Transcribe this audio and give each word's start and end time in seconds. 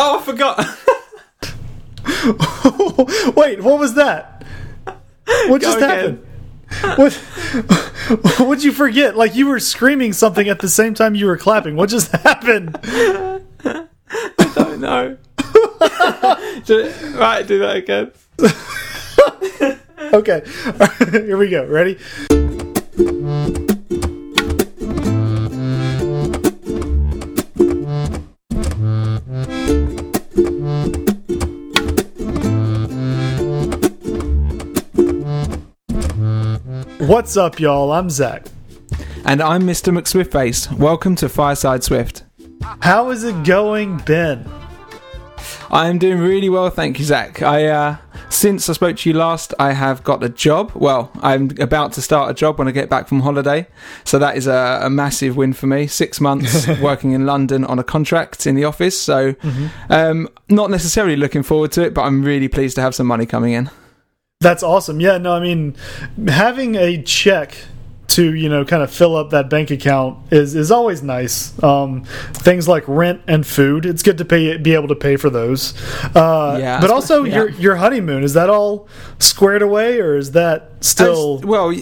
Oh, 0.00 0.20
I 0.20 0.22
forgot. 0.22 0.58
Wait, 3.36 3.60
what 3.60 3.80
was 3.80 3.94
that? 3.94 4.44
What 5.48 5.60
just 5.60 5.78
again. 5.78 6.22
happened? 6.70 6.98
What? 6.98 7.12
What'd 8.38 8.62
you 8.62 8.70
forget? 8.70 9.16
Like 9.16 9.34
you 9.34 9.48
were 9.48 9.58
screaming 9.58 10.12
something 10.12 10.48
at 10.48 10.60
the 10.60 10.68
same 10.68 10.94
time 10.94 11.16
you 11.16 11.26
were 11.26 11.36
clapping. 11.36 11.74
What 11.74 11.88
just 11.88 12.12
happened? 12.12 12.78
I 12.84 13.88
don't 14.54 14.80
know. 14.80 15.16
Right, 17.18 17.44
do 17.44 17.58
that 17.58 17.76
again. 17.76 18.12
Okay, 20.12 20.42
here 21.10 21.36
we 21.36 21.50
go. 21.50 21.66
Ready? 21.66 21.98
What's 37.08 37.38
up, 37.38 37.58
y'all? 37.58 37.90
I'm 37.90 38.10
Zach. 38.10 38.44
And 39.24 39.40
I'm 39.40 39.62
Mr. 39.62 39.98
McSwiftface. 39.98 40.70
Welcome 40.76 41.14
to 41.16 41.30
Fireside 41.30 41.82
Swift. 41.82 42.24
How 42.80 43.08
is 43.08 43.24
it 43.24 43.46
going, 43.46 43.96
Ben? 43.96 44.46
I 45.70 45.88
am 45.88 45.96
doing 45.96 46.18
really 46.18 46.50
well, 46.50 46.68
thank 46.68 46.98
you, 46.98 47.06
Zach. 47.06 47.40
I 47.40 47.64
uh, 47.64 47.96
since 48.28 48.68
I 48.68 48.74
spoke 48.74 48.98
to 48.98 49.08
you 49.08 49.16
last, 49.16 49.54
I 49.58 49.72
have 49.72 50.04
got 50.04 50.22
a 50.22 50.28
job. 50.28 50.72
Well, 50.74 51.10
I'm 51.22 51.50
about 51.58 51.94
to 51.94 52.02
start 52.02 52.30
a 52.30 52.34
job 52.34 52.58
when 52.58 52.68
I 52.68 52.72
get 52.72 52.90
back 52.90 53.08
from 53.08 53.20
holiday, 53.20 53.68
so 54.04 54.18
that 54.18 54.36
is 54.36 54.46
a, 54.46 54.80
a 54.82 54.90
massive 54.90 55.34
win 55.34 55.54
for 55.54 55.66
me. 55.66 55.86
Six 55.86 56.20
months 56.20 56.68
working 56.82 57.12
in 57.12 57.24
London 57.24 57.64
on 57.64 57.78
a 57.78 57.84
contract 57.84 58.46
in 58.46 58.54
the 58.54 58.64
office, 58.64 59.00
so 59.00 59.34
um, 59.88 60.28
not 60.50 60.70
necessarily 60.70 61.16
looking 61.16 61.42
forward 61.42 61.72
to 61.72 61.86
it, 61.86 61.94
but 61.94 62.02
I'm 62.02 62.22
really 62.22 62.48
pleased 62.48 62.74
to 62.74 62.82
have 62.82 62.94
some 62.94 63.06
money 63.06 63.24
coming 63.24 63.54
in. 63.54 63.70
That's 64.40 64.62
awesome. 64.62 65.00
Yeah, 65.00 65.18
no, 65.18 65.32
I 65.32 65.40
mean, 65.40 65.74
having 66.28 66.76
a 66.76 67.02
check 67.02 67.56
to 68.06 68.34
you 68.34 68.48
know 68.48 68.64
kind 68.64 68.84
of 68.84 68.90
fill 68.92 69.16
up 69.16 69.30
that 69.30 69.50
bank 69.50 69.72
account 69.72 70.32
is 70.32 70.54
is 70.54 70.70
always 70.70 71.02
nice. 71.02 71.60
Um, 71.60 72.04
things 72.34 72.68
like 72.68 72.84
rent 72.86 73.20
and 73.26 73.44
food, 73.44 73.84
it's 73.84 74.04
good 74.04 74.16
to 74.18 74.24
pay 74.24 74.56
be 74.56 74.74
able 74.74 74.86
to 74.88 74.94
pay 74.94 75.16
for 75.16 75.28
those. 75.28 75.74
Uh, 76.14 76.56
Yeah, 76.60 76.80
but 76.80 76.88
also 76.88 77.24
yeah. 77.24 77.34
your 77.34 77.50
your 77.50 77.76
honeymoon 77.76 78.22
is 78.22 78.34
that 78.34 78.48
all 78.48 78.86
squared 79.18 79.60
away 79.60 79.98
or 79.98 80.16
is 80.16 80.30
that 80.30 80.70
still? 80.84 81.40
Well, 81.40 81.74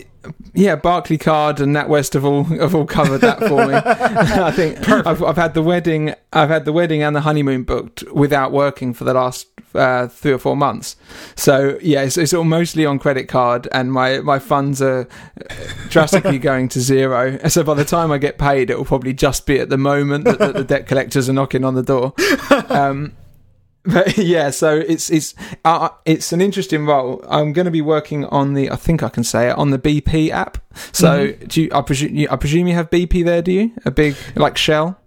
yeah, 0.55 0.77
Barclaycard 0.77 1.61
and 1.61 1.75
NatWest 1.75 2.15
have 2.15 2.25
all 2.25 2.45
have 2.45 2.75
all 2.75 2.87
covered 2.87 3.21
that 3.21 3.39
for 3.39 3.67
me. 3.67 3.75
I 3.85 4.51
think 4.51 4.89
I've, 4.89 5.23
I've 5.23 5.37
had 5.37 5.55
the 5.55 5.63
wedding, 5.63 6.15
I've 6.33 6.49
had 6.49 6.65
the 6.65 6.73
wedding 6.73 7.03
and 7.03 7.15
the 7.15 7.23
honeymoon 7.23 7.65
booked 7.65 8.03
without 8.13 8.53
working 8.53 8.95
for 8.95 9.05
the 9.05 9.15
last 9.15 9.49
uh, 9.75 10.09
three 10.09 10.33
or 10.33 10.39
four 10.39 10.57
months. 10.57 10.97
So 11.35 11.79
yeah, 11.83 12.03
it's, 12.03 12.17
it's 12.17 12.33
all 12.33 12.45
mostly 12.45 12.87
on 12.87 12.99
credit 12.99 13.29
card, 13.29 13.69
and 13.73 13.93
my 13.93 14.21
my 14.21 14.39
funds 14.39 14.81
are 14.81 15.09
drastically 15.89 16.39
going 16.39 16.69
to 16.71 16.81
zero. 16.81 17.39
So 17.49 17.63
by 17.63 17.75
the 17.75 17.85
time 17.85 18.11
I 18.11 18.19
get 18.19 18.39
paid, 18.39 18.71
it 18.71 18.79
will 18.79 18.85
probably 18.85 19.13
just 19.13 19.47
be 19.47 19.59
at 19.61 19.69
the 19.69 19.79
moment 19.79 20.25
that, 20.25 20.39
that 20.39 20.55
the 20.55 20.65
debt 20.65 20.87
collectors 20.87 21.29
are 21.29 21.33
knocking 21.33 21.65
on 21.65 21.75
the 21.75 21.83
door. 21.83 22.15
Um, 22.69 23.17
but 23.87 24.19
yeah, 24.33 24.51
so 24.51 24.77
it's 24.77 25.11
it's 25.11 25.35
uh, 25.65 25.89
it's 26.05 26.33
an 26.33 26.41
interesting 26.41 26.87
role. 26.87 27.25
I'm 27.29 27.53
going 27.53 27.65
to 27.65 27.71
be 27.71 27.83
working 27.83 28.25
on 28.27 28.55
the 28.55 28.71
I 28.71 28.77
think 28.77 29.03
I 29.03 29.09
can 29.09 29.25
say 29.25 29.51
it 29.51 29.57
on 29.57 29.71
the 29.71 29.79
BP 29.79 30.31
app. 30.31 30.59
So 30.93 31.33
do 31.33 31.63
you, 31.63 31.71
I 31.73 31.83
presume 31.83 32.15
you, 32.15 32.29
I 32.31 32.37
presume 32.37 32.67
you 32.67 32.75
have 32.75 32.91
BP 32.91 33.25
there? 33.25 33.43
Do 33.43 33.53
you 33.53 33.73
a 33.85 33.91
big 33.91 34.17
like 34.35 34.57
Shell 34.57 34.99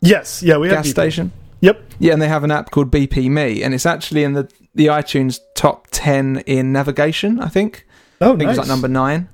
yes, 0.00 0.42
yeah, 0.42 0.56
we 0.56 0.68
have 0.68 0.78
gas 0.78 0.90
station? 0.90 1.32
Yep. 1.60 1.82
Yeah, 1.98 2.12
and 2.12 2.22
they 2.22 2.28
have 2.28 2.44
an 2.44 2.50
app 2.50 2.70
called 2.70 2.90
BP 2.90 3.28
Me, 3.30 3.62
and 3.62 3.74
it's 3.74 3.86
actually 3.86 4.24
in 4.24 4.34
the 4.34 4.50
the 4.74 4.86
iTunes 4.86 5.40
top 5.54 5.88
ten 5.90 6.38
in 6.46 6.72
navigation. 6.72 7.40
I 7.40 7.48
think. 7.48 7.86
Oh, 8.20 8.34
I 8.34 8.36
think 8.36 8.42
nice. 8.42 8.50
it's 8.50 8.58
like 8.58 8.68
number 8.68 8.88
nine. 8.88 9.28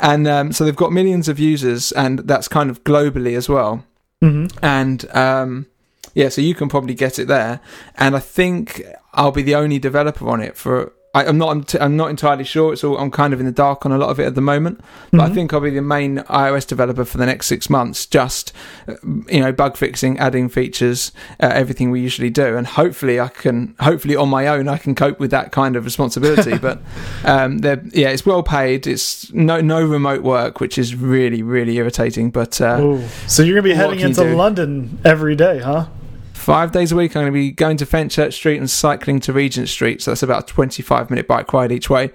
And 0.00 0.26
um, 0.26 0.52
so 0.52 0.64
they've 0.64 0.76
got 0.76 0.92
millions 0.92 1.28
of 1.28 1.38
users, 1.38 1.92
and 1.92 2.20
that's 2.20 2.48
kind 2.48 2.68
of 2.68 2.84
globally 2.84 3.36
as 3.36 3.48
well. 3.48 3.84
hmm 4.20 4.46
And 4.62 5.08
um, 5.14 5.66
yeah, 6.14 6.28
so 6.28 6.40
you 6.40 6.54
can 6.54 6.68
probably 6.68 6.94
get 6.94 7.18
it 7.18 7.26
there. 7.28 7.60
And 7.96 8.14
I 8.16 8.20
think 8.20 8.82
I'll 9.12 9.32
be 9.32 9.42
the 9.42 9.54
only 9.54 9.78
developer 9.78 10.28
on 10.28 10.40
it 10.40 10.56
for. 10.56 10.92
I, 11.16 11.26
I'm 11.26 11.38
not. 11.38 11.50
I'm, 11.50 11.62
t- 11.62 11.78
I'm 11.78 11.96
not 11.96 12.10
entirely 12.10 12.42
sure. 12.42 12.72
It's 12.72 12.82
all. 12.82 12.98
I'm 12.98 13.12
kind 13.12 13.32
of 13.32 13.38
in 13.38 13.46
the 13.46 13.52
dark 13.52 13.86
on 13.86 13.92
a 13.92 13.98
lot 13.98 14.08
of 14.08 14.18
it 14.18 14.24
at 14.26 14.34
the 14.34 14.40
moment. 14.40 14.80
But 15.12 15.20
I 15.20 15.28
Mhm. 15.28 15.34
think 15.34 15.54
I'll 15.54 15.60
be 15.60 15.70
the 15.70 15.80
main 15.80 16.18
iOS 16.28 16.66
developer 16.66 17.04
for 17.04 17.18
the 17.18 17.26
next 17.26 17.46
six 17.46 17.70
months. 17.70 18.04
Just 18.04 18.52
uh, 18.88 18.94
you 19.30 19.38
know, 19.38 19.52
bug 19.52 19.76
fixing, 19.76 20.18
adding 20.18 20.48
features, 20.48 21.12
uh, 21.40 21.50
everything 21.52 21.92
we 21.92 22.00
usually 22.00 22.30
do, 22.30 22.56
and 22.56 22.66
hopefully 22.66 23.20
I 23.20 23.28
can. 23.28 23.76
Hopefully 23.78 24.16
on 24.16 24.28
my 24.28 24.48
own 24.48 24.66
I 24.66 24.76
can 24.76 24.96
cope 24.96 25.20
with 25.20 25.30
that 25.30 25.52
kind 25.52 25.76
of 25.76 25.84
responsibility. 25.84 26.58
but 26.68 26.80
um, 27.24 27.60
yeah, 27.62 28.08
it's 28.08 28.26
well 28.26 28.42
paid. 28.42 28.88
It's 28.88 29.32
no 29.32 29.60
no 29.60 29.84
remote 29.86 30.22
work, 30.24 30.58
which 30.58 30.78
is 30.78 30.96
really 30.96 31.44
really 31.44 31.76
irritating. 31.76 32.30
But 32.32 32.60
uh, 32.60 33.06
So 33.28 33.44
you're 33.44 33.54
gonna 33.54 33.62
be 33.62 33.74
heading 33.74 34.00
into 34.00 34.24
do? 34.24 34.34
London 34.34 34.98
every 35.04 35.36
day, 35.36 35.60
huh? 35.60 35.86
Five 36.44 36.72
days 36.72 36.92
a 36.92 36.96
week, 36.96 37.16
I'm 37.16 37.22
going 37.22 37.32
to 37.32 37.32
be 37.32 37.52
going 37.52 37.78
to 37.78 37.86
Fenchurch 37.86 38.34
Street 38.34 38.58
and 38.58 38.68
cycling 38.68 39.18
to 39.20 39.32
Regent 39.32 39.66
Street. 39.66 40.02
So 40.02 40.10
that's 40.10 40.22
about 40.22 40.42
a 40.42 40.52
25 40.52 41.08
minute 41.08 41.26
bike 41.26 41.50
ride 41.54 41.72
each 41.72 41.88
way. 41.88 42.10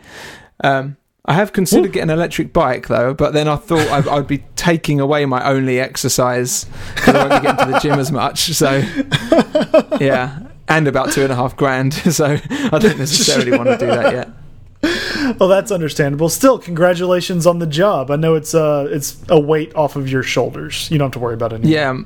Um, 0.63 0.97
I 1.25 1.33
have 1.33 1.51
considered 1.51 1.87
Ooh. 1.87 1.93
getting 1.93 2.11
an 2.11 2.17
electric 2.19 2.53
bike 2.53 2.89
though, 2.89 3.15
but 3.15 3.33
then 3.33 3.47
I 3.47 3.55
thought 3.55 3.87
I'd, 3.87 4.07
I'd 4.07 4.27
be 4.27 4.43
taking 4.55 4.99
away 4.99 5.25
my 5.25 5.43
only 5.49 5.79
exercise 5.79 6.67
because 6.93 7.15
I 7.15 7.27
won't 7.27 7.41
be 7.41 7.47
getting 7.47 7.65
to 7.65 7.71
the 7.71 7.79
gym 7.79 7.97
as 7.97 8.11
much. 8.11 8.53
So, 8.53 8.83
yeah, 9.99 10.41
and 10.67 10.87
about 10.87 11.11
two 11.11 11.23
and 11.23 11.31
a 11.31 11.35
half 11.35 11.57
grand. 11.57 11.93
So 12.11 12.37
I 12.51 12.77
don't 12.77 12.99
necessarily 12.99 13.57
want 13.57 13.69
to 13.69 13.77
do 13.79 13.87
that 13.87 14.13
yet. 14.13 14.29
Well, 15.39 15.49
that's 15.49 15.71
understandable. 15.71 16.29
Still, 16.29 16.57
congratulations 16.57 17.45
on 17.45 17.59
the 17.59 17.67
job. 17.67 18.09
I 18.09 18.15
know 18.15 18.35
it's 18.35 18.55
uh 18.55 18.87
it's 18.89 19.21
a 19.27 19.39
weight 19.39 19.75
off 19.75 19.95
of 19.95 20.09
your 20.09 20.23
shoulders. 20.23 20.89
You 20.89 20.97
don't 20.97 21.07
have 21.07 21.13
to 21.13 21.19
worry 21.19 21.33
about 21.33 21.51
it. 21.51 21.57
Anymore. 21.57 21.71
Yeah, 21.71 22.03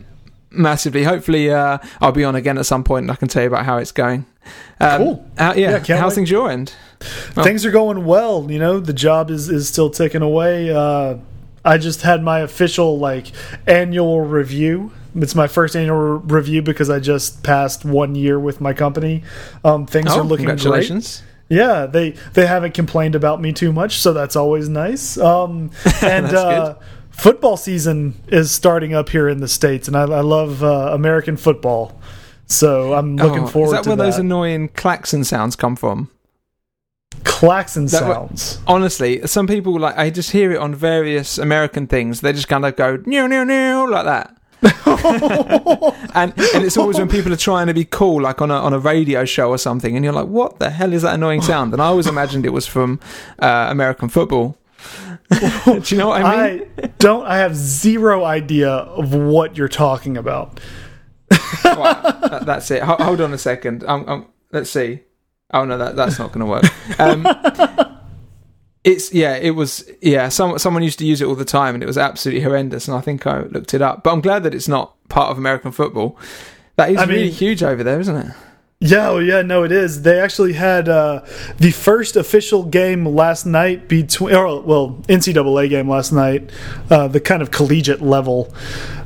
massively. 0.53 1.03
Hopefully, 1.03 1.51
uh, 1.51 1.77
I'll 2.01 2.11
be 2.11 2.23
on 2.23 2.35
again 2.35 2.57
at 2.57 2.65
some 2.65 2.83
point 2.83 3.03
and 3.03 3.11
I 3.11 3.15
can 3.15 3.27
tell 3.27 3.41
you 3.43 3.47
about 3.47 3.65
how 3.65 3.77
it's 3.77 3.91
going. 3.91 4.25
Um, 4.79 4.97
Cool. 5.03 5.25
how- 5.37 5.53
yeah, 5.53 5.83
Yeah, 5.85 5.97
how's 5.97 6.11
wait. 6.11 6.15
things 6.15 6.31
your 6.31 6.49
end? 6.51 6.73
Oh. 7.35 7.43
things 7.43 7.65
are 7.65 7.71
going 7.71 8.05
well 8.05 8.49
you 8.49 8.57
know 8.59 8.79
the 8.79 8.93
job 8.93 9.29
is 9.29 9.49
is 9.49 9.67
still 9.67 9.89
ticking 9.89 10.21
away 10.21 10.71
uh 10.73 11.15
i 11.65 11.77
just 11.77 12.01
had 12.01 12.23
my 12.23 12.39
official 12.39 12.97
like 12.97 13.27
annual 13.67 14.21
review 14.21 14.89
it's 15.15 15.35
my 15.35 15.47
first 15.47 15.75
annual 15.75 15.97
re- 15.97 16.35
review 16.37 16.61
because 16.61 16.89
i 16.89 16.99
just 16.99 17.43
passed 17.43 17.83
one 17.83 18.15
year 18.15 18.39
with 18.39 18.61
my 18.61 18.71
company 18.71 19.21
um 19.65 19.85
things 19.85 20.07
Oh, 20.11 20.21
are 20.21 20.23
looking 20.23 20.45
great 20.45 21.21
yeah 21.49 21.85
they 21.87 22.11
they 22.35 22.45
haven't 22.45 22.73
complained 22.73 23.15
about 23.15 23.41
me 23.41 23.51
too 23.51 23.73
much 23.73 23.99
so 23.99 24.13
that's 24.13 24.37
always 24.37 24.69
nice 24.69 25.17
um 25.17 25.71
and 26.01 26.27
That's 26.27 26.33
uh 26.35 26.75
football 27.13 27.55
season 27.57 28.15
is 28.27 28.51
starting 28.51 28.93
up 28.93 29.07
here 29.09 29.29
in 29.29 29.39
the 29.39 29.47
states 29.47 29.87
and 29.87 29.95
i, 29.95 30.01
I 30.01 30.21
love 30.21 30.63
uh, 30.63 30.89
american 30.93 31.37
football 31.37 31.97
so 32.45 32.93
i'm 32.93 33.15
looking 33.15 33.43
Oh, 33.43 33.47
forward 33.47 33.77
Is 33.79 33.83
that 33.85 33.87
where 33.89 33.95
that 33.95 34.03
those 34.03 34.17
annoying 34.17 34.67
klaxon 34.69 35.23
sounds 35.23 35.55
come 35.55 35.75
from? 35.75 36.09
klaxon 37.23 37.85
That 37.85 37.99
sounds 37.99 38.59
Honestly, 38.67 39.25
some 39.27 39.47
people 39.47 39.79
like 39.79 39.97
I 39.97 40.09
just 40.09 40.31
hear 40.31 40.51
it 40.51 40.57
on 40.57 40.73
various 40.75 41.37
American 41.37 41.87
things. 41.87 42.21
They 42.21 42.33
just 42.33 42.47
kind 42.47 42.65
of 42.65 42.75
go 42.75 42.97
new 43.05 43.27
new 43.27 43.45
new 43.45 43.89
like 43.89 44.05
that. 44.05 44.35
and 46.15 46.33
and 46.55 46.63
it's 46.65 46.77
always 46.77 46.97
when 46.97 47.09
people 47.09 47.31
are 47.31 47.37
trying 47.37 47.67
to 47.67 47.73
be 47.73 47.85
cool, 47.85 48.21
like 48.21 48.41
on 48.41 48.49
a 48.49 48.55
on 48.55 48.73
a 48.73 48.79
radio 48.79 49.25
show 49.25 49.49
or 49.49 49.57
something, 49.57 49.95
and 49.95 50.03
you're 50.03 50.13
like, 50.13 50.27
"What 50.27 50.59
the 50.59 50.69
hell 50.69 50.93
is 50.93 51.01
that 51.03 51.15
annoying 51.15 51.41
sound?" 51.41 51.73
And 51.73 51.81
I 51.81 51.85
always 51.85 52.07
imagined 52.07 52.45
it 52.45 52.49
was 52.53 52.65
from 52.65 52.99
uh, 53.39 53.67
American 53.69 54.09
football. 54.09 54.57
Do 55.65 55.81
you 55.87 55.97
know 55.97 56.07
what 56.09 56.23
I 56.23 56.51
mean? 56.53 56.67
I 56.81 56.87
don't. 56.99 57.25
I 57.25 57.37
have 57.37 57.55
zero 57.55 58.23
idea 58.23 58.69
of 58.69 59.13
what 59.13 59.57
you're 59.57 59.67
talking 59.67 60.17
about. 60.17 60.59
That's 61.63 62.71
it. 62.71 62.83
Ho- 62.83 62.97
hold 62.99 63.21
on 63.21 63.33
a 63.33 63.37
second. 63.37 63.83
Um, 63.85 64.07
um, 64.07 64.27
let's 64.51 64.69
see. 64.69 65.01
Oh 65.53 65.65
no, 65.65 65.77
that 65.77 65.95
that's 65.95 66.19
not 66.19 66.31
going 66.31 66.39
to 66.41 66.45
work. 66.45 66.99
Um, 66.99 67.27
it's 68.83 69.13
yeah, 69.13 69.35
it 69.35 69.51
was 69.51 69.89
yeah. 70.01 70.29
Some 70.29 70.57
someone 70.59 70.83
used 70.83 70.99
to 70.99 71.05
use 71.05 71.21
it 71.21 71.25
all 71.25 71.35
the 71.35 71.45
time, 71.45 71.73
and 71.75 71.83
it 71.83 71.87
was 71.87 71.97
absolutely 71.97 72.41
horrendous. 72.43 72.87
And 72.87 72.97
I 72.97 73.01
think 73.01 73.25
I 73.27 73.41
looked 73.43 73.73
it 73.73 73.81
up, 73.81 74.03
but 74.03 74.11
I'm 74.11 74.21
glad 74.21 74.43
that 74.43 74.53
it's 74.53 74.67
not 74.67 74.95
part 75.09 75.31
of 75.31 75.37
American 75.37 75.71
football. 75.71 76.17
That 76.75 76.91
is 76.91 76.97
I 76.97 77.05
really 77.05 77.23
mean- 77.25 77.31
huge 77.31 77.63
over 77.63 77.83
there, 77.83 77.99
isn't 77.99 78.15
it? 78.15 78.33
Yeah, 78.85 79.11
oh, 79.11 79.19
yeah, 79.19 79.41
no, 79.43 79.63
it 79.63 79.71
is. 79.71 80.01
They 80.01 80.19
actually 80.19 80.51
had 80.51 80.89
uh, 80.89 81.23
the 81.57 81.71
first 81.71 82.17
official 82.17 82.63
game 82.63 83.05
last 83.05 83.45
night 83.45 83.87
between, 83.87 84.35
or, 84.35 84.61
well, 84.61 85.01
NCAA 85.07 85.69
game 85.69 85.87
last 85.87 86.11
night, 86.11 86.51
uh, 86.89 87.07
the 87.07 87.21
kind 87.21 87.41
of 87.41 87.49
collegiate 87.49 88.01
level 88.01 88.53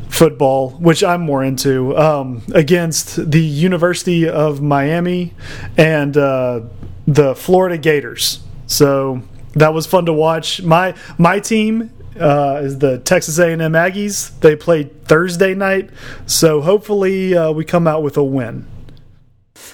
football, 0.10 0.72
which 0.72 1.04
I'm 1.04 1.22
more 1.22 1.44
into, 1.44 1.96
um, 1.96 2.42
against 2.56 3.30
the 3.30 3.40
University 3.40 4.28
of 4.28 4.64
Miami 4.64 5.36
and 5.78 6.18
uh, 6.18 6.62
the 7.06 7.36
Florida 7.36 7.78
Gators. 7.78 8.40
So 8.66 9.22
that 9.54 9.76
was 9.76 9.86
fun 9.86 10.08
to 10.08 10.14
watch. 10.14 10.64
My 10.64 10.96
my 11.20 11.40
team 11.40 11.92
uh, 12.20 12.62
is 12.64 12.80
the 12.80 12.98
Texas 12.98 13.38
A&M 13.38 13.60
Aggies. 13.60 14.32
They 14.40 14.56
played 14.56 15.06
Thursday 15.06 15.54
night, 15.54 15.92
so 16.26 16.62
hopefully 16.62 17.38
uh, 17.38 17.52
we 17.52 17.64
come 17.64 17.86
out 17.86 18.02
with 18.02 18.18
a 18.18 18.24
win. 18.24 18.66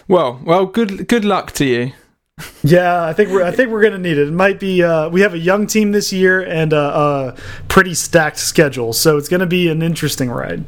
Well, 0.07 0.39
well, 0.43 0.65
good 0.65 1.07
good 1.07 1.25
luck 1.25 1.51
to 1.53 1.65
you. 1.65 1.93
Yeah, 2.63 3.05
I 3.05 3.13
think 3.13 3.29
we're 3.29 3.43
I 3.43 3.51
think 3.51 3.69
we're 3.69 3.83
gonna 3.83 3.99
need 3.99 4.17
it. 4.17 4.27
It 4.27 4.33
might 4.33 4.59
be 4.59 4.83
uh, 4.83 5.09
we 5.09 5.21
have 5.21 5.33
a 5.33 5.39
young 5.39 5.67
team 5.67 5.91
this 5.91 6.11
year 6.11 6.41
and 6.41 6.73
a, 6.73 6.77
a 6.77 7.35
pretty 7.67 7.93
stacked 7.93 8.39
schedule, 8.39 8.93
so 8.93 9.17
it's 9.17 9.29
gonna 9.29 9.45
be 9.45 9.69
an 9.69 9.81
interesting 9.81 10.29
ride. 10.29 10.65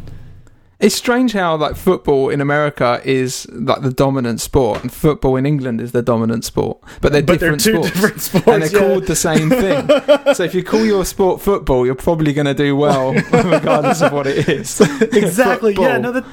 It's 0.79 0.93
strange 0.93 1.31
how 1.31 1.55
like 1.55 1.77
football 1.77 2.29
in 2.29 2.41
America 2.41 3.01
is 3.05 3.47
like 3.49 3.81
the 3.81 3.91
dominant 3.91 4.41
sport, 4.41 4.81
and 4.83 4.91
football 4.91 5.37
in 5.37 5.45
England 5.45 5.79
is 5.79 5.93
the 5.93 6.01
dominant 6.01 6.43
sport. 6.43 6.79
But 7.01 7.13
they're, 7.13 7.23
But 7.23 7.39
they're 7.39 7.55
different, 7.55 7.63
two 7.63 7.83
sports, 7.83 7.91
different 7.93 8.21
sports, 8.21 8.47
and 8.47 8.61
they're 8.61 8.71
yeah. 8.71 8.79
called 8.79 9.05
the 9.05 9.15
same 9.15 9.49
thing. 9.49 10.33
so 10.35 10.43
if 10.43 10.53
you 10.53 10.63
call 10.63 10.85
your 10.85 11.05
sport 11.05 11.41
football, 11.41 11.85
you're 11.85 11.95
probably 11.95 12.33
going 12.33 12.45
to 12.45 12.53
do 12.53 12.75
well, 12.75 13.13
regardless 13.31 14.01
of 14.01 14.11
what 14.11 14.27
it 14.27 14.49
is. 14.49 14.81
Exactly. 14.81 15.73
yeah. 15.79 15.97
No. 15.97 16.11
That. 16.11 16.25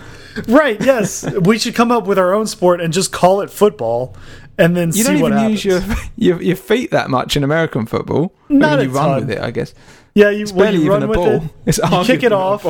Right. 0.48 0.80
Yes. 0.80 1.24
we 1.40 1.58
should 1.58 1.74
come 1.74 1.90
up 1.92 2.06
with 2.06 2.18
our 2.18 2.32
own 2.34 2.46
sport 2.46 2.80
and 2.80 2.92
just 2.92 3.12
call 3.12 3.40
it 3.40 3.50
football, 3.50 4.16
and 4.58 4.76
then 4.76 4.88
You 4.88 5.02
see 5.04 5.12
don't 5.14 5.20
what 5.22 5.32
even 5.32 5.50
use 5.50 5.64
your, 5.64 5.80
your 6.16 6.42
your 6.42 6.56
feet 6.56 6.90
that 6.90 7.10
much 7.10 7.36
in 7.36 7.44
American 7.44 7.86
football. 7.86 8.34
Not 8.48 8.74
I 8.80 8.82
mean, 8.82 8.90
you 8.90 8.96
a 8.96 8.98
run 8.98 9.08
ton. 9.08 9.20
with 9.20 9.30
it, 9.38 9.42
I 9.42 9.50
guess. 9.50 9.74
yeah. 10.14 10.30
You, 10.30 10.42
It's 10.42 10.52
well, 10.52 10.64
barely 10.66 10.78
you 10.78 10.84
even 10.94 11.00
run 11.08 11.10
a 11.10 11.12
ball. 11.12 11.28
it. 11.28 11.42
It's 11.66 11.78
you 11.78 12.04
kick 12.04 12.22
it 12.22 12.32
off. 12.32 12.64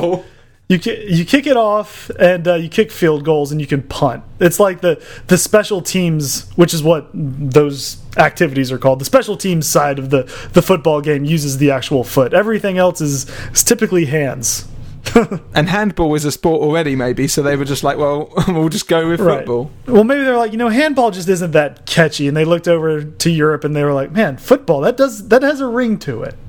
You 0.68 0.78
ki- 0.78 1.06
you 1.12 1.24
kick 1.26 1.46
it 1.46 1.56
off 1.56 2.08
and 2.18 2.48
uh, 2.48 2.54
you 2.54 2.68
kick 2.70 2.90
field 2.90 3.24
goals 3.24 3.52
and 3.52 3.60
you 3.60 3.66
can 3.66 3.82
punt. 3.82 4.24
It's 4.40 4.58
like 4.58 4.80
the 4.80 5.02
the 5.26 5.36
special 5.36 5.82
teams, 5.82 6.48
which 6.56 6.72
is 6.72 6.82
what 6.82 7.10
those 7.12 7.98
activities 8.16 8.72
are 8.72 8.78
called. 8.78 9.00
The 9.00 9.04
special 9.04 9.36
teams 9.36 9.66
side 9.66 9.98
of 9.98 10.08
the 10.10 10.22
the 10.54 10.62
football 10.62 11.00
game 11.02 11.24
uses 11.24 11.58
the 11.58 11.70
actual 11.72 12.04
foot. 12.04 12.32
Everything 12.32 12.78
else 12.78 13.00
is, 13.02 13.28
is 13.52 13.62
typically 13.64 14.06
hands. 14.06 14.66
And 15.54 15.68
handball 15.68 16.14
is 16.14 16.24
a 16.24 16.32
sport 16.32 16.62
already, 16.62 16.96
maybe. 16.96 17.28
So 17.28 17.42
they 17.42 17.56
were 17.56 17.64
just 17.64 17.84
like, 17.84 17.98
well, 17.98 18.32
we'll 18.48 18.68
just 18.68 18.88
go 18.88 19.08
with 19.08 19.20
Right. 19.20 19.38
football. 19.38 19.70
Well, 19.86 20.04
maybe 20.04 20.22
they're 20.22 20.36
like, 20.36 20.52
you 20.52 20.58
know, 20.58 20.68
handball 20.68 21.10
just 21.10 21.28
isn't 21.28 21.50
that 21.52 21.86
catchy, 21.86 22.28
and 22.28 22.36
they 22.36 22.44
looked 22.44 22.68
over 22.68 23.02
to 23.04 23.30
Europe 23.30 23.64
and 23.64 23.74
they 23.76 23.84
were 23.84 23.92
like, 23.92 24.12
man, 24.12 24.36
football 24.36 24.80
that 24.82 24.96
does 24.96 25.28
that 25.28 25.42
has 25.42 25.60
a 25.60 25.66
ring 25.66 25.98
to 26.00 26.22
it. 26.22 26.34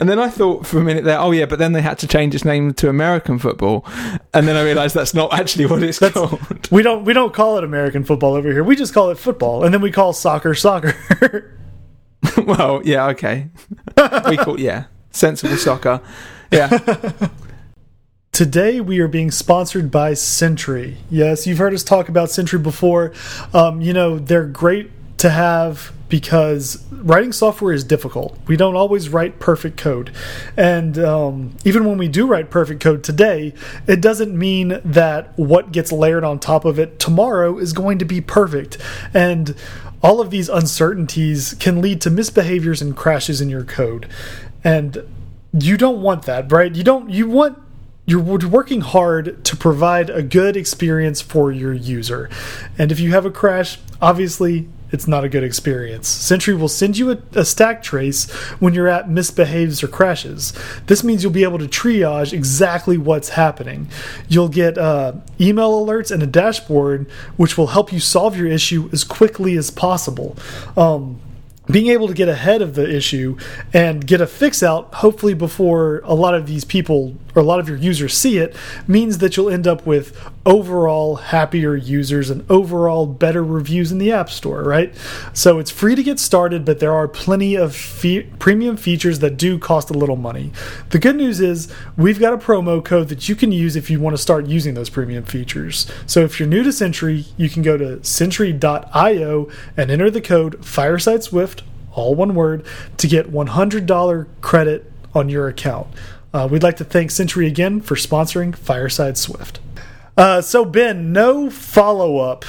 And 0.00 0.08
then 0.08 0.18
I 0.18 0.30
thought 0.30 0.66
for 0.66 0.78
a 0.78 0.82
minute 0.82 1.04
there, 1.04 1.18
oh 1.20 1.30
yeah, 1.30 1.44
but 1.44 1.58
then 1.58 1.74
they 1.74 1.82
had 1.82 1.98
to 1.98 2.06
change 2.08 2.34
its 2.34 2.44
name 2.44 2.72
to 2.74 2.88
American 2.88 3.38
football, 3.38 3.84
and 4.32 4.48
then 4.48 4.56
I 4.56 4.62
realised 4.64 4.94
that's 4.96 5.12
not 5.14 5.32
actually 5.38 5.66
what 5.66 5.82
it's 5.82 5.98
called. 5.98 6.40
We 6.72 6.82
don't 6.82 7.04
we 7.04 7.12
don't 7.12 7.34
call 7.34 7.58
it 7.58 7.64
American 7.64 8.02
football 8.02 8.32
over 8.34 8.50
here. 8.50 8.64
We 8.64 8.74
just 8.76 8.94
call 8.94 9.10
it 9.10 9.18
football, 9.18 9.62
and 9.62 9.72
then 9.74 9.82
we 9.82 9.92
call 9.92 10.12
soccer 10.14 10.54
soccer. 10.54 10.96
well, 12.46 12.80
yeah, 12.84 13.06
okay. 13.08 13.50
we 14.28 14.38
call 14.38 14.58
yeah, 14.58 14.84
sensible 15.10 15.56
soccer. 15.58 16.00
Yeah, 16.50 17.28
Today 18.34 18.80
we 18.80 18.98
are 18.98 19.06
being 19.06 19.30
sponsored 19.30 19.92
by 19.92 20.14
Sentry. 20.14 20.96
Yes, 21.08 21.46
you've 21.46 21.58
heard 21.58 21.72
us 21.72 21.84
talk 21.84 22.08
about 22.08 22.32
Sentry 22.32 22.58
before. 22.58 23.12
Um, 23.52 23.80
you 23.80 23.92
know 23.92 24.18
they're 24.18 24.44
great 24.44 24.90
to 25.18 25.30
have 25.30 25.92
because 26.08 26.84
writing 26.90 27.30
software 27.30 27.72
is 27.72 27.84
difficult. 27.84 28.36
We 28.48 28.56
don't 28.56 28.74
always 28.74 29.08
write 29.08 29.38
perfect 29.38 29.76
code, 29.76 30.12
and 30.56 30.98
um, 30.98 31.56
even 31.64 31.84
when 31.84 31.96
we 31.96 32.08
do 32.08 32.26
write 32.26 32.50
perfect 32.50 32.80
code 32.80 33.04
today, 33.04 33.54
it 33.86 34.00
doesn't 34.00 34.36
mean 34.36 34.80
that 34.84 35.38
what 35.38 35.70
gets 35.70 35.92
layered 35.92 36.24
on 36.24 36.40
top 36.40 36.64
of 36.64 36.76
it 36.76 36.98
tomorrow 36.98 37.56
is 37.56 37.72
going 37.72 38.00
to 38.00 38.04
be 38.04 38.20
perfect. 38.20 38.78
And 39.14 39.54
all 40.02 40.20
of 40.20 40.30
these 40.30 40.48
uncertainties 40.48 41.54
can 41.60 41.80
lead 41.80 42.00
to 42.00 42.10
misbehaviors 42.10 42.82
and 42.82 42.96
crashes 42.96 43.40
in 43.40 43.48
your 43.48 43.62
code, 43.62 44.08
and 44.64 45.04
you 45.58 45.76
don't 45.76 46.02
want 46.02 46.24
that, 46.24 46.50
right? 46.50 46.74
You 46.74 46.84
don't. 46.84 47.10
You 47.10 47.28
want 47.28 47.58
you're 48.06 48.20
working 48.20 48.82
hard 48.82 49.42
to 49.46 49.56
provide 49.56 50.10
a 50.10 50.22
good 50.22 50.58
experience 50.58 51.22
for 51.22 51.50
your 51.50 51.72
user. 51.72 52.28
And 52.76 52.92
if 52.92 53.00
you 53.00 53.12
have 53.12 53.24
a 53.24 53.30
crash, 53.30 53.78
obviously 54.02 54.68
it's 54.92 55.08
not 55.08 55.24
a 55.24 55.28
good 55.28 55.42
experience. 55.42 56.06
Sentry 56.06 56.54
will 56.54 56.68
send 56.68 56.98
you 56.98 57.12
a, 57.12 57.18
a 57.32 57.44
stack 57.44 57.82
trace 57.82 58.30
when 58.60 58.74
your 58.74 58.88
app 58.88 59.08
misbehaves 59.08 59.82
or 59.82 59.88
crashes. 59.88 60.52
This 60.86 61.02
means 61.02 61.22
you'll 61.22 61.32
be 61.32 61.44
able 61.44 61.58
to 61.58 61.66
triage 61.66 62.32
exactly 62.32 62.98
what's 62.98 63.30
happening. 63.30 63.88
You'll 64.28 64.50
get 64.50 64.76
uh, 64.76 65.14
email 65.40 65.84
alerts 65.84 66.10
and 66.10 66.22
a 66.22 66.26
dashboard 66.26 67.10
which 67.36 67.56
will 67.56 67.68
help 67.68 67.92
you 67.92 68.00
solve 68.00 68.36
your 68.36 68.46
issue 68.46 68.90
as 68.92 69.02
quickly 69.02 69.56
as 69.56 69.70
possible. 69.70 70.36
Um, 70.76 71.18
being 71.66 71.86
able 71.88 72.06
to 72.08 72.14
get 72.14 72.28
ahead 72.28 72.60
of 72.60 72.74
the 72.74 72.88
issue 72.88 73.36
and 73.72 74.06
get 74.06 74.20
a 74.20 74.26
fix 74.26 74.62
out, 74.62 74.92
hopefully 74.94 75.34
before 75.34 76.00
a 76.04 76.14
lot 76.14 76.34
of 76.34 76.46
these 76.46 76.64
people 76.64 77.16
or 77.34 77.42
a 77.42 77.44
lot 77.44 77.58
of 77.58 77.68
your 77.68 77.78
users 77.78 78.14
see 78.14 78.38
it, 78.38 78.54
means 78.86 79.18
that 79.18 79.36
you'll 79.36 79.50
end 79.50 79.66
up 79.66 79.84
with 79.86 80.16
overall 80.46 81.16
happier 81.16 81.74
users 81.74 82.30
and 82.30 82.48
overall 82.50 83.06
better 83.06 83.42
reviews 83.42 83.90
in 83.90 83.98
the 83.98 84.12
App 84.12 84.30
Store, 84.30 84.62
right? 84.62 84.94
So 85.32 85.58
it's 85.58 85.70
free 85.70 85.94
to 85.94 86.02
get 86.02 86.20
started, 86.20 86.64
but 86.64 86.78
there 86.78 86.92
are 86.92 87.08
plenty 87.08 87.54
of 87.54 87.74
fe 87.74 88.22
premium 88.38 88.76
features 88.76 89.18
that 89.20 89.36
do 89.36 89.58
cost 89.58 89.90
a 89.90 89.94
little 89.94 90.16
money. 90.16 90.52
The 90.90 90.98
good 90.98 91.16
news 91.16 91.40
is 91.40 91.72
we've 91.96 92.20
got 92.20 92.34
a 92.34 92.38
promo 92.38 92.84
code 92.84 93.08
that 93.08 93.28
you 93.28 93.34
can 93.34 93.52
use 93.52 93.74
if 93.74 93.90
you 93.90 93.98
want 94.00 94.14
to 94.14 94.22
start 94.22 94.46
using 94.46 94.74
those 94.74 94.90
premium 94.90 95.24
features. 95.24 95.90
So 96.06 96.20
if 96.20 96.38
you're 96.38 96.48
new 96.48 96.62
to 96.62 96.72
Sentry, 96.72 97.24
you 97.36 97.48
can 97.48 97.62
go 97.62 97.76
to 97.76 98.04
sentry.io 98.04 99.48
and 99.76 99.90
enter 99.90 100.10
the 100.10 100.20
code 100.20 100.64
Fireside 100.64 101.22
Swift, 101.22 101.53
all 101.94 102.14
one 102.14 102.34
word, 102.34 102.64
to 102.98 103.06
get 103.06 103.30
$100 103.30 104.26
credit 104.40 104.90
on 105.14 105.28
your 105.28 105.48
account. 105.48 105.88
Uh, 106.32 106.48
we'd 106.50 106.62
like 106.62 106.76
to 106.76 106.84
thank 106.84 107.10
Sentry 107.10 107.46
again 107.46 107.80
for 107.80 107.94
sponsoring 107.94 108.54
Fireside 108.54 109.16
Swift. 109.16 109.60
Uh, 110.16 110.40
so, 110.40 110.64
Ben, 110.64 111.12
no 111.12 111.50
follow 111.50 112.18
up 112.18 112.44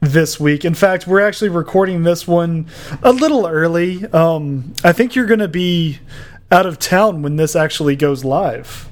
this 0.00 0.38
week. 0.40 0.64
In 0.64 0.74
fact, 0.74 1.06
we're 1.06 1.20
actually 1.20 1.48
recording 1.48 2.02
this 2.02 2.26
one 2.26 2.66
a 3.02 3.12
little 3.12 3.46
early. 3.46 4.04
Um, 4.06 4.74
I 4.82 4.92
think 4.92 5.14
you're 5.14 5.26
going 5.26 5.40
to 5.40 5.48
be 5.48 6.00
out 6.50 6.66
of 6.66 6.78
town 6.78 7.22
when 7.22 7.36
this 7.36 7.54
actually 7.56 7.96
goes 7.96 8.24
live. 8.24 8.88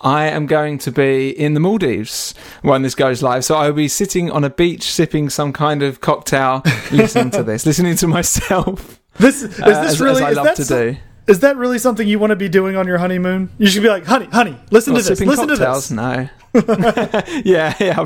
I 0.00 0.26
am 0.26 0.46
going 0.46 0.78
to 0.78 0.92
be 0.92 1.30
in 1.30 1.54
the 1.54 1.60
Maldives 1.60 2.34
when 2.62 2.82
this 2.82 2.94
goes 2.94 3.22
live. 3.22 3.44
So 3.44 3.54
I'll 3.56 3.72
be 3.72 3.88
sitting 3.88 4.30
on 4.30 4.44
a 4.44 4.50
beach 4.50 4.92
sipping 4.92 5.30
some 5.30 5.52
kind 5.52 5.82
of 5.82 6.00
cocktail, 6.00 6.62
listening 6.92 7.30
to 7.30 7.42
this, 7.42 7.64
listening 7.64 7.96
to 7.96 8.06
myself. 8.08 9.00
This 9.18 9.42
is 9.42 9.60
uh, 9.60 9.66
this 9.66 9.78
as, 9.78 10.00
really 10.00 10.16
as 10.16 10.22
I 10.22 10.30
is 10.30 10.36
love 10.36 10.44
that 10.46 10.56
to 10.56 10.64
so- 10.64 10.92
do. 10.92 10.98
Is 11.26 11.40
that 11.40 11.56
really 11.56 11.78
something 11.78 12.06
you 12.06 12.18
want 12.18 12.32
to 12.32 12.36
be 12.36 12.50
doing 12.50 12.76
on 12.76 12.86
your 12.86 12.98
honeymoon? 12.98 13.48
You 13.56 13.68
should 13.68 13.82
be 13.82 13.88
like, 13.88 14.04
honey, 14.04 14.26
honey, 14.26 14.58
listen 14.70 14.92
Well, 14.92 15.02
to 15.02 15.08
this. 15.08 15.20
Listen 15.22 15.48
cocktails? 15.48 15.88
to 15.88 15.94
this. 15.94 15.96
No. 15.96 16.28
yeah, 17.44 17.74
yeah. 17.80 18.04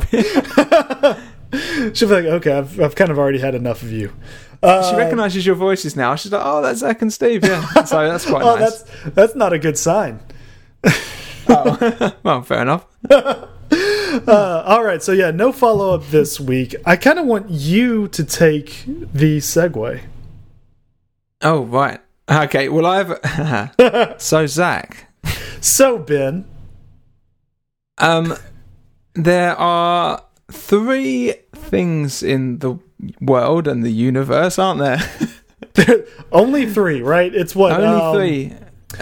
She'll 1.94 2.08
be 2.08 2.14
like, 2.14 2.24
okay, 2.26 2.52
I've, 2.52 2.80
I've 2.80 2.94
kind 2.94 3.10
of 3.10 3.18
already 3.18 3.40
had 3.40 3.56
enough 3.56 3.82
of 3.82 3.90
you. 3.90 4.12
Uh, 4.62 4.88
she 4.88 4.96
recognises 4.96 5.44
your 5.44 5.56
voices 5.56 5.96
now. 5.96 6.14
She's 6.14 6.32
like, 6.32 6.42
"Oh, 6.44 6.62
that's 6.62 6.80
Zach 6.80 7.00
and 7.00 7.12
Steve." 7.12 7.44
Yeah, 7.44 7.84
so 7.84 8.08
that's 8.08 8.26
quite 8.26 8.42
oh, 8.42 8.56
nice. 8.56 8.82
that's 8.82 9.14
that's 9.14 9.34
not 9.34 9.52
a 9.52 9.58
good 9.58 9.78
sign. 9.78 10.20
Well, 12.22 12.42
fair 12.42 12.62
enough. 12.62 12.86
Uh, 14.26 14.62
all 14.66 14.82
right, 14.82 15.02
so 15.02 15.12
yeah, 15.12 15.30
no 15.30 15.52
follow 15.52 15.94
up 15.94 16.06
this 16.08 16.40
week. 16.40 16.74
I 16.86 16.96
kind 16.96 17.18
of 17.18 17.26
want 17.26 17.50
you 17.50 18.08
to 18.08 18.24
take 18.24 18.84
the 18.86 19.38
segue. 19.38 20.00
Oh, 21.42 21.64
right. 21.64 22.00
Okay. 22.30 22.70
Well, 22.70 22.86
I've 22.86 24.14
so 24.20 24.46
Zach. 24.46 25.08
So 25.60 25.98
Ben, 25.98 26.46
Um, 27.98 28.34
there 29.14 29.54
are 29.56 30.22
three 30.50 31.34
things 31.54 32.22
in 32.22 32.58
the 32.60 32.78
world 33.20 33.68
and 33.68 33.84
the 33.84 33.92
universe, 33.92 34.58
aren't 34.58 34.80
there? 34.80 35.02
only 36.32 36.66
three, 36.66 37.02
right? 37.02 37.34
It's 37.34 37.54
what 37.54 37.72
Only 37.72 38.00
um, 38.00 38.14
three. 38.14 38.52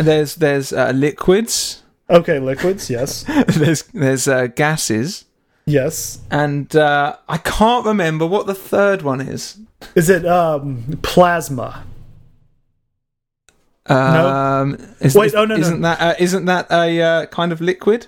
There's 0.03 0.35
there's 0.35 0.73
uh, 0.73 0.91
liquids. 0.95 1.83
Okay, 2.09 2.39
liquids. 2.39 2.89
Yes, 2.89 3.25
there's 3.49 3.83
there's 3.85 4.29
uh, 4.29 4.47
gases, 4.47 5.25
yes. 5.67 6.21
and 6.31 6.75
uh, 6.77 7.17
I 7.29 7.39
can't 7.39 7.85
remember 7.85 8.27
what 8.27 8.47
the 8.47 8.55
third 8.55 9.03
one 9.03 9.21
is. 9.21 9.59
Is 9.95 10.09
it 10.09 10.25
um, 10.25 10.99
plasma? 11.03 11.85
Um, 13.87 14.79
is, 15.01 15.15
Wait, 15.15 15.27
is- 15.27 15.35
oh, 15.35 15.45
no, 15.45 15.57
no. 15.57 15.61
isn't 15.61 15.81
that 15.83 16.01
uh, 16.01 16.15
isn't 16.19 16.45
that 16.47 16.71
a 16.71 17.01
uh, 17.03 17.27
kind 17.27 17.53
of 17.53 17.61
liquid? 17.61 18.07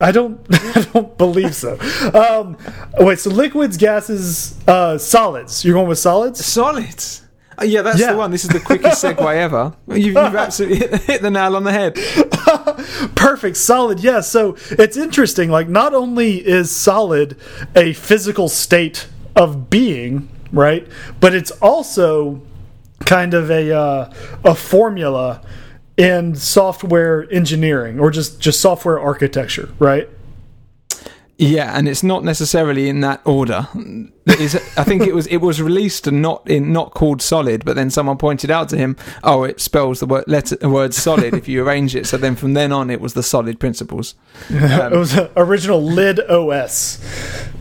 I 0.00 0.12
don't. 0.12 0.40
I 0.50 0.86
don't 0.92 1.16
believe 1.18 1.54
so. 1.54 1.78
Um, 2.14 2.56
wait, 2.98 3.18
so 3.18 3.30
liquids, 3.30 3.76
gases, 3.76 4.58
uh, 4.66 4.96
solids. 4.96 5.62
You're 5.64 5.74
going 5.74 5.88
with 5.88 5.98
solids? 5.98 6.44
Solids. 6.44 7.22
Oh, 7.60 7.64
yeah, 7.64 7.82
that's 7.82 7.98
Yeah. 8.00 8.12
the 8.12 8.18
one. 8.18 8.30
This 8.30 8.44
is 8.44 8.50
the 8.50 8.60
quickest 8.60 9.04
segue 9.04 9.34
ever. 9.36 9.74
You've, 9.88 9.98
you've 10.06 10.16
absolutely 10.16 10.78
hit, 10.78 10.94
hit 11.02 11.22
the 11.22 11.30
nail 11.30 11.56
on 11.56 11.64
the 11.64 11.72
head. 11.72 11.94
Perfect, 13.14 13.56
solid. 13.56 14.00
Yes. 14.00 14.30
so 14.30 14.56
it's 14.70 14.96
interesting. 14.96 15.50
Like, 15.50 15.68
not 15.68 15.94
only 15.94 16.36
is 16.46 16.70
solid 16.70 17.36
a 17.76 17.92
physical 17.92 18.48
state 18.48 19.06
of 19.36 19.70
being, 19.70 20.28
right, 20.52 20.86
but 21.20 21.34
it's 21.34 21.50
also 21.62 22.42
kind 23.06 23.34
of 23.34 23.50
a 23.50 23.72
uh, 23.72 24.12
a 24.44 24.54
formula 24.54 25.42
in 25.96 26.34
software 26.34 27.26
engineering 27.32 28.00
or 28.00 28.10
just 28.10 28.40
just 28.40 28.60
software 28.60 28.98
architecture, 28.98 29.68
right? 29.78 30.08
Yeah, 31.38 31.72
and 31.76 31.88
it's 31.88 32.02
not 32.02 32.22
necessarily 32.24 32.88
in 32.88 33.00
that 33.00 33.22
order. 33.24 33.66
Is, 34.38 34.54
I 34.76 34.84
think 34.84 35.02
it 35.02 35.14
was 35.14 35.26
it 35.26 35.38
was 35.38 35.60
released 35.60 36.06
and 36.06 36.22
not 36.22 36.48
in 36.48 36.72
not 36.72 36.92
called 36.92 37.22
solid, 37.22 37.64
but 37.64 37.76
then 37.76 37.90
someone 37.90 38.16
pointed 38.16 38.50
out 38.50 38.68
to 38.70 38.76
him, 38.76 38.96
"Oh, 39.22 39.44
it 39.44 39.60
spells 39.60 40.00
the 40.00 40.06
word 40.06 40.24
letter 40.26 40.56
the 40.56 40.68
word 40.68 40.94
solid 40.94 41.34
if 41.34 41.48
you 41.48 41.64
arrange 41.64 41.96
it." 41.96 42.06
So 42.06 42.16
then 42.16 42.36
from 42.36 42.54
then 42.54 42.72
on, 42.72 42.90
it 42.90 43.00
was 43.00 43.14
the 43.14 43.22
solid 43.22 43.58
principles. 43.58 44.14
Um, 44.50 44.56
it 44.62 44.96
was 44.96 45.18
original 45.36 45.82
lid 45.82 46.20
OS. 46.20 46.98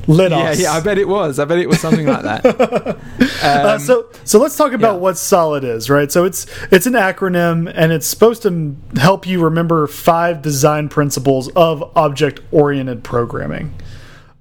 Lidos. 0.07 0.31
Yeah, 0.31 0.53
yeah, 0.53 0.71
I 0.71 0.79
bet 0.79 0.97
it 0.97 1.07
was. 1.07 1.37
I 1.37 1.45
bet 1.45 1.59
it 1.59 1.69
was 1.69 1.79
something 1.79 2.07
like 2.07 2.23
that. 2.23 2.45
um, 2.95 2.97
uh, 3.43 3.77
so, 3.77 4.09
so 4.23 4.39
let's 4.39 4.57
talk 4.57 4.73
about 4.73 4.95
yeah. 4.95 4.99
what 4.99 5.17
solid 5.19 5.63
is, 5.63 5.87
right? 5.87 6.11
So 6.11 6.25
it's 6.25 6.47
it's 6.71 6.87
an 6.87 6.93
acronym, 6.93 7.71
and 7.75 7.91
it's 7.91 8.07
supposed 8.07 8.41
to 8.43 8.75
help 8.95 9.27
you 9.27 9.43
remember 9.43 9.85
five 9.85 10.41
design 10.41 10.89
principles 10.89 11.49
of 11.49 11.83
object-oriented 11.95 13.03
programming. 13.03 13.73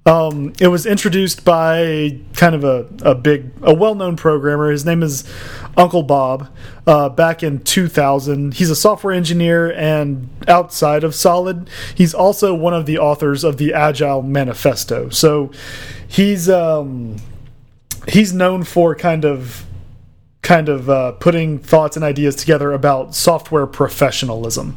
Um, 0.05 0.53
it 0.59 0.69
was 0.69 0.85
introduced 0.85 1.45
by 1.45 2.17
kind 2.33 2.55
of 2.55 2.63
a, 2.63 2.87
a 3.01 3.13
big, 3.13 3.51
a 3.61 3.73
well-known 3.73 4.15
programmer. 4.15 4.71
His 4.71 4.85
name 4.85 5.03
is 5.03 5.29
Uncle 5.77 6.03
Bob. 6.03 6.49
Uh, 6.87 7.09
back 7.09 7.43
in 7.43 7.59
2000, 7.59 8.55
he's 8.55 8.69
a 8.69 8.75
software 8.75 9.13
engineer, 9.13 9.71
and 9.73 10.29
outside 10.47 11.03
of 11.03 11.13
Solid, 11.13 11.69
he's 11.93 12.13
also 12.13 12.55
one 12.55 12.73
of 12.73 12.85
the 12.85 12.97
authors 12.97 13.43
of 13.43 13.57
the 13.57 13.73
Agile 13.73 14.23
Manifesto. 14.23 15.09
So 15.09 15.51
he's 16.07 16.49
um, 16.49 17.17
he's 18.07 18.33
known 18.33 18.63
for 18.63 18.95
kind 18.95 19.25
of 19.25 19.65
kind 20.41 20.69
of 20.69 20.89
uh, 20.89 21.11
putting 21.13 21.59
thoughts 21.59 21.95
and 21.95 22.03
ideas 22.03 22.35
together 22.35 22.71
about 22.71 23.13
software 23.13 23.67
professionalism. 23.67 24.75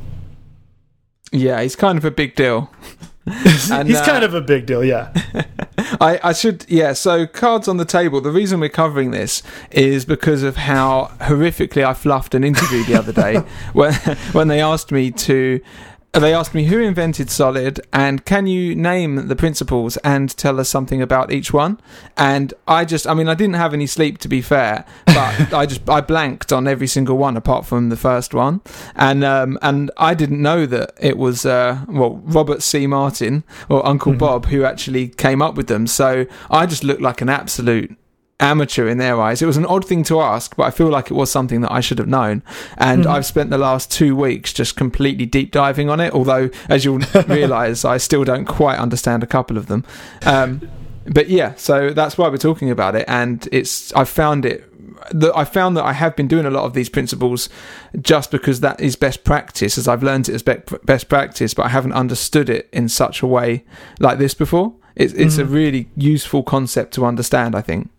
Yeah, 1.31 1.63
he's 1.63 1.77
kind 1.77 1.97
of 1.97 2.05
a 2.05 2.11
big 2.11 2.35
deal. 2.35 2.71
and, 3.71 3.89
he's 3.89 3.99
uh, 3.99 4.05
kind 4.05 4.25
of 4.25 4.35
a 4.35 4.41
big 4.41 4.67
deal, 4.67 4.83
yeah. 4.83 5.13
I, 6.01 6.19
I 6.25 6.33
should, 6.33 6.67
yeah. 6.69 6.93
So, 6.93 7.27
cards 7.27 7.69
on 7.69 7.77
the 7.77 7.85
table. 7.85 8.21
The 8.21 8.33
reason 8.33 8.59
we're 8.59 8.69
covering 8.69 9.13
this 9.13 9.45
is 9.71 10.05
because 10.05 10.43
of 10.43 10.57
how 10.57 11.13
horrifically 11.21 11.85
I 11.85 11.95
fluffed 11.95 12.35
an 12.35 12.43
interview 12.43 12.85
the 12.85 12.97
other 12.97 13.13
day 13.13 13.37
when 13.73 13.95
when 14.33 14.49
they 14.49 14.61
asked 14.61 14.91
me 14.91 15.13
to 15.13 15.61
they 16.21 16.35
asked 16.35 16.53
me 16.53 16.65
who 16.65 16.79
invented 16.79 17.31
solid 17.31 17.81
and 17.91 18.27
can 18.27 18.47
you 18.47 18.75
name 18.75 19.29
the 19.29 19.37
principles 19.37 19.97
and 19.99 20.37
tell 20.37 20.61
us 20.61 20.69
something 20.69 21.01
about 21.01 21.33
each 21.33 21.55
one? 21.55 21.81
And 22.19 22.53
i 22.69 22.85
just 22.85 23.07
i 23.07 23.15
mean 23.15 23.29
i 23.29 23.35
didn't 23.35 23.55
have 23.55 23.73
any 23.73 23.87
sleep 23.87 24.19
to 24.19 24.29
be 24.29 24.43
fair 24.43 24.85
but 25.07 25.53
i 25.55 25.65
just 25.65 25.89
i 25.89 26.03
blanked 26.03 26.53
on 26.53 26.69
every 26.69 26.87
single 26.87 27.17
one 27.17 27.35
apart 27.37 27.65
from 27.65 27.89
the 27.89 27.97
first 27.97 28.35
one. 28.35 28.61
And 28.95 29.25
um, 29.25 29.59
and 29.63 29.91
i 29.97 30.13
didn't 30.13 30.43
know 30.43 30.67
that 30.67 30.93
it 31.01 31.17
was 31.17 31.47
uh, 31.47 31.83
well 31.89 32.21
robert 32.25 32.63
c. 32.63 32.87
Martin 32.87 33.45
or 33.71 33.85
uncle 33.87 34.13
mm-hmm. 34.13 34.19
bob 34.19 34.47
who 34.47 34.65
actually 34.65 35.09
came 35.09 35.41
up 35.41 35.55
with 35.55 35.69
them. 35.69 35.87
So 35.87 36.27
i 36.51 36.67
just 36.67 36.85
looked 36.85 37.01
like 37.01 37.23
an 37.23 37.31
absolute 37.31 37.97
amateur 38.43 38.89
in 38.89 38.99
their 38.99 39.21
eyes. 39.21 39.41
It 39.41 39.47
was 39.47 39.57
an 39.57 39.65
odd 39.65 39.87
thing 39.87 40.03
to 40.05 40.21
ask, 40.21 40.57
but 40.57 40.65
I 40.65 40.71
feel 40.71 40.89
like 40.89 41.11
it 41.11 41.15
was 41.15 41.31
something 41.31 41.61
that 41.63 41.73
I 41.73 41.81
should 41.81 41.99
have 41.99 42.09
known. 42.09 42.43
And 42.77 43.05
mm. 43.05 43.11
I've 43.11 43.25
spent 43.25 43.51
the 43.51 43.59
last 43.59 43.91
two 43.91 44.17
weeks 44.17 44.53
just 44.53 44.77
completely 44.77 45.25
deep 45.25 45.53
diving 45.53 45.89
on 45.89 46.01
it. 46.01 46.13
Although, 46.13 46.51
as 46.69 46.85
you'll 46.85 46.99
realise, 47.29 47.85
I 47.85 47.97
still 47.97 48.25
don't 48.25 48.45
quite 48.45 48.79
understand 48.79 49.23
a 49.23 49.27
couple 49.27 49.57
of 49.57 49.69
them. 49.69 49.85
Um, 50.27 50.69
but 51.07 51.29
yeah, 51.29 51.55
so 51.55 51.91
that's 51.91 52.19
why 52.19 52.29
we're 52.29 52.37
talking 52.37 52.71
about 52.71 52.95
it. 52.97 53.05
And 53.09 53.49
it's 53.53 53.93
I 53.95 54.05
found 54.05 54.45
it. 54.45 54.69
That 55.11 55.37
I 55.37 55.45
found 55.45 55.77
that 55.77 55.85
I 55.85 55.95
have 55.95 56.15
been 56.15 56.29
doing 56.29 56.47
a 56.47 56.51
lot 56.51 56.65
of 56.65 56.75
these 56.75 56.89
principles 56.89 57.49
just 58.01 58.31
because 58.31 58.61
that 58.61 58.81
is 58.81 58.95
best 58.95 59.25
practice, 59.25 59.77
as 59.77 59.89
I've 59.89 60.03
learned 60.03 60.29
it 60.29 60.35
as 60.35 60.43
best 60.43 61.09
practice, 61.09 61.55
but 61.55 61.67
I 61.67 61.71
haven't 61.71 61.93
understood 61.93 62.49
it 62.49 62.69
in 62.73 62.89
such 62.89 63.21
a 63.21 63.27
way 63.27 63.65
like 63.99 64.19
this 64.19 64.33
before. 64.33 64.75
It's, 64.95 65.13
it's 65.15 65.37
mm. 65.37 65.41
a 65.41 65.45
really 65.45 65.89
useful 65.97 66.45
concept 66.45 66.95
to 66.95 67.05
understand, 67.05 67.57
I 67.57 67.63
think. 67.63 67.91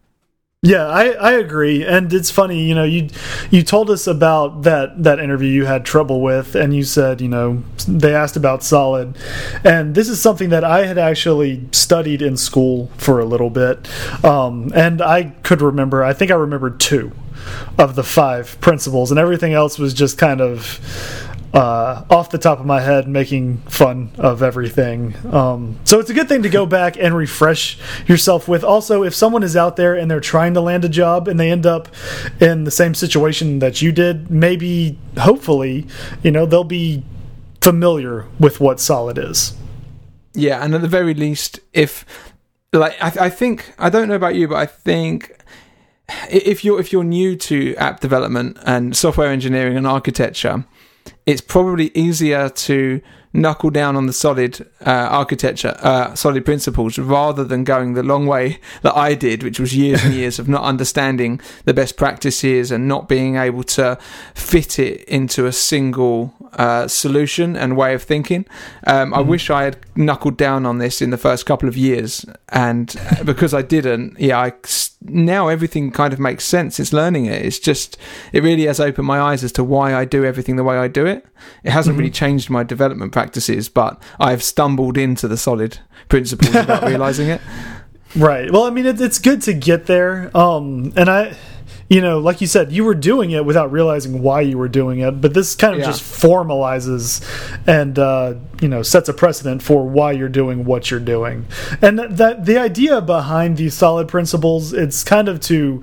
Yeah, 0.65 0.87
I, 0.87 1.09
I 1.09 1.31
agree, 1.33 1.85
and 1.85 2.11
it's 2.13 2.31
funny. 2.31 2.63
You 2.63 2.73
know, 2.73 2.85
you 2.85 3.09
you 3.51 3.63
told 3.63 3.89
us 3.89 4.07
about 4.07 4.61
that 4.61 5.03
that 5.03 5.19
interview 5.19 5.49
you 5.49 5.65
had 5.65 5.83
trouble 5.83 6.21
with, 6.21 6.55
and 6.55 6.73
you 6.73 6.83
said 6.83 7.19
you 7.19 7.27
know 7.27 7.61
they 7.85 8.15
asked 8.15 8.37
about 8.37 8.63
solid, 8.63 9.17
and 9.65 9.93
this 9.93 10.07
is 10.07 10.21
something 10.21 10.47
that 10.51 10.63
I 10.63 10.85
had 10.85 10.97
actually 10.97 11.67
studied 11.73 12.21
in 12.21 12.37
school 12.37 12.89
for 12.95 13.19
a 13.19 13.25
little 13.25 13.49
bit, 13.49 13.89
um, 14.23 14.71
and 14.73 15.01
I 15.01 15.33
could 15.43 15.61
remember. 15.61 16.01
I 16.01 16.13
think 16.13 16.31
I 16.31 16.35
remembered 16.35 16.79
two 16.79 17.11
of 17.77 17.95
the 17.95 18.03
five 18.03 18.57
principles, 18.61 19.11
and 19.11 19.19
everything 19.19 19.51
else 19.51 19.77
was 19.77 19.93
just 19.93 20.17
kind 20.17 20.39
of 20.39 20.79
uh, 21.53 22.03
off 22.09 22.31
the 22.31 22.37
top 22.37 22.59
of 22.59 22.65
my 22.65 22.81
head 22.81 23.07
making 23.07 23.57
fun 23.59 24.11
of 24.17 24.41
everything. 24.41 25.13
Um, 25.31 25.79
so 25.83 25.99
it's 25.99 26.09
a 26.09 26.13
good 26.13 26.27
thing 26.27 26.43
to 26.43 26.49
go 26.49 26.65
back 26.79 26.97
and 26.97 27.15
refresh 27.15 27.77
yourself 28.07 28.47
with. 28.47 28.63
Also, 28.63 29.03
if 29.03 29.13
someone 29.13 29.43
is 29.43 29.55
out 29.55 29.75
there 29.75 29.95
and 29.95 30.09
they're 30.09 30.19
trying 30.19 30.55
to 30.55 30.61
land 30.61 30.83
a 30.83 30.89
job 30.89 31.27
and 31.27 31.39
they 31.39 31.51
end 31.51 31.65
up 31.65 31.89
in 32.39 32.63
the 32.63 32.71
same 32.71 32.95
situation 32.95 33.59
that 33.59 33.81
you 33.81 33.91
did, 33.91 34.31
maybe, 34.31 34.97
hopefully, 35.19 35.85
you 36.23 36.31
know, 36.31 36.45
they'll 36.45 36.63
be 36.63 37.03
familiar 37.61 38.25
with 38.39 38.59
what 38.59 38.79
solid 38.79 39.17
is. 39.17 39.55
Yeah, 40.33 40.63
and 40.63 40.73
at 40.73 40.81
the 40.81 40.87
very 40.87 41.13
least, 41.13 41.59
if 41.73 42.05
like 42.73 42.95
I, 43.01 43.25
I 43.25 43.29
think 43.29 43.73
I 43.77 43.91
don't 43.91 44.07
know 44.07 44.15
about 44.15 44.33
you, 44.33 44.47
but 44.47 44.55
I 44.55 44.65
think 44.65 45.37
if 46.31 46.65
you're 46.65 46.79
if 46.79 46.91
you're 46.91 47.03
new 47.03 47.35
to 47.35 47.75
app 47.75 47.99
development 47.99 48.57
and 48.65 48.97
software 48.97 49.29
engineering 49.29 49.77
and 49.77 49.85
architecture 49.85 50.65
it's 51.25 51.41
probably 51.41 51.91
easier 51.93 52.49
to 52.49 53.01
knuckle 53.33 53.71
down 53.71 53.95
on 53.95 54.05
the 54.05 54.13
solid 54.13 54.61
uh, 54.85 54.89
architecture, 54.91 55.75
uh, 55.79 56.13
solid 56.13 56.45
principles, 56.45 56.99
rather 56.99 57.43
than 57.43 57.63
going 57.63 57.93
the 57.93 58.03
long 58.03 58.27
way 58.27 58.59
that 58.83 58.95
I 58.95 59.15
did, 59.15 59.43
which 59.43 59.59
was 59.59 59.75
years 59.75 60.03
and 60.03 60.13
years 60.21 60.39
of 60.39 60.47
not 60.47 60.63
understanding 60.63 61.41
the 61.65 61.73
best 61.73 61.97
practices 61.97 62.71
and 62.71 62.87
not 62.87 63.09
being 63.09 63.35
able 63.35 63.63
to 63.63 63.97
fit 64.35 64.77
it 64.79 65.03
into 65.05 65.47
a 65.47 65.51
single 65.51 66.33
uh, 66.53 66.87
solution 66.87 67.55
and 67.55 67.75
way 67.75 67.95
of 67.95 68.03
thinking. 68.03 68.45
Um, 68.85 69.11
mm. 69.11 69.15
I 69.15 69.19
mm-hmm. 69.19 69.29
wish 69.29 69.49
I 69.49 69.63
had 69.63 69.77
knuckled 69.95 70.37
down 70.37 70.65
on 70.65 70.77
this 70.77 71.01
in 71.01 71.09
the 71.09 71.17
first 71.17 71.45
couple 71.45 71.67
of 71.67 71.75
years, 71.75 72.25
and 72.49 72.95
because 73.25 73.53
I 73.53 73.63
didn't, 73.63 74.19
yeah, 74.19 74.39
I 74.39 74.53
now 75.05 75.47
everything 75.47 75.91
kind 75.91 76.13
of 76.13 76.19
makes 76.19 76.43
sense. 76.43 76.79
It's 76.79 76.93
learning 76.93 77.25
it. 77.25 77.45
It's 77.45 77.59
just 77.59 77.97
it 78.31 78.43
really 78.43 78.65
has 78.65 78.79
opened 78.79 79.07
my 79.07 79.19
eyes 79.19 79.43
as 79.43 79.51
to 79.53 79.63
why 79.63 79.93
I 79.93 80.05
do 80.05 80.23
everything 80.25 80.55
the 80.55 80.63
way 80.63 80.77
I 80.77 80.87
do 80.87 81.05
it. 81.05 81.25
It 81.63 81.71
hasn't 81.71 81.93
mm-hmm. 81.93 81.99
really 81.99 82.11
changed 82.11 82.49
my 82.49 82.63
development 82.63 83.11
practices, 83.11 83.69
but 83.69 84.01
I've 84.19 84.43
stumbled 84.43 84.97
into 84.97 85.27
the 85.27 85.37
solid 85.37 85.79
principles 86.09 86.53
without 86.53 86.83
realizing 86.87 87.29
it. 87.29 87.41
Right. 88.15 88.51
Well, 88.51 88.63
I 88.63 88.69
mean, 88.69 88.85
it, 88.85 89.01
it's 89.01 89.19
good 89.19 89.41
to 89.43 89.53
get 89.53 89.87
there. 89.87 90.35
Um, 90.37 90.93
and 90.95 91.09
I 91.09 91.35
you 91.89 92.01
know, 92.01 92.19
like 92.19 92.41
you 92.41 92.47
said, 92.47 92.71
you 92.71 92.83
were 92.83 92.95
doing 92.95 93.31
it 93.31 93.45
without 93.45 93.71
realizing 93.71 94.21
why 94.21 94.41
you 94.41 94.57
were 94.57 94.67
doing 94.67 94.99
it. 94.99 95.21
But 95.21 95.33
this 95.33 95.55
kind 95.55 95.73
of 95.73 95.81
yeah. 95.81 95.87
just 95.87 96.01
formalizes 96.01 97.23
and 97.67 97.99
uh, 97.99 98.35
you 98.61 98.67
know 98.67 98.81
sets 98.81 99.09
a 99.09 99.13
precedent 99.13 99.61
for 99.61 99.87
why 99.87 100.13
you're 100.13 100.29
doing 100.29 100.65
what 100.65 100.89
you're 100.89 100.99
doing. 100.99 101.45
And 101.81 101.99
that 101.99 102.45
the 102.45 102.57
idea 102.57 103.01
behind 103.01 103.57
these 103.57 103.73
solid 103.73 104.07
principles, 104.07 104.73
it's 104.73 105.03
kind 105.03 105.27
of 105.27 105.39
to 105.41 105.81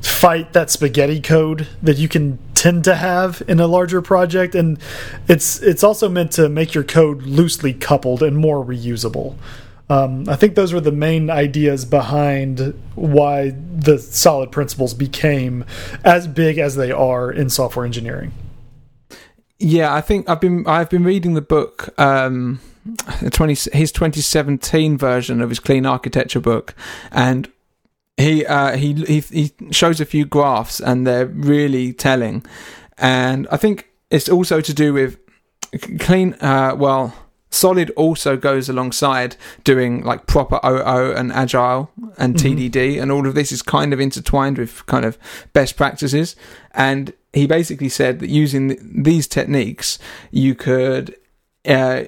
fight 0.00 0.52
that 0.52 0.70
spaghetti 0.70 1.20
code 1.20 1.68
that 1.82 1.98
you 1.98 2.08
can 2.08 2.38
tend 2.54 2.84
to 2.84 2.94
have 2.94 3.42
in 3.48 3.58
a 3.58 3.66
larger 3.66 4.00
project 4.00 4.54
and 4.54 4.78
it's 5.26 5.60
it's 5.62 5.82
also 5.82 6.08
meant 6.08 6.30
to 6.30 6.48
make 6.48 6.74
your 6.74 6.84
code 6.84 7.22
loosely 7.22 7.72
coupled 7.72 8.22
and 8.22 8.36
more 8.36 8.64
reusable 8.64 9.34
um, 9.92 10.26
I 10.26 10.36
think 10.36 10.54
those 10.54 10.72
were 10.72 10.80
the 10.80 10.90
main 10.90 11.28
ideas 11.28 11.84
behind 11.84 12.72
why 12.94 13.50
the 13.50 13.98
solid 13.98 14.50
principles 14.50 14.94
became 14.94 15.66
as 16.02 16.26
big 16.26 16.56
as 16.56 16.76
they 16.76 16.90
are 16.90 17.30
in 17.30 17.50
software 17.50 17.84
engineering. 17.84 18.32
Yeah, 19.58 19.92
I 19.94 20.00
think 20.00 20.30
I've 20.30 20.40
been 20.40 20.66
I've 20.66 20.88
been 20.88 21.04
reading 21.04 21.34
the 21.34 21.42
book. 21.42 21.92
Um, 22.00 22.60
20, 23.30 23.52
his 23.72 23.92
2017 23.92 24.96
version 24.96 25.40
of 25.42 25.50
his 25.50 25.60
clean 25.60 25.84
architecture 25.84 26.40
book, 26.40 26.74
and 27.10 27.52
he 28.16 28.46
uh, 28.46 28.76
he 28.78 28.94
he 28.94 29.20
he 29.20 29.52
shows 29.72 30.00
a 30.00 30.06
few 30.06 30.24
graphs, 30.24 30.80
and 30.80 31.06
they're 31.06 31.26
really 31.26 31.92
telling. 31.92 32.46
And 32.96 33.46
I 33.50 33.58
think 33.58 33.90
it's 34.10 34.28
also 34.28 34.62
to 34.62 34.72
do 34.72 34.94
with 34.94 35.18
clean. 36.00 36.32
Uh, 36.40 36.74
well, 36.78 37.14
Solid 37.52 37.90
also 37.90 38.36
goes 38.36 38.70
alongside 38.70 39.36
doing 39.62 40.02
like 40.02 40.26
proper 40.26 40.58
OO 40.64 41.12
and 41.12 41.30
Agile 41.32 41.90
and 42.16 42.34
TDD, 42.34 42.70
mm-hmm. 42.70 43.02
and 43.02 43.12
all 43.12 43.26
of 43.26 43.34
this 43.34 43.52
is 43.52 43.60
kind 43.60 43.92
of 43.92 44.00
intertwined 44.00 44.56
with 44.56 44.84
kind 44.86 45.04
of 45.04 45.18
best 45.52 45.76
practices. 45.76 46.34
And 46.72 47.12
he 47.34 47.46
basically 47.46 47.90
said 47.90 48.20
that 48.20 48.30
using 48.30 49.02
these 49.02 49.28
techniques, 49.28 49.98
you 50.30 50.54
could. 50.54 51.14
Uh, 51.64 52.04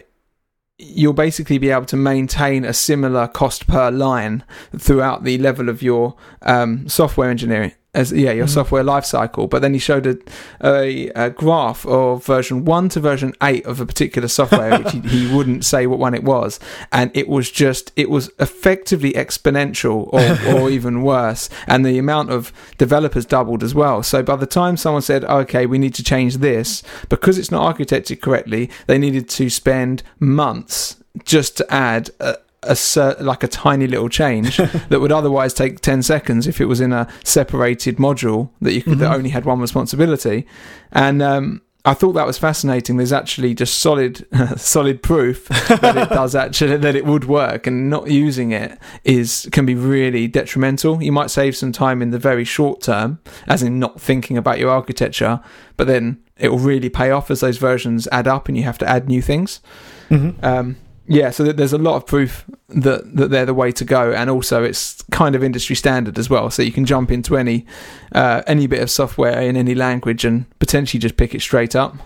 you'll 0.76 1.12
basically 1.12 1.56
be 1.56 1.70
able 1.70 1.84
to 1.86 1.96
maintain 1.96 2.64
a 2.64 2.72
similar 2.72 3.28
cost 3.28 3.68
per 3.68 3.92
line 3.92 4.42
throughout 4.76 5.22
the 5.22 5.38
level 5.38 5.68
of 5.68 5.82
your 5.82 6.16
um, 6.42 6.88
software 6.88 7.30
engineering 7.30 7.72
as 7.94 8.12
yeah 8.12 8.32
your 8.32 8.46
mm-hmm. 8.46 8.54
software 8.54 8.84
lifecycle. 8.84 9.48
But 9.48 9.62
then 9.62 9.72
he 9.72 9.78
showed 9.78 10.06
a, 10.06 10.18
a, 10.62 11.08
a, 11.10 11.30
graph 11.30 11.86
of 11.86 12.24
version 12.24 12.64
one 12.64 12.88
to 12.90 13.00
version 13.00 13.34
eight 13.42 13.64
of 13.66 13.80
a 13.80 13.86
particular 13.86 14.28
software, 14.28 14.78
which 14.78 14.92
he, 14.92 15.00
he, 15.00 15.26
wouldn't 15.34 15.64
say 15.64 15.86
what 15.86 15.98
one 15.98 16.14
it 16.14 16.24
was, 16.24 16.60
and 16.92 17.10
it 17.14 17.28
was 17.28 17.50
just 17.50 17.92
it 17.96 18.10
was 18.10 18.30
effectively 18.38 19.12
exponential 19.12 20.08
or, 20.12 20.54
or 20.54 20.70
even 20.70 21.02
worse, 21.02 21.48
and 21.66 21.84
the 21.84 21.98
amount 21.98 22.30
of 22.30 22.52
developers 22.78 23.24
doubled 23.24 23.62
as 23.62 23.74
well. 23.74 24.02
So 24.02 24.22
by 24.22 24.36
the 24.36 24.46
time 24.46 24.76
someone 24.76 25.02
said, 25.02 25.24
"Okay, 25.24 25.66
we 25.66 25.78
need 25.78 25.94
to 25.94 26.02
change 26.02 26.38
this," 26.38 26.82
because 27.08 27.38
it's 27.38 27.50
not 27.50 27.76
architected 27.76 28.20
correctly, 28.20 28.70
they 28.86 28.98
needed 28.98 29.28
to 29.30 29.48
spend 29.48 30.02
months 30.18 30.96
just 31.24 31.56
to 31.56 31.72
add 31.72 32.10
a, 32.20 32.36
a 32.66 33.16
like 33.20 33.42
a 33.42 33.48
tiny 33.48 33.86
little 33.86 34.08
change 34.08 34.56
that 34.88 35.00
would 35.00 35.12
otherwise 35.12 35.54
take 35.54 35.80
10 35.80 36.02
seconds 36.02 36.46
if 36.46 36.60
it 36.60 36.66
was 36.66 36.80
in 36.80 36.92
a 36.92 37.08
separated 37.24 37.96
module 37.96 38.50
that 38.60 38.72
you 38.72 38.82
could 38.82 38.94
mm-hmm. 38.94 39.00
that 39.00 39.14
only 39.14 39.30
had 39.30 39.44
one 39.44 39.60
responsibility 39.60 40.46
and 40.92 41.22
um, 41.22 41.62
I 41.86 41.92
thought 41.92 42.12
that 42.12 42.26
was 42.26 42.38
fascinating. 42.38 42.96
There's 42.96 43.12
actually 43.12 43.54
just 43.54 43.78
solid, 43.78 44.26
solid 44.56 45.02
proof 45.02 45.48
that 45.48 45.96
it 45.96 46.08
does 46.08 46.34
actually 46.34 46.78
that 46.78 46.96
it 46.96 47.04
would 47.04 47.24
work, 47.26 47.66
and 47.66 47.90
not 47.90 48.10
using 48.10 48.52
it 48.52 48.78
is 49.04 49.46
can 49.52 49.66
be 49.66 49.74
really 49.74 50.26
detrimental. 50.26 51.02
You 51.02 51.12
might 51.12 51.30
save 51.30 51.54
some 51.56 51.72
time 51.72 52.00
in 52.00 52.10
the 52.10 52.18
very 52.18 52.44
short 52.44 52.80
term, 52.80 53.18
as 53.46 53.62
in 53.62 53.78
not 53.78 54.00
thinking 54.00 54.38
about 54.38 54.58
your 54.58 54.70
architecture, 54.70 55.40
but 55.76 55.86
then 55.86 56.22
it 56.38 56.48
will 56.48 56.58
really 56.58 56.88
pay 56.88 57.10
off 57.10 57.30
as 57.30 57.40
those 57.40 57.58
versions 57.58 58.08
add 58.10 58.26
up, 58.26 58.48
and 58.48 58.56
you 58.56 58.62
have 58.62 58.78
to 58.78 58.88
add 58.88 59.06
new 59.06 59.20
things. 59.20 59.60
Mm-hmm. 60.08 60.42
Um, 60.42 60.76
yeah, 61.06 61.30
so 61.30 61.52
there's 61.52 61.72
a 61.72 61.78
lot 61.78 61.96
of 61.96 62.06
proof 62.06 62.44
that 62.68 63.16
that 63.16 63.30
they're 63.30 63.46
the 63.46 63.54
way 63.54 63.72
to 63.72 63.84
go, 63.84 64.12
and 64.12 64.30
also 64.30 64.62
it's 64.62 65.02
kind 65.10 65.34
of 65.34 65.44
industry 65.44 65.76
standard 65.76 66.18
as 66.18 66.30
well. 66.30 66.50
So 66.50 66.62
you 66.62 66.72
can 66.72 66.86
jump 66.86 67.10
into 67.10 67.36
any 67.36 67.66
uh, 68.12 68.42
any 68.46 68.66
bit 68.66 68.80
of 68.80 68.90
software 68.90 69.40
in 69.40 69.56
any 69.56 69.74
language 69.74 70.24
and 70.24 70.46
potentially 70.58 71.00
just 71.00 71.16
pick 71.16 71.34
it 71.34 71.42
straight 71.42 71.76
up. 71.76 71.96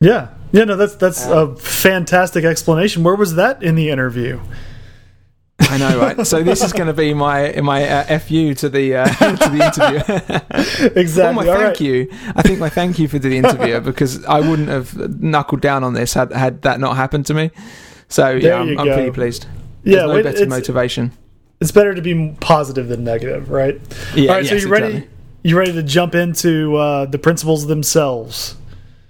Yeah, 0.00 0.28
yeah, 0.52 0.64
no, 0.64 0.76
that's 0.76 0.94
that's 0.94 1.26
a 1.26 1.56
fantastic 1.56 2.44
explanation. 2.44 3.02
Where 3.02 3.16
was 3.16 3.34
that 3.34 3.62
in 3.62 3.74
the 3.74 3.90
interview? 3.90 4.40
I 5.60 5.76
know, 5.78 5.98
right? 5.98 6.16
So 6.26 6.42
this 6.44 6.62
is 6.62 6.72
going 6.72 6.86
to 6.86 6.92
be 6.92 7.14
my 7.14 7.52
my 7.60 7.88
uh, 7.88 8.18
fu 8.20 8.54
to 8.54 8.68
the 8.68 8.96
uh, 8.96 9.06
to 9.36 9.50
the 9.50 9.64
interview. 9.66 10.96
exactly. 11.00 11.30
Oh, 11.30 11.32
my 11.32 11.44
thank 11.44 11.60
right. 11.60 11.80
you. 11.80 12.08
I 12.36 12.42
think 12.42 12.60
my 12.60 12.68
thank 12.68 13.00
you 13.00 13.08
for 13.08 13.18
the 13.18 13.36
interviewer 13.36 13.80
because 13.80 14.24
I 14.26 14.38
wouldn't 14.38 14.68
have 14.68 14.96
knuckled 15.20 15.60
down 15.60 15.82
on 15.82 15.94
this 15.94 16.14
had 16.14 16.32
had 16.32 16.62
that 16.62 16.78
not 16.78 16.96
happened 16.96 17.26
to 17.26 17.34
me. 17.34 17.50
So 18.08 18.30
yeah, 18.30 18.60
I'm, 18.60 18.78
I'm 18.78 18.86
pretty 18.86 19.10
pleased. 19.10 19.46
There's 19.82 19.96
yeah, 19.96 20.06
no 20.06 20.22
better 20.22 20.46
motivation. 20.46 21.12
It's 21.60 21.72
better 21.72 21.94
to 21.94 22.02
be 22.02 22.36
positive 22.40 22.88
than 22.88 23.04
negative, 23.04 23.50
right? 23.50 23.80
Yeah. 24.14 24.30
All 24.30 24.36
right. 24.36 24.44
Yes, 24.44 24.48
so 24.50 24.54
you 24.56 24.68
ready? 24.68 24.86
Exactly. 24.86 25.14
You 25.42 25.58
ready 25.58 25.72
to 25.72 25.82
jump 25.82 26.14
into 26.14 26.76
uh, 26.76 27.06
the 27.06 27.18
principles 27.18 27.66
themselves? 27.66 28.56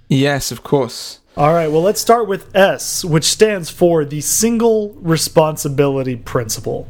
Yes, 0.07 0.51
of 0.51 0.63
course. 0.63 1.19
All 1.37 1.53
right. 1.53 1.67
Well, 1.67 1.81
let's 1.81 2.01
start 2.01 2.27
with 2.27 2.55
S, 2.55 3.05
which 3.05 3.23
stands 3.23 3.69
for 3.69 4.03
the 4.03 4.21
single 4.21 4.89
responsibility 4.95 6.15
principle. 6.15 6.87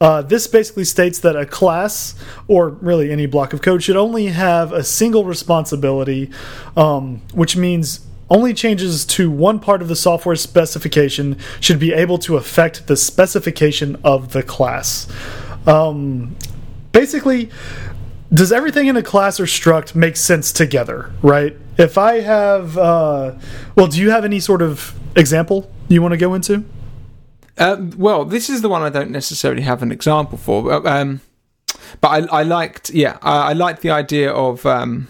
Uh, 0.00 0.22
this 0.22 0.46
basically 0.46 0.84
states 0.84 1.20
that 1.20 1.36
a 1.36 1.46
class, 1.46 2.14
or 2.48 2.68
really 2.68 3.10
any 3.10 3.26
block 3.26 3.52
of 3.52 3.62
code, 3.62 3.82
should 3.82 3.96
only 3.96 4.26
have 4.26 4.72
a 4.72 4.82
single 4.82 5.24
responsibility, 5.24 6.30
um, 6.76 7.22
which 7.32 7.56
means 7.56 8.00
only 8.30 8.54
changes 8.54 9.04
to 9.04 9.30
one 9.30 9.60
part 9.60 9.82
of 9.82 9.88
the 9.88 9.96
software 9.96 10.36
specification 10.36 11.38
should 11.60 11.78
be 11.78 11.92
able 11.92 12.18
to 12.18 12.36
affect 12.36 12.86
the 12.86 12.96
specification 12.96 13.96
of 14.04 14.32
the 14.32 14.42
class. 14.42 15.06
Um, 15.66 16.36
basically, 16.92 17.50
does 18.32 18.52
everything 18.52 18.86
in 18.86 18.96
a 18.96 19.02
class 19.02 19.38
or 19.38 19.44
struct 19.44 19.94
make 19.94 20.16
sense 20.16 20.52
together, 20.52 21.12
right? 21.22 21.56
If 21.76 21.98
I 21.98 22.20
have, 22.20 22.78
uh, 22.78 23.34
well, 23.76 23.86
do 23.86 24.00
you 24.00 24.10
have 24.10 24.24
any 24.24 24.40
sort 24.40 24.62
of 24.62 24.94
example 25.16 25.70
you 25.88 26.02
want 26.02 26.12
to 26.12 26.18
go 26.18 26.34
into? 26.34 26.64
Uh, 27.56 27.76
well, 27.96 28.24
this 28.24 28.50
is 28.50 28.62
the 28.62 28.68
one 28.68 28.82
I 28.82 28.90
don't 28.90 29.10
necessarily 29.10 29.62
have 29.62 29.82
an 29.82 29.92
example 29.92 30.38
for, 30.38 30.86
um, 30.88 31.20
but 32.00 32.08
I, 32.08 32.40
I, 32.40 32.42
liked, 32.42 32.90
yeah, 32.90 33.18
I, 33.22 33.50
I 33.50 33.52
liked 33.52 33.82
the 33.82 33.90
idea 33.90 34.32
of 34.32 34.66
um, 34.66 35.06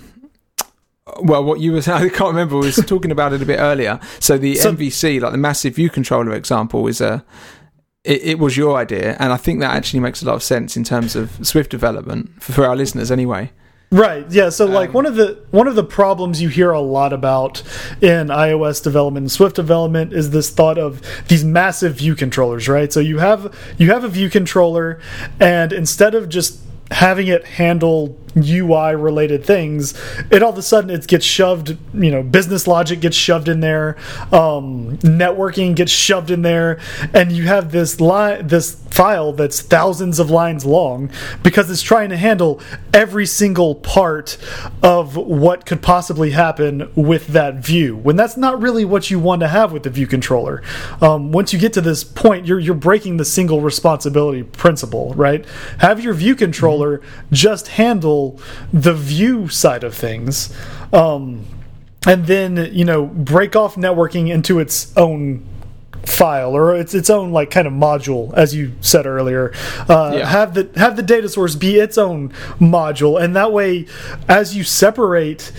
well, 1.21 1.45
what 1.45 1.61
you 1.61 1.73
were 1.73 1.83
saying, 1.83 2.05
I 2.05 2.09
can't 2.09 2.31
remember. 2.31 2.57
We 2.57 2.67
was 2.67 2.77
talking 2.87 3.11
about 3.11 3.33
it 3.33 3.43
a 3.43 3.47
bit 3.47 3.59
earlier. 3.59 4.01
So 4.21 4.39
the 4.39 4.57
so, 4.57 4.73
MVC, 4.73 5.21
like 5.21 5.33
the 5.33 5.39
massive 5.39 5.77
view 5.77 5.91
controller 5.91 6.33
example, 6.33 6.87
is 6.87 7.01
a. 7.01 7.25
It, 8.05 8.23
it, 8.23 8.39
was 8.39 8.55
your 8.55 8.77
idea, 8.77 9.17
and 9.19 9.33
I 9.33 9.39
think 9.39 9.61
that 9.61 9.75
actually 9.75 10.01
makes 10.01 10.21
a 10.21 10.27
lot 10.27 10.35
of 10.35 10.43
sense 10.43 10.77
in 10.77 10.85
terms 10.85 11.17
of 11.17 11.47
Swift 11.47 11.71
development 11.71 12.43
for, 12.43 12.53
for 12.53 12.67
our 12.67 12.77
listeners, 12.77 13.11
anyway. 13.11 13.51
Right. 13.91 14.31
Yeah. 14.31 14.51
So, 14.51 14.67
like 14.67 14.89
um, 14.89 14.95
one 14.95 15.07
of 15.07 15.15
the 15.15 15.43
one 15.53 15.69
of 15.69 15.75
the 15.75 15.85
problems 15.85 16.43
you 16.43 16.49
hear 16.51 16.73
a 16.73 16.81
lot 16.81 17.13
about 17.15 17.63
in 18.03 18.27
iOS 18.27 18.83
development 18.83 19.25
and 19.25 19.33
Swift 19.33 19.57
development 19.57 20.13
is 20.13 20.31
this 20.31 20.51
thought 20.51 20.79
of 20.79 21.01
these 21.29 21.45
massive 21.45 21.95
view 21.95 22.15
controllers. 22.15 22.69
Right. 22.69 22.93
So 22.93 23.01
you 23.01 23.19
have 23.19 23.55
you 23.79 23.91
have 23.91 24.05
a 24.05 24.09
view 24.09 24.29
controller, 24.29 25.01
and 25.39 25.73
instead 25.73 26.15
of 26.15 26.29
just 26.29 26.61
having 26.91 27.29
it 27.29 27.45
handle 27.45 28.19
UI 28.37 28.95
related 28.95 29.45
things, 29.45 29.95
it 30.31 30.43
all 30.43 30.51
of 30.51 30.59
a 30.59 30.63
sudden 30.63 30.91
it 30.91 31.07
gets 31.07 31.25
shoved. 31.25 31.77
You 31.95 32.11
know, 32.11 32.23
business 32.23 32.67
logic 32.67 33.01
gets 33.01 33.17
shoved 33.17 33.49
in 33.49 33.61
there, 33.61 33.97
um, 34.33 34.99
networking 34.99 35.75
gets 35.75 35.93
shoved 35.93 36.31
in 36.31 36.43
there, 36.43 36.81
and 37.13 37.33
you 37.33 37.45
have 37.45 37.73
this 37.73 38.01
line, 38.01 38.47
this 38.47 38.75
file 38.95 39.33
that's 39.33 39.61
thousands 39.61 40.21
of 40.21 40.31
lines 40.31 40.65
long 40.65 41.11
because 41.43 41.69
it's 41.69 41.83
trying 41.83 42.11
to 42.11 42.17
handle 42.17 42.61
every 42.93 43.27
single 43.27 43.75
part 43.75 44.39
of 44.85 45.17
what 45.17 45.67
could 45.67 45.83
possibly 45.83 46.31
happen 46.31 46.89
with 46.95 47.27
that 47.29 47.57
view. 47.57 47.97
When 47.97 48.15
that's 48.15 48.37
not 48.37 48.63
really 48.63 48.85
what 48.85 49.11
you 49.11 49.19
want 49.19 49.41
to 49.41 49.49
have 49.49 49.73
with 49.73 49.83
the 49.83 49.91
view 49.91 50.07
controller. 50.07 50.63
Um, 51.01 51.33
once 51.33 51.53
you 51.53 51.59
get 51.59 51.73
to 51.73 51.81
this 51.81 52.05
point, 52.05 52.47
you're 52.47 52.61
you're 52.61 52.75
breaking 52.75 53.17
the 53.17 53.25
single 53.25 53.61
responsibility 53.61 54.43
principle, 54.43 55.13
right? 55.15 55.45
Have 55.79 56.03
your 56.03 56.15
view 56.15 56.37
controller 56.37 57.01
just 57.33 57.69
handle 57.69 58.24
the 58.73 58.95
view 58.95 59.49
side 59.49 59.85
of 59.85 59.95
things. 59.95 60.55
Um, 60.93 61.47
and 62.07 62.27
then, 62.27 62.71
you 62.73 62.85
know, 62.85 63.07
break 63.07 63.57
off 63.57 63.77
networking 63.77 64.29
into 64.31 64.59
its 64.59 64.95
own 64.97 65.47
file 66.07 66.55
or 66.55 66.77
it's 66.77 66.95
its 66.95 67.09
own 67.09 67.33
like 67.33 67.51
kind 67.51 67.67
of 67.67 67.73
module 67.73 68.33
as 68.35 68.55
you 68.55 68.73
said 68.81 69.07
earlier 69.07 69.53
uh, 69.89 70.13
yeah. 70.15 70.27
have 70.27 70.53
the 70.53 70.69
have 70.77 70.97
the 70.97 71.03
data 71.03 71.29
source 71.29 71.55
be 71.55 71.77
its 71.77 71.97
own 71.97 72.29
module 72.61 73.19
and 73.19 73.35
that 73.35 73.53
way 73.53 73.87
as 74.29 74.55
you 74.55 74.63
separate 74.63 75.51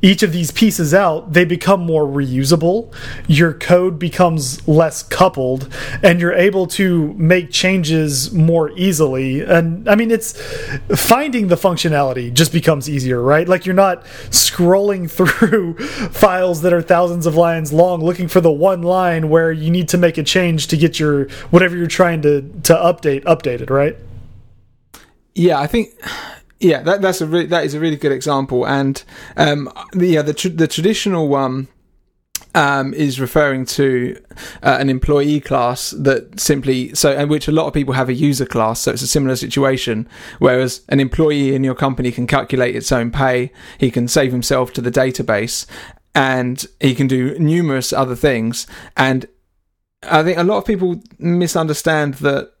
each 0.00 0.22
of 0.22 0.32
these 0.32 0.50
pieces 0.50 0.94
out, 0.94 1.32
they 1.32 1.44
become 1.44 1.80
more 1.80 2.04
reusable. 2.04 2.92
Your 3.26 3.52
code 3.52 3.98
becomes 3.98 4.66
less 4.68 5.02
coupled, 5.02 5.72
and 6.02 6.20
you're 6.20 6.32
able 6.32 6.66
to 6.68 7.14
make 7.14 7.50
changes 7.50 8.32
more 8.32 8.70
easily. 8.76 9.40
And 9.40 9.88
I 9.88 9.96
mean, 9.96 10.10
it's 10.10 10.40
finding 10.94 11.48
the 11.48 11.56
functionality 11.56 12.32
just 12.32 12.52
becomes 12.52 12.88
easier, 12.88 13.20
right? 13.20 13.48
Like 13.48 13.66
you're 13.66 13.74
not 13.74 14.04
scrolling 14.30 15.10
through 15.18 15.78
files 15.78 16.62
that 16.62 16.72
are 16.72 16.82
thousands 16.82 17.26
of 17.26 17.34
lines 17.34 17.72
long 17.72 18.00
looking 18.00 18.28
for 18.28 18.40
the 18.40 18.52
one 18.52 18.82
line 18.82 19.28
where 19.28 19.50
you 19.50 19.70
need 19.70 19.88
to 19.88 19.98
make 19.98 20.16
a 20.16 20.22
change 20.22 20.68
to 20.68 20.76
get 20.76 21.00
your 21.00 21.28
whatever 21.50 21.76
you're 21.76 21.86
trying 21.86 22.22
to 22.22 22.42
to 22.62 22.74
update 22.74 23.24
updated, 23.24 23.70
right? 23.70 23.96
Yeah, 25.34 25.60
I 25.60 25.66
think 25.66 25.94
yeah, 26.60 26.82
that, 26.82 27.02
that's 27.02 27.20
a 27.20 27.26
really, 27.26 27.46
that 27.46 27.64
is 27.64 27.74
a 27.74 27.80
really 27.80 27.96
good 27.96 28.12
example, 28.12 28.66
and 28.66 29.02
um, 29.36 29.70
the, 29.92 30.08
yeah, 30.08 30.22
the 30.22 30.34
tr 30.34 30.48
the 30.48 30.66
traditional 30.66 31.28
one 31.28 31.68
um, 32.54 32.94
is 32.94 33.20
referring 33.20 33.64
to 33.66 34.20
uh, 34.62 34.76
an 34.80 34.90
employee 34.90 35.40
class 35.40 35.90
that 35.90 36.40
simply 36.40 36.94
so, 36.94 37.16
in 37.16 37.28
which 37.28 37.48
a 37.48 37.52
lot 37.52 37.66
of 37.66 37.74
people 37.74 37.94
have 37.94 38.08
a 38.08 38.14
user 38.14 38.46
class. 38.46 38.80
So 38.80 38.92
it's 38.92 39.02
a 39.02 39.06
similar 39.06 39.36
situation. 39.36 40.08
Whereas 40.38 40.82
an 40.88 41.00
employee 41.00 41.54
in 41.54 41.64
your 41.64 41.74
company 41.74 42.10
can 42.10 42.26
calculate 42.26 42.74
its 42.74 42.90
own 42.90 43.10
pay, 43.10 43.52
he 43.78 43.90
can 43.90 44.08
save 44.08 44.32
himself 44.32 44.72
to 44.74 44.80
the 44.80 44.90
database, 44.90 45.66
and 46.14 46.66
he 46.80 46.94
can 46.94 47.06
do 47.06 47.38
numerous 47.38 47.92
other 47.92 48.16
things. 48.16 48.66
And 48.96 49.26
I 50.02 50.22
think 50.22 50.38
a 50.38 50.44
lot 50.44 50.58
of 50.58 50.64
people 50.64 51.02
misunderstand 51.18 52.14
that 52.14 52.52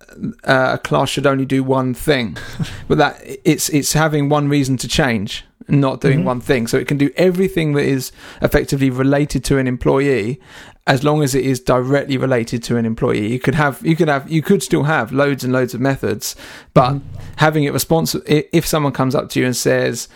uh, 0.44 0.70
a 0.74 0.78
class 0.78 1.08
should 1.08 1.26
only 1.26 1.44
do 1.44 1.62
one 1.62 1.94
thing, 1.94 2.36
but 2.88 2.98
that 2.98 3.20
it's 3.44 3.68
it's 3.68 3.92
having 3.92 4.28
one 4.28 4.48
reason 4.48 4.76
to 4.78 4.88
change, 4.88 5.44
not 5.68 6.00
doing 6.00 6.18
mm-hmm. 6.18 6.26
one 6.26 6.40
thing. 6.40 6.66
So 6.66 6.76
it 6.78 6.88
can 6.88 6.98
do 6.98 7.10
everything 7.16 7.74
that 7.74 7.84
is 7.84 8.12
effectively 8.42 8.90
related 8.90 9.44
to 9.44 9.58
an 9.58 9.66
employee, 9.66 10.40
as 10.86 11.04
long 11.04 11.22
as 11.22 11.34
it 11.34 11.44
is 11.44 11.60
directly 11.60 12.16
related 12.16 12.62
to 12.64 12.76
an 12.76 12.86
employee. 12.86 13.30
You 13.30 13.38
could 13.38 13.54
have 13.54 13.84
you 13.84 13.94
could 13.94 14.08
have 14.08 14.30
you 14.30 14.42
could 14.42 14.62
still 14.62 14.84
have 14.84 15.12
loads 15.12 15.44
and 15.44 15.52
loads 15.52 15.74
of 15.74 15.80
methods, 15.80 16.34
but 16.74 16.94
mm-hmm. 16.94 17.18
having 17.36 17.64
it 17.64 17.72
responsive. 17.72 18.22
If 18.26 18.66
someone 18.66 18.92
comes 18.92 19.14
up 19.14 19.28
to 19.30 19.40
you 19.40 19.46
and 19.46 19.56
says, 19.56 20.08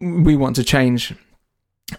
"We 0.00 0.36
want 0.36 0.56
to 0.56 0.64
change." 0.64 1.14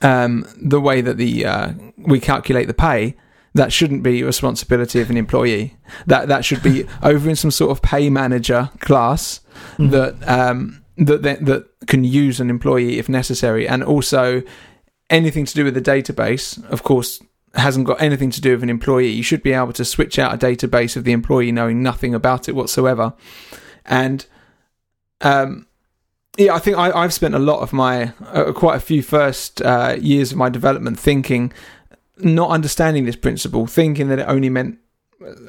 Um, 0.02 0.46
the 0.62 0.82
way 0.82 1.00
that 1.00 1.16
the 1.16 1.46
uh, 1.46 1.72
we 1.98 2.20
calculate 2.20 2.68
the 2.68 2.74
pay, 2.74 3.16
that 3.58 3.74
shouldn't 3.74 4.04
be 4.04 4.22
a 4.22 4.26
responsibility 4.26 5.02
of 5.02 5.10
an 5.10 5.18
employee. 5.18 5.76
That 6.06 6.28
that 6.28 6.46
should 6.46 6.64
be 6.64 6.86
over 7.04 7.30
in 7.30 7.36
some 7.36 7.52
sort 7.52 7.72
of 7.72 7.82
pay 7.82 8.10
manager 8.10 8.70
class 8.80 9.42
mm. 9.78 9.92
that 9.92 10.16
um, 10.28 10.84
that 10.98 11.24
that 11.24 11.46
that 11.46 11.68
can 11.88 12.04
use 12.04 12.40
an 12.40 12.50
employee 12.50 13.00
if 13.00 13.10
necessary, 13.10 13.68
and 13.68 13.84
also 13.84 14.44
anything 15.10 15.46
to 15.46 15.54
do 15.54 15.64
with 15.64 15.74
the 15.74 15.82
database. 15.82 16.64
Of 16.70 16.84
course, 16.84 17.22
hasn't 17.56 17.88
got 17.88 18.02
anything 18.02 18.30
to 18.32 18.42
do 18.42 18.52
with 18.52 18.64
an 18.64 18.70
employee. 18.70 19.10
You 19.10 19.24
should 19.24 19.44
be 19.44 19.54
able 19.54 19.74
to 19.74 19.86
switch 19.86 20.20
out 20.20 20.34
a 20.34 20.38
database 20.38 20.96
of 20.96 21.04
the 21.04 21.12
employee 21.12 21.52
knowing 21.52 21.82
nothing 21.82 22.14
about 22.14 22.48
it 22.48 22.56
whatsoever. 22.56 23.14
And 23.86 24.26
um, 25.22 25.68
yeah, 26.38 26.54
I 26.54 26.60
think 26.60 26.78
I, 26.78 27.02
have 27.02 27.14
spent 27.14 27.34
a 27.34 27.40
lot 27.40 27.62
of 27.62 27.74
my, 27.74 28.14
uh, 28.28 28.52
quite 28.54 28.76
a 28.76 28.80
few 28.80 29.02
first 29.02 29.62
uh, 29.62 29.96
years 30.00 30.32
of 30.32 30.38
my 30.38 30.50
development 30.50 31.00
thinking, 31.00 31.52
not 32.20 32.50
understanding 32.50 33.06
this 33.06 33.16
principle, 33.16 33.68
thinking 33.68 34.10
that 34.10 34.20
it 34.20 34.26
only 34.28 34.50
meant 34.50 34.80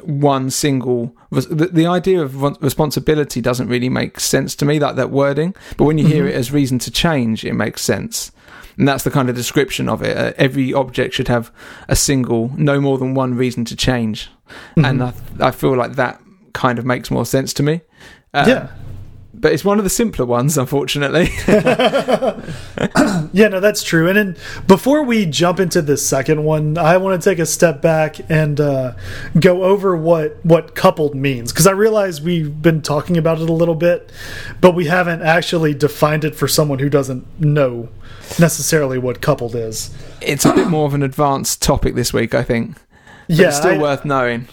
one 0.03 0.51
single. 0.51 1.15
The, 1.31 1.69
the 1.73 1.87
idea 1.87 2.23
of 2.23 2.43
responsibility 2.63 3.41
doesn't 3.41 3.69
really 3.69 3.89
make 3.89 4.21
sense 4.21 4.55
to 4.57 4.65
me, 4.65 4.79
like 4.79 4.97
that 4.97 5.11
wording. 5.11 5.55
But 5.77 5.85
when 5.85 5.99
you 5.99 6.07
hear 6.07 6.25
mm-hmm. 6.25 6.35
it 6.35 6.37
as 6.37 6.53
reason 6.53 6.79
to 6.81 6.91
change, 6.91 7.45
it 7.45 7.55
makes 7.55 7.83
sense. 7.83 8.33
And 8.77 8.87
that's 8.87 9.05
the 9.05 9.11
kind 9.11 9.29
of 9.29 9.35
description 9.35 9.89
of 9.89 10.03
it. 10.03 10.17
Uh, 10.17 10.33
every 10.37 10.73
object 10.73 11.15
should 11.15 11.29
have 11.29 11.53
a 11.89 11.97
single, 11.97 12.53
no 12.57 12.81
more 12.81 12.97
than 12.97 13.15
one 13.15 13.35
reason 13.35 13.65
to 13.67 13.77
change. 13.77 14.31
Mm-hmm. 14.77 14.85
And 14.85 15.03
I, 15.03 15.13
I 15.41 15.51
feel 15.51 15.77
like 15.77 15.97
that 15.97 16.21
kind 16.53 16.79
of 16.79 16.87
makes 16.87 17.11
more 17.11 17.27
sense 17.27 17.53
to 17.55 17.63
me. 17.63 17.83
Uh, 18.33 18.45
yeah 18.47 18.69
but 19.41 19.53
it's 19.53 19.65
one 19.65 19.79
of 19.79 19.85
the 19.85 19.91
simpler 19.91 20.27
ones, 20.27 20.59
unfortunately. 20.59 21.31
yeah, 23.33 23.49
no, 23.49 23.61
that's 23.61 23.83
true. 23.83 24.09
And 24.09 24.17
then 24.17 24.37
before 24.67 25.03
we 25.03 25.27
jump 25.27 25.61
into 25.61 25.83
the 25.83 25.97
second 25.97 26.45
one, 26.45 26.77
I 26.79 26.97
want 26.97 27.21
to 27.21 27.31
take 27.31 27.39
a 27.39 27.47
step 27.47 27.81
back 27.81 28.19
and 28.31 28.61
uh, 28.61 28.95
go 29.39 29.65
over 29.65 29.97
what 29.97 30.45
what 30.45 30.75
coupled 30.75 31.15
means 31.15 31.53
because 31.53 31.67
I 31.67 31.73
realize 31.73 32.21
we've 32.21 32.61
been 32.61 32.83
talking 32.83 33.17
about 33.17 33.41
it 33.41 33.49
a 33.49 33.53
little 33.53 33.75
bit, 33.75 34.11
but 34.61 34.73
we 34.73 34.87
haven't 34.87 35.23
actually 35.23 35.75
defined 35.75 36.25
it 36.25 36.35
for 36.35 36.49
someone 36.49 36.79
who 36.79 36.89
doesn't 36.89 37.41
know 37.41 37.89
necessarily 38.39 38.99
what 38.99 39.21
coupled 39.21 39.55
is. 39.55 39.95
It's 40.21 40.45
a 40.45 40.53
bit 40.53 40.69
more 40.69 40.87
of 40.87 40.95
an 40.95 41.03
advanced 41.03 41.63
topic 41.63 41.95
this 41.95 42.13
week, 42.13 42.35
I 42.35 42.43
think. 42.43 42.77
But 43.29 43.37
yeah, 43.37 43.49
it's 43.49 43.59
still 43.59 43.73
I, 43.73 43.79
worth 43.79 44.05
knowing. 44.05 44.49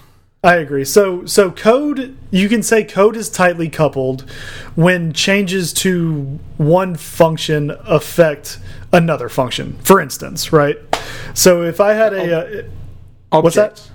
I 0.45 0.57
agree. 0.57 0.85
So 0.85 1.25
so 1.25 1.49
code 1.49 2.15
you 2.29 2.47
can 2.47 2.61
say 2.61 2.83
code 2.83 3.17
is 3.17 3.31
tightly 3.31 3.67
coupled 3.67 4.29
when 4.75 5.11
changes 5.11 5.73
to 5.73 6.39
one 6.57 6.95
function 6.95 7.75
affect 7.83 8.59
another 8.93 9.27
function. 9.27 9.75
For 9.79 9.99
instance, 9.99 10.53
right? 10.53 10.77
So 11.33 11.63
if 11.63 11.81
I 11.81 11.93
had 11.93 12.13
a 12.13 12.67
uh, 13.31 13.41
what's 13.41 13.55
that? 13.55 13.89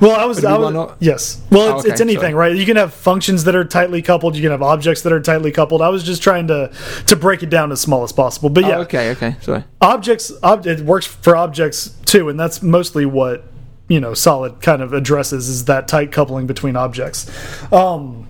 Well, 0.00 0.18
I 0.18 0.24
was, 0.24 0.44
I 0.44 0.58
was 0.58 0.96
yes. 0.98 1.40
Well, 1.48 1.66
it's, 1.66 1.74
oh, 1.74 1.78
okay, 1.80 1.90
it's 1.90 2.00
anything, 2.00 2.32
sorry. 2.32 2.34
right? 2.34 2.56
You 2.56 2.66
can 2.66 2.76
have 2.76 2.92
functions 2.92 3.44
that 3.44 3.54
are 3.54 3.64
tightly 3.64 4.02
coupled. 4.02 4.34
You 4.34 4.42
can 4.42 4.50
have 4.50 4.62
objects 4.62 5.02
that 5.02 5.12
are 5.12 5.20
tightly 5.20 5.52
coupled. 5.52 5.80
I 5.80 5.90
was 5.90 6.02
just 6.02 6.22
trying 6.22 6.48
to 6.48 6.72
to 7.06 7.16
break 7.16 7.44
it 7.44 7.50
down 7.50 7.70
as 7.70 7.82
small 7.82 8.02
as 8.02 8.12
possible. 8.12 8.48
But 8.48 8.64
yeah, 8.64 8.78
oh, 8.78 8.80
okay, 8.80 9.10
okay, 9.10 9.36
sorry. 9.42 9.62
Objects, 9.80 10.32
ob 10.42 10.66
it 10.66 10.80
works 10.80 11.06
for 11.06 11.36
objects 11.36 11.90
too, 12.06 12.28
and 12.30 12.40
that's 12.40 12.62
mostly 12.62 13.06
what 13.06 13.44
you 13.88 14.00
know 14.00 14.14
solid 14.14 14.60
kind 14.60 14.82
of 14.82 14.92
addresses 14.92 15.48
is 15.48 15.64
that 15.66 15.88
tight 15.88 16.12
coupling 16.12 16.46
between 16.46 16.76
objects. 16.76 17.30
Um, 17.72 18.26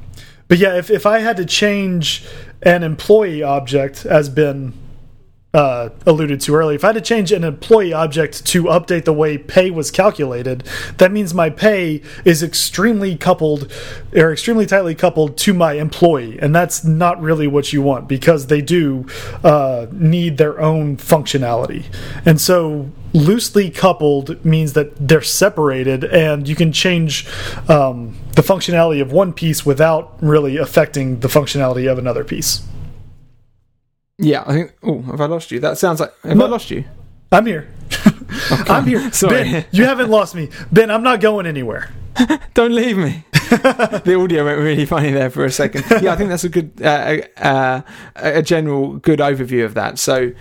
but 0.49 0.59
yeah 0.59 0.77
if, 0.77 0.90
if 0.90 1.07
i 1.07 1.19
had 1.19 1.37
to 1.37 1.45
change 1.45 2.25
an 2.62 2.83
employee 2.83 3.42
object 3.42 4.07
as 4.07 4.29
been 4.29 4.73
uh, 5.55 5.88
alluded 6.05 6.38
to 6.38 6.55
earlier 6.55 6.77
if 6.77 6.85
i 6.85 6.88
had 6.88 6.95
to 6.95 7.01
change 7.01 7.33
an 7.33 7.42
employee 7.42 7.92
object 7.92 8.45
to 8.45 8.64
update 8.64 9.05
the 9.05 9.12
way 9.12 9.38
pay 9.38 9.71
was 9.71 9.90
calculated 9.90 10.62
that 10.99 11.11
means 11.11 11.33
my 11.33 11.49
pay 11.49 12.03
is 12.27 12.42
extremely 12.42 13.16
coupled 13.16 13.73
or 14.14 14.33
extremely 14.33 14.66
tightly 14.66 14.95
coupled 14.95 15.37
to 15.38 15.55
my 15.55 15.75
employee. 15.75 16.38
And 16.40 16.55
that's 16.55 16.85
not 16.85 17.21
really 17.21 17.47
what 17.47 17.73
you 17.73 17.83
want 17.83 18.09
because 18.09 18.47
they 18.47 18.61
do 18.61 19.07
uh, 19.45 19.87
need 19.92 20.38
their 20.38 20.61
own 20.61 20.97
functionality. 20.97 21.85
And 22.25 22.40
so 22.40 22.90
loosely 23.16 23.70
coupled 23.70 24.44
means 24.44 24.74
that 24.74 25.09
they're 25.09 25.22
separated 25.22 26.05
and 26.05 26.46
you 26.46 26.55
can 26.55 26.70
change 26.70 27.26
um, 27.68 28.16
the 28.35 28.42
functionality 28.42 29.00
of 29.00 29.11
one 29.11 29.33
piece 29.33 29.64
without 29.64 30.16
really 30.20 30.57
affecting 30.59 31.20
the 31.20 31.29
functionality 31.29 31.90
of 31.90 31.98
another 31.98 32.24
piece. 32.24 32.62
Yeah, 34.18 34.44
I 34.46 34.52
think. 34.52 34.74
Oh, 34.83 35.02
have 35.02 35.20
I 35.20 35.26
lost 35.26 35.50
you? 35.50 35.61
That 35.61 35.79
sounds 35.79 36.00
like. 36.00 36.12
Have 36.22 36.37
no, 36.37 36.46
I 36.46 36.48
lost 36.48 36.70
you? 36.70 36.85
I'm 37.33 37.44
here. 37.44 37.68
Okay. 38.50 38.72
I'm 38.72 38.87
here. 38.87 39.11
Sorry. 39.12 39.42
Ben, 39.42 39.64
you 39.72 39.85
haven't 39.85 40.11
lost 40.11 40.35
me. 40.35 40.48
Ben, 40.72 40.90
I'm 40.90 41.02
not 41.02 41.20
going 41.20 41.46
anywhere. 41.46 41.90
Don't 42.55 42.74
leave 42.74 42.96
me. 42.96 43.24
the 43.50 44.18
audio 44.18 44.44
went 44.44 44.59
really 44.59 44.87
funny 44.87 45.11
there 45.11 45.29
for 45.29 45.44
a 45.44 45.50
second. 45.50 45.85
Yeah, 46.02 46.12
I 46.12 46.16
think 46.16 46.31
that's 46.31 46.44
a 46.44 46.48
good, 46.48 46.81
uh, 46.83 47.18
uh, 47.37 47.83
a 48.16 48.42
general 48.42 48.96
good 48.96 49.18
overview 49.18 49.64
of 49.66 49.74
that. 49.74 49.98
So 49.98 50.33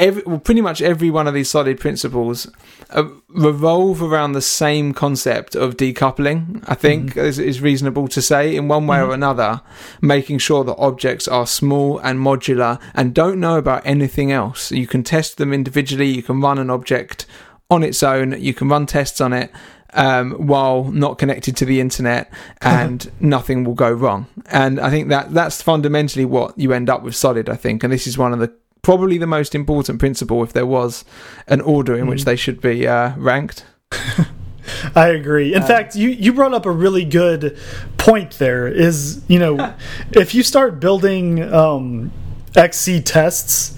every, 0.00 0.22
well, 0.24 0.40
pretty 0.40 0.62
much 0.62 0.82
every 0.82 1.10
one 1.10 1.28
of 1.28 1.34
these 1.34 1.48
solid 1.48 1.78
principles 1.78 2.50
uh, 2.90 3.04
revolve 3.28 4.02
around 4.02 4.32
the 4.32 4.42
same 4.42 4.92
concept 4.92 5.54
of 5.54 5.76
decoupling. 5.76 6.64
I 6.66 6.74
think 6.74 7.10
mm-hmm. 7.10 7.20
is, 7.20 7.38
is, 7.38 7.60
reasonable 7.60 8.08
to 8.08 8.22
say 8.22 8.56
in 8.56 8.66
one 8.66 8.86
way 8.86 8.96
mm-hmm. 8.96 9.10
or 9.10 9.14
another, 9.14 9.60
making 10.00 10.38
sure 10.38 10.64
that 10.64 10.74
objects 10.76 11.28
are 11.28 11.46
small 11.46 11.98
and 11.98 12.18
modular 12.18 12.80
and 12.94 13.14
don't 13.14 13.38
know 13.38 13.58
about 13.58 13.86
anything 13.86 14.32
else. 14.32 14.72
You 14.72 14.86
can 14.86 15.04
test 15.04 15.36
them 15.36 15.52
individually. 15.52 16.08
You 16.08 16.22
can 16.22 16.40
run 16.40 16.58
an 16.58 16.70
object 16.70 17.26
on 17.70 17.84
its 17.84 18.02
own. 18.02 18.40
You 18.40 18.54
can 18.54 18.68
run 18.68 18.86
tests 18.86 19.20
on 19.20 19.32
it. 19.32 19.52
Um, 19.92 20.34
while 20.34 20.84
not 20.84 21.18
connected 21.18 21.56
to 21.56 21.64
the 21.64 21.80
internet, 21.80 22.32
and 22.60 23.10
nothing 23.18 23.64
will 23.64 23.74
go 23.74 23.90
wrong. 23.90 24.28
And 24.46 24.78
I 24.78 24.88
think 24.88 25.08
that 25.08 25.34
that's 25.34 25.60
fundamentally 25.60 26.24
what 26.24 26.56
you 26.56 26.72
end 26.72 26.88
up 26.88 27.02
with 27.02 27.16
Solid. 27.16 27.48
I 27.48 27.56
think, 27.56 27.82
and 27.82 27.92
this 27.92 28.06
is 28.06 28.16
one 28.16 28.32
of 28.32 28.38
the 28.38 28.54
probably 28.82 29.18
the 29.18 29.26
most 29.26 29.54
important 29.54 29.98
principle 29.98 30.42
if 30.42 30.52
there 30.52 30.66
was 30.66 31.04
an 31.46 31.60
order 31.60 31.96
in 31.96 32.06
mm. 32.06 32.10
which 32.10 32.24
they 32.24 32.36
should 32.36 32.60
be 32.60 32.86
uh, 32.86 33.14
ranked. 33.16 33.64
I 34.94 35.08
agree. 35.08 35.54
In 35.54 35.62
uh, 35.62 35.66
fact, 35.66 35.96
you 35.96 36.08
you 36.10 36.32
brought 36.32 36.54
up 36.54 36.66
a 36.66 36.70
really 36.70 37.04
good 37.04 37.58
point. 37.96 38.32
There 38.32 38.68
is, 38.68 39.22
you 39.28 39.38
know, 39.38 39.74
if 40.12 40.34
you 40.34 40.42
start 40.42 40.80
building 40.80 41.42
um, 41.52 42.12
XCTests 42.52 43.76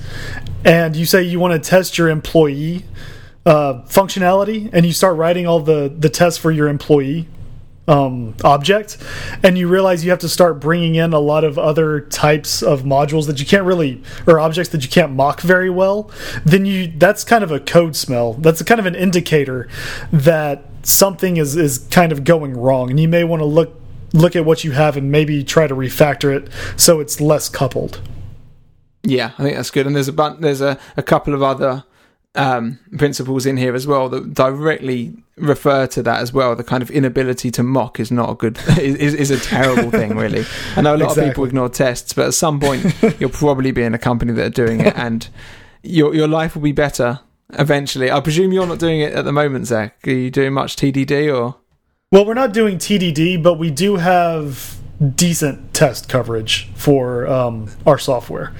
and 0.64 0.96
you 0.96 1.06
say 1.06 1.22
you 1.22 1.40
want 1.40 1.62
to 1.62 1.70
test 1.70 1.98
your 1.98 2.08
employee 2.08 2.84
uh, 3.46 3.82
functionality, 3.86 4.70
and 4.72 4.86
you 4.86 4.92
start 4.92 5.16
writing 5.16 5.46
all 5.46 5.60
the 5.60 5.92
the 5.96 6.08
tests 6.08 6.38
for 6.38 6.50
your 6.50 6.68
employee 6.68 7.28
um, 7.88 8.34
object, 8.44 8.96
and 9.42 9.58
you 9.58 9.68
realize 9.68 10.04
you 10.04 10.10
have 10.10 10.20
to 10.20 10.28
start 10.28 10.60
bringing 10.60 10.94
in 10.94 11.12
a 11.12 11.18
lot 11.18 11.44
of 11.44 11.58
other 11.58 12.00
types 12.00 12.62
of 12.62 12.82
modules 12.82 13.26
that 13.26 13.40
you 13.40 13.46
can't 13.46 13.64
really, 13.64 14.02
or 14.26 14.38
objects 14.38 14.70
that 14.70 14.82
you 14.82 14.88
can't 14.88 15.12
mock 15.12 15.40
very 15.40 15.70
well, 15.70 16.10
then 16.44 16.64
you 16.64 16.92
that's 16.96 17.24
kind 17.24 17.42
of 17.42 17.50
a 17.50 17.58
code 17.58 17.96
smell. 17.96 18.34
That's 18.34 18.62
kind 18.62 18.78
of 18.78 18.86
an 18.86 18.94
indicator 18.94 19.68
that 20.12 20.64
something 20.82 21.36
is 21.36 21.56
is 21.56 21.78
kind 21.90 22.12
of 22.12 22.24
going 22.24 22.56
wrong, 22.56 22.90
and 22.90 23.00
you 23.00 23.08
may 23.08 23.24
want 23.24 23.40
to 23.40 23.46
look 23.46 23.80
look 24.12 24.36
at 24.36 24.44
what 24.44 24.62
you 24.62 24.72
have 24.72 24.96
and 24.96 25.10
maybe 25.10 25.42
try 25.42 25.66
to 25.66 25.74
refactor 25.74 26.34
it 26.34 26.48
so 26.76 27.00
it's 27.00 27.20
less 27.20 27.48
coupled. 27.48 28.00
Yeah, 29.02 29.32
I 29.38 29.42
think 29.42 29.56
that's 29.56 29.70
good. 29.70 29.86
And 29.86 29.96
there's 29.96 30.08
a 30.08 30.12
bunch, 30.12 30.40
there's 30.40 30.60
a, 30.60 30.78
a 30.96 31.02
couple 31.02 31.34
of 31.34 31.42
other 31.42 31.84
um, 32.34 32.78
principles 32.96 33.44
in 33.44 33.56
here 33.56 33.74
as 33.74 33.86
well 33.86 34.08
that 34.08 34.32
directly 34.32 35.14
refer 35.36 35.86
to 35.88 36.02
that 36.02 36.20
as 36.20 36.32
well. 36.32 36.56
The 36.56 36.64
kind 36.64 36.82
of 36.82 36.90
inability 36.90 37.50
to 37.52 37.62
mock 37.62 38.00
is 38.00 38.10
not 38.10 38.30
a 38.30 38.34
good 38.34 38.58
is, 38.78 39.14
is 39.14 39.30
a 39.30 39.38
terrible 39.38 39.90
thing, 39.90 40.16
really. 40.16 40.44
I 40.76 40.80
know 40.80 40.94
a 40.94 40.96
lot 40.96 41.10
exactly. 41.10 41.24
of 41.24 41.30
people 41.30 41.44
ignore 41.44 41.68
tests, 41.68 42.12
but 42.12 42.26
at 42.26 42.34
some 42.34 42.60
point 42.60 42.94
you'll 43.20 43.30
probably 43.30 43.70
be 43.70 43.82
in 43.82 43.94
a 43.94 43.98
company 43.98 44.32
that 44.32 44.46
are 44.46 44.66
doing 44.66 44.80
it, 44.80 44.96
and 44.96 45.28
your 45.82 46.14
your 46.14 46.28
life 46.28 46.54
will 46.54 46.62
be 46.62 46.72
better 46.72 47.20
eventually. 47.58 48.10
I 48.10 48.20
presume 48.20 48.52
you're 48.52 48.66
not 48.66 48.78
doing 48.78 49.00
it 49.00 49.12
at 49.12 49.24
the 49.24 49.32
moment, 49.32 49.66
Zach. 49.66 50.06
Are 50.06 50.10
you 50.10 50.30
doing 50.30 50.52
much 50.52 50.76
TDD 50.76 51.34
or? 51.34 51.56
Well, 52.10 52.26
we're 52.26 52.34
not 52.34 52.52
doing 52.52 52.76
TDD, 52.76 53.42
but 53.42 53.54
we 53.54 53.70
do 53.70 53.96
have 53.96 54.76
decent 55.16 55.72
test 55.72 56.08
coverage 56.08 56.68
for 56.74 57.26
um, 57.26 57.70
our 57.86 57.98
software. 57.98 58.52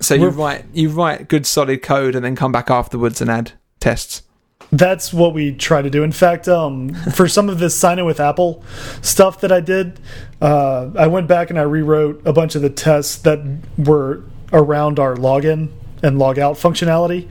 So 0.00 0.14
you 0.14 0.28
write 0.28 0.64
you 0.72 0.90
write 0.90 1.28
good 1.28 1.46
solid 1.46 1.82
code 1.82 2.14
and 2.14 2.24
then 2.24 2.36
come 2.36 2.52
back 2.52 2.70
afterwards 2.70 3.20
and 3.20 3.30
add 3.30 3.52
tests. 3.80 4.22
That's 4.70 5.14
what 5.14 5.32
we 5.32 5.54
try 5.54 5.80
to 5.80 5.88
do. 5.88 6.02
In 6.02 6.12
fact, 6.12 6.46
um, 6.46 6.92
for 7.12 7.26
some 7.26 7.48
of 7.48 7.58
this 7.58 7.74
sign 7.74 7.98
in 7.98 8.04
with 8.04 8.20
Apple 8.20 8.62
stuff 9.00 9.40
that 9.40 9.50
I 9.50 9.60
did, 9.60 9.98
uh, 10.42 10.90
I 10.96 11.06
went 11.06 11.26
back 11.26 11.48
and 11.48 11.58
I 11.58 11.62
rewrote 11.62 12.20
a 12.26 12.32
bunch 12.32 12.54
of 12.54 12.60
the 12.60 12.68
tests 12.68 13.16
that 13.22 13.40
were 13.78 14.24
around 14.52 14.98
our 14.98 15.14
login 15.14 15.70
and 16.02 16.18
log 16.18 16.38
out 16.38 16.56
functionality. 16.56 17.28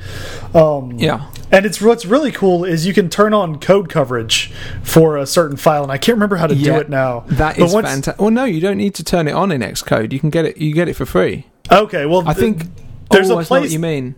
Um, 0.55 0.97
yeah. 0.97 1.29
And 1.51 1.65
it's 1.65 1.81
what's 1.81 2.05
really 2.05 2.31
cool 2.31 2.65
is 2.65 2.85
you 2.85 2.93
can 2.93 3.09
turn 3.09 3.33
on 3.33 3.59
code 3.59 3.87
coverage 3.87 4.51
for 4.83 5.15
a 5.15 5.25
certain 5.25 5.55
file, 5.55 5.83
and 5.83 5.91
I 5.91 5.97
can't 5.97 6.15
remember 6.15 6.35
how 6.35 6.47
to 6.47 6.55
yeah, 6.55 6.73
do 6.73 6.79
it 6.79 6.89
now. 6.89 7.21
That 7.27 7.57
is 7.57 7.71
fantastic. 7.71 8.19
Well, 8.19 8.31
no, 8.31 8.43
you 8.43 8.59
don't 8.59 8.77
need 8.77 8.95
to 8.95 9.03
turn 9.03 9.27
it 9.27 9.31
on 9.31 9.51
in 9.51 9.61
Xcode. 9.61 10.11
You 10.11 10.19
can 10.19 10.29
get 10.29 10.43
it. 10.43 10.57
You 10.57 10.73
get 10.73 10.89
it 10.89 10.95
for 10.95 11.05
free. 11.05 11.45
Okay, 11.71 12.05
well, 12.05 12.27
I 12.27 12.33
think 12.33 12.63
there's 13.11 13.29
oh, 13.29 13.39
a 13.39 13.43
place. 13.43 13.71
you 13.71 13.79
mean 13.79 14.15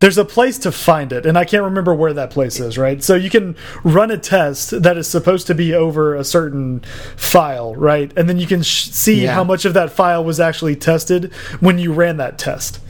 there's 0.00 0.18
a 0.18 0.24
place 0.24 0.58
to 0.58 0.70
find 0.70 1.12
it 1.12 1.24
and 1.24 1.38
i 1.38 1.44
can't 1.44 1.62
remember 1.62 1.94
where 1.94 2.12
that 2.12 2.30
place 2.30 2.60
is 2.60 2.76
right 2.76 3.02
so 3.02 3.14
you 3.14 3.30
can 3.30 3.56
run 3.82 4.10
a 4.10 4.18
test 4.18 4.82
that 4.82 4.96
is 4.96 5.08
supposed 5.08 5.46
to 5.46 5.54
be 5.54 5.74
over 5.74 6.14
a 6.14 6.24
certain 6.24 6.80
file 7.16 7.74
right 7.74 8.12
and 8.16 8.28
then 8.28 8.38
you 8.38 8.46
can 8.46 8.62
see 8.62 9.22
yeah. 9.22 9.32
how 9.32 9.44
much 9.44 9.64
of 9.64 9.74
that 9.74 9.90
file 9.90 10.22
was 10.22 10.38
actually 10.38 10.76
tested 10.76 11.32
when 11.60 11.78
you 11.78 11.92
ran 11.92 12.16
that 12.16 12.38
test 12.38 12.80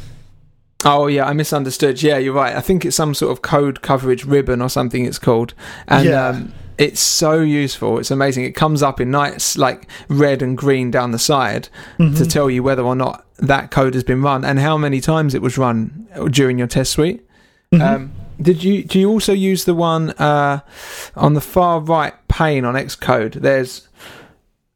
Oh 0.84 1.06
yeah, 1.06 1.24
I 1.24 1.32
misunderstood. 1.32 2.02
Yeah, 2.02 2.18
you're 2.18 2.34
right. 2.34 2.54
I 2.54 2.60
think 2.60 2.84
it's 2.84 2.94
some 2.94 3.14
sort 3.14 3.32
of 3.32 3.40
code 3.40 3.80
coverage 3.80 4.24
ribbon 4.24 4.60
or 4.60 4.68
something. 4.68 5.06
It's 5.06 5.18
called, 5.18 5.54
and 5.88 6.06
yeah. 6.06 6.28
um, 6.28 6.52
it's 6.78 7.00
so 7.00 7.40
useful. 7.40 7.98
It's 7.98 8.10
amazing. 8.10 8.44
It 8.44 8.54
comes 8.54 8.82
up 8.82 9.00
in 9.00 9.10
nice 9.10 9.56
like 9.56 9.88
red 10.08 10.42
and 10.42 10.56
green 10.56 10.90
down 10.90 11.12
the 11.12 11.18
side 11.18 11.68
mm 11.98 12.08
-hmm. 12.08 12.16
to 12.18 12.26
tell 12.26 12.50
you 12.50 12.62
whether 12.62 12.82
or 12.82 12.96
not 12.96 13.24
that 13.46 13.70
code 13.70 13.94
has 13.94 14.04
been 14.04 14.22
run 14.22 14.44
and 14.44 14.58
how 14.60 14.78
many 14.78 15.00
times 15.00 15.34
it 15.34 15.42
was 15.42 15.58
run 15.58 16.06
during 16.30 16.58
your 16.58 16.68
test 16.68 16.92
suite. 16.92 17.20
Mm 17.70 17.80
-hmm. 17.80 17.94
um, 17.94 18.10
did 18.42 18.62
you 18.62 18.84
do 18.84 18.98
you 18.98 19.12
also 19.12 19.32
use 19.32 19.64
the 19.64 19.74
one 19.74 20.12
uh, 20.18 20.58
on 21.14 21.34
the 21.34 21.40
far 21.40 21.80
right 21.80 22.14
pane 22.28 22.68
on 22.68 22.74
Xcode? 22.74 23.40
There's 23.40 23.88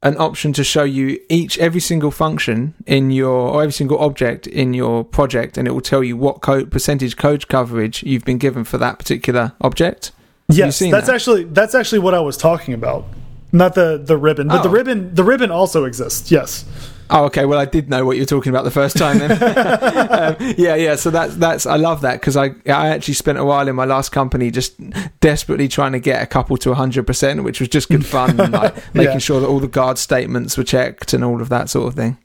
an 0.03 0.17
option 0.17 0.53
to 0.53 0.65
show 0.65 0.85
you 0.85 1.19
each 1.29 1.59
every 1.59 1.81
single 1.81 2.11
function 2.11 2.75
in 2.87 3.11
your 3.11 3.51
or 3.53 3.63
every 3.63 3.73
single 3.73 3.99
object 3.99 4.47
in 4.47 4.75
your 4.75 5.05
project 5.05 5.59
and 5.59 5.69
it 5.69 5.73
will 5.73 5.83
tell 5.83 6.03
you 6.03 6.17
what 6.17 6.41
code 6.41 6.71
percentage 6.71 7.17
code 7.17 7.49
coverage 7.49 8.03
you've 8.03 8.25
been 8.25 8.39
given 8.39 8.65
for 8.65 8.79
that 8.79 8.99
particular 8.99 9.53
object 9.61 10.13
yes 10.51 10.79
that's 10.79 11.07
that? 11.07 11.15
actually 11.15 11.45
that's 11.45 11.75
actually 11.75 11.99
what 11.99 12.15
i 12.15 12.21
was 12.21 12.37
talking 12.37 12.75
about 12.75 13.05
not 13.53 13.75
the 13.75 14.01
the 14.03 14.17
ribbon 14.17 14.49
but 14.49 14.61
oh. 14.61 14.63
the 14.63 14.69
ribbon 14.69 15.15
the 15.15 15.25
ribbon 15.25 15.51
also 15.51 15.85
exists 15.85 16.31
yes 16.31 16.65
Oh, 17.13 17.25
okay. 17.25 17.45
Well, 17.45 17.59
I 17.59 17.65
did 17.65 17.91
know 17.91 18.05
what 18.05 18.17
you 18.17 18.23
were 18.23 18.27
talking 18.27 18.51
about 18.51 18.63
the 18.63 18.71
first 18.71 18.97
time. 18.97 19.19
Then, 19.19 19.33
um, 19.33 20.37
yeah, 20.57 20.77
yeah. 20.77 20.95
So 20.95 21.11
that's 21.11 21.35
that's 21.37 21.67
I 21.67 21.77
love 21.77 22.03
that 22.03 22.21
because 22.21 22.37
I 22.37 22.51
I 22.67 22.89
actually 22.89 23.15
spent 23.15 23.37
a 23.37 23.45
while 23.45 23.67
in 23.67 23.75
my 23.75 23.85
last 23.85 24.11
company 24.11 24.51
just 24.51 24.79
desperately 25.19 25.67
trying 25.67 25.93
to 25.93 25.99
get 25.99 26.23
a 26.23 26.27
couple 26.27 26.57
to 26.59 26.73
hundred 26.75 27.07
percent, 27.07 27.43
which 27.43 27.59
was 27.59 27.69
just 27.69 27.89
good 27.89 28.07
fun, 28.07 28.41
and 28.41 28.53
like 28.63 28.95
making 28.95 29.15
yeah. 29.15 29.19
sure 29.19 29.41
that 29.41 29.49
all 29.49 29.59
the 29.59 29.69
guard 29.69 29.99
statements 29.99 30.57
were 30.57 30.65
checked 30.65 31.13
and 31.13 31.25
all 31.25 31.43
of 31.43 31.49
that 31.49 31.69
sort 31.69 31.89
of 31.89 31.95
thing. 31.95 32.17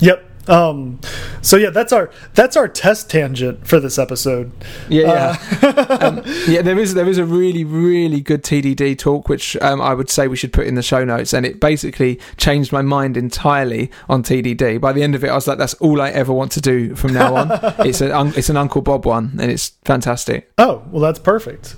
Yep. 0.00 0.24
Um, 0.48 0.98
so 1.42 1.56
yeah, 1.56 1.70
that's 1.70 1.92
our 1.92 2.10
that's 2.34 2.56
our 2.56 2.68
test 2.68 3.10
tangent 3.10 3.66
for 3.66 3.78
this 3.78 3.98
episode. 3.98 4.50
Yeah, 4.88 5.36
yeah, 5.62 5.68
uh, 5.68 5.98
um, 6.00 6.22
yeah. 6.48 6.62
There 6.62 6.78
is 6.78 6.94
there 6.94 7.08
is 7.08 7.18
a 7.18 7.24
really 7.24 7.64
really 7.64 8.20
good 8.20 8.42
TDD 8.42 8.98
talk 8.98 9.28
which 9.28 9.56
um, 9.60 9.80
I 9.80 9.94
would 9.94 10.08
say 10.08 10.26
we 10.26 10.36
should 10.36 10.52
put 10.52 10.66
in 10.66 10.74
the 10.74 10.82
show 10.82 11.04
notes, 11.04 11.34
and 11.34 11.44
it 11.44 11.60
basically 11.60 12.18
changed 12.38 12.72
my 12.72 12.82
mind 12.82 13.16
entirely 13.16 13.90
on 14.08 14.22
TDD. 14.22 14.80
By 14.80 14.92
the 14.92 15.02
end 15.02 15.14
of 15.14 15.22
it, 15.22 15.28
I 15.28 15.34
was 15.34 15.46
like, 15.46 15.58
that's 15.58 15.74
all 15.74 16.00
I 16.00 16.10
ever 16.10 16.32
want 16.32 16.52
to 16.52 16.60
do 16.60 16.94
from 16.94 17.12
now 17.12 17.36
on. 17.36 17.48
it's 17.86 18.00
an 18.00 18.32
it's 18.34 18.48
an 18.48 18.56
Uncle 18.56 18.80
Bob 18.80 19.04
one, 19.04 19.36
and 19.40 19.50
it's 19.50 19.68
fantastic. 19.84 20.50
Oh 20.56 20.82
well, 20.90 21.02
that's 21.02 21.18
perfect. 21.18 21.76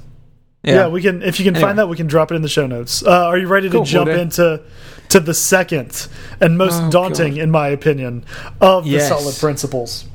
Yeah. 0.63 0.75
yeah. 0.75 0.89
we 0.89 1.03
can. 1.03 1.23
If 1.23 1.41
you 1.41 1.45
can 1.45 1.57
anyway. 1.57 1.69
find 1.69 1.79
that, 1.79 1.89
we 1.89 1.97
can 1.97 2.07
drop 2.07 2.31
it 2.31 2.35
in 2.35 2.43
the 2.43 2.49
show 2.49 2.67
notes. 2.67 3.03
Uh, 3.03 3.27
are 3.27 3.39
you 3.39 3.49
ready 3.49 3.69
to 3.69 3.77
cool, 3.79 3.85
jump 3.85 4.07
we'll 4.09 4.21
into 4.21 4.63
to 5.11 5.21
the 5.21 5.35
second 5.35 6.09
and 6.41 6.57
most 6.57 6.81
oh, 6.81 6.91
daunting, 6.91 7.35
God. 7.35 7.43
in 7.43 7.51
my 7.51 7.69
opinion, 7.69 8.25
of 8.61 8.87
yes. 8.87 9.09
the 9.09 9.17
solid 9.17 9.37
principles? 9.37 10.07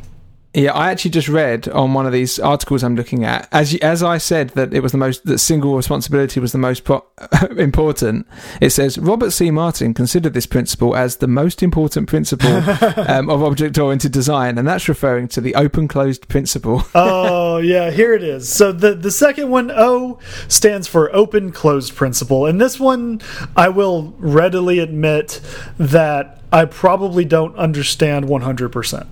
Yeah, 0.55 0.71
I 0.71 0.89
actually 0.89 1.11
just 1.11 1.27
read 1.27 1.67
on 1.67 1.93
one 1.93 2.05
of 2.05 2.13
these 2.13 2.39
articles 2.39 2.81
I'm 2.81 2.95
looking 2.95 3.25
at, 3.25 3.49
as 3.51 3.75
as 3.75 4.01
I 4.01 4.17
said 4.17 4.51
that 4.51 4.73
it 4.73 4.79
was 4.79 4.93
the 4.93 4.97
most 4.97 5.25
that 5.25 5.39
single 5.39 5.75
responsibility 5.75 6.39
was 6.39 6.53
the 6.53 6.57
most 6.57 6.85
pro- 6.85 7.03
important. 7.57 8.25
It 8.61 8.69
says 8.69 8.97
Robert 8.97 9.31
C. 9.31 9.51
Martin 9.51 9.93
considered 9.93 10.33
this 10.33 10.45
principle 10.45 10.95
as 10.95 11.17
the 11.17 11.27
most 11.27 11.61
important 11.61 12.07
principle 12.07 12.55
um, 13.09 13.29
of 13.29 13.43
object-oriented 13.43 14.13
design, 14.13 14.57
and 14.57 14.65
that's 14.65 14.87
referring 14.87 15.27
to 15.29 15.41
the 15.41 15.55
open-closed 15.55 16.29
principle. 16.29 16.83
oh 16.95 17.57
yeah, 17.57 17.91
here 17.91 18.13
it 18.13 18.23
is. 18.23 18.47
So 18.47 18.71
the 18.71 18.95
the 18.95 19.11
second 19.11 19.49
one, 19.49 19.69
O, 19.71 20.19
stands 20.47 20.87
for 20.87 21.13
open-closed 21.13 21.93
principle, 21.95 22.45
and 22.45 22.61
this 22.61 22.79
one 22.79 23.19
I 23.57 23.67
will 23.67 24.15
readily 24.19 24.79
admit 24.79 25.41
that 25.77 26.41
I 26.53 26.63
probably 26.63 27.25
don't 27.25 27.57
understand 27.57 28.29
100 28.29 28.69
percent. 28.69 29.07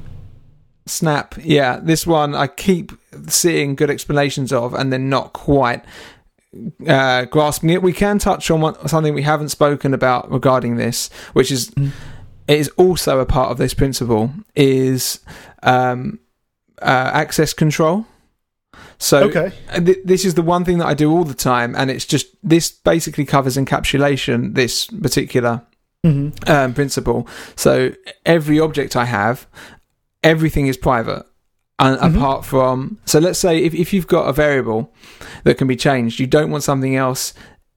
Snap, 0.85 1.35
yeah. 1.41 1.79
This 1.81 2.05
one 2.05 2.35
I 2.35 2.47
keep 2.47 2.91
seeing 3.27 3.75
good 3.75 3.89
explanations 3.89 4.51
of, 4.51 4.73
and 4.73 4.91
then 4.91 5.09
not 5.09 5.33
quite 5.33 5.83
uh, 6.87 7.25
grasping 7.25 7.69
it. 7.69 7.81
We 7.81 7.93
can 7.93 8.19
touch 8.19 8.51
on 8.51 8.61
one, 8.61 8.87
something 8.87 9.13
we 9.13 9.23
haven't 9.23 9.49
spoken 9.49 9.93
about 9.93 10.29
regarding 10.31 10.75
this, 10.75 11.09
which 11.33 11.51
is 11.51 11.69
mm. 11.71 11.91
is 12.47 12.69
also 12.77 13.19
a 13.19 13.25
part 13.25 13.51
of 13.51 13.57
this 13.57 13.73
principle 13.73 14.31
is 14.55 15.19
um, 15.63 16.19
uh, 16.81 17.11
access 17.13 17.53
control. 17.53 18.05
So 18.97 19.23
okay. 19.29 19.51
th 19.85 19.97
this 20.03 20.25
is 20.25 20.33
the 20.33 20.41
one 20.41 20.65
thing 20.65 20.79
that 20.79 20.87
I 20.87 20.93
do 20.93 21.11
all 21.11 21.23
the 21.23 21.33
time, 21.33 21.75
and 21.75 21.89
it's 21.89 22.05
just 22.05 22.27
this 22.43 22.71
basically 22.71 23.25
covers 23.25 23.57
encapsulation. 23.57 24.55
This 24.55 24.87
particular 24.87 25.61
Mm 26.05 26.13
-hmm. 26.13 26.65
um, 26.65 26.73
principle. 26.73 27.23
So 27.55 27.91
every 28.23 28.59
object 28.59 28.95
I 28.95 29.05
have, 29.05 29.37
everything 30.23 30.67
is 30.67 30.77
private. 30.77 31.25
And 31.79 31.99
mm-hmm. 31.99 32.17
apart 32.17 32.45
from, 32.45 32.99
so 33.05 33.19
let's 33.19 33.39
say 33.39 33.63
if, 33.63 33.73
if 33.73 33.93
you've 33.93 34.07
got 34.07 34.29
a 34.29 34.33
variable 34.33 34.93
that 35.43 35.57
can 35.57 35.67
be 35.67 35.75
changed, 35.75 36.19
you 36.19 36.27
don't 36.27 36.51
want 36.51 36.63
something 36.63 36.95
else, 36.95 37.33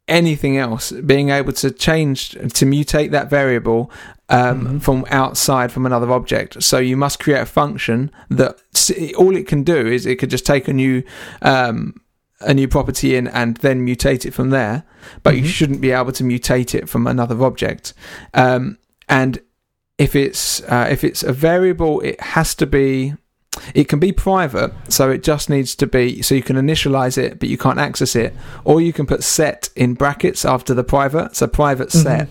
anything 0.07 0.57
else, 0.57 0.93
being 0.93 1.31
able 1.31 1.53
to 1.55 1.71
change, 1.71 2.31
to 2.31 2.67
mutate 2.67 3.11
that 3.11 3.31
variable 3.31 3.91
um, 4.29 4.61
mm-hmm. 4.61 4.79
from 4.79 5.05
outside 5.11 5.73
from 5.73 5.87
another 5.87 6.11
object. 6.13 6.63
So 6.63 6.79
you 6.79 6.97
must 6.97 7.19
create 7.19 7.41
a 7.41 7.47
function 7.47 8.11
that 8.31 8.63
all 9.17 9.37
it 9.37 9.47
can 9.49 9.63
do 9.63 9.87
is 9.87 10.07
it 10.07 10.17
could 10.17 10.31
just 10.31 10.47
take 10.47 10.69
a 10.69 10.73
new 10.73 11.03
um, 11.43 12.01
a 12.41 12.53
new 12.53 12.69
property 12.69 13.17
in 13.17 13.27
and 13.29 13.57
then 13.59 13.87
mutate 13.87 14.27
it 14.27 14.35
from 14.35 14.51
there, 14.51 14.85
but 15.23 15.35
mm-hmm. 15.35 15.45
you 15.45 15.51
shouldn't 15.51 15.81
be 15.81 15.91
able 15.91 16.13
to 16.13 16.23
mutate 16.23 16.75
it 16.75 16.87
from 16.87 17.07
another 17.07 17.43
object. 17.43 17.95
Um, 18.35 18.77
and 19.09 19.41
if 19.99 20.15
it's 20.15 20.63
uh, 20.63 20.89
if 20.91 21.05
it's 21.05 21.23
a 21.23 21.33
variable, 21.33 22.01
it 22.01 22.21
has 22.21 22.55
to 22.57 22.67
be. 22.67 23.15
It 23.75 23.85
can 23.89 23.99
be 23.99 24.13
private, 24.13 24.75
so 24.91 25.11
it 25.11 25.23
just 25.23 25.49
needs 25.49 25.75
to 25.77 25.87
be 25.87 26.21
so 26.21 26.35
you 26.35 26.43
can 26.43 26.57
initialize 26.57 27.17
it, 27.17 27.39
but 27.39 27.49
you 27.49 27.57
can't 27.57 27.79
access 27.79 28.15
it, 28.15 28.35
or 28.65 28.83
you 28.83 28.93
can 28.93 29.07
put 29.07 29.25
set 29.25 29.71
in 29.75 29.95
brackets 29.95 30.45
after 30.45 30.75
the 30.75 30.85
private, 30.85 31.35
so 31.35 31.47
private 31.47 31.89
mm-hmm. 31.89 32.03
set, 32.03 32.29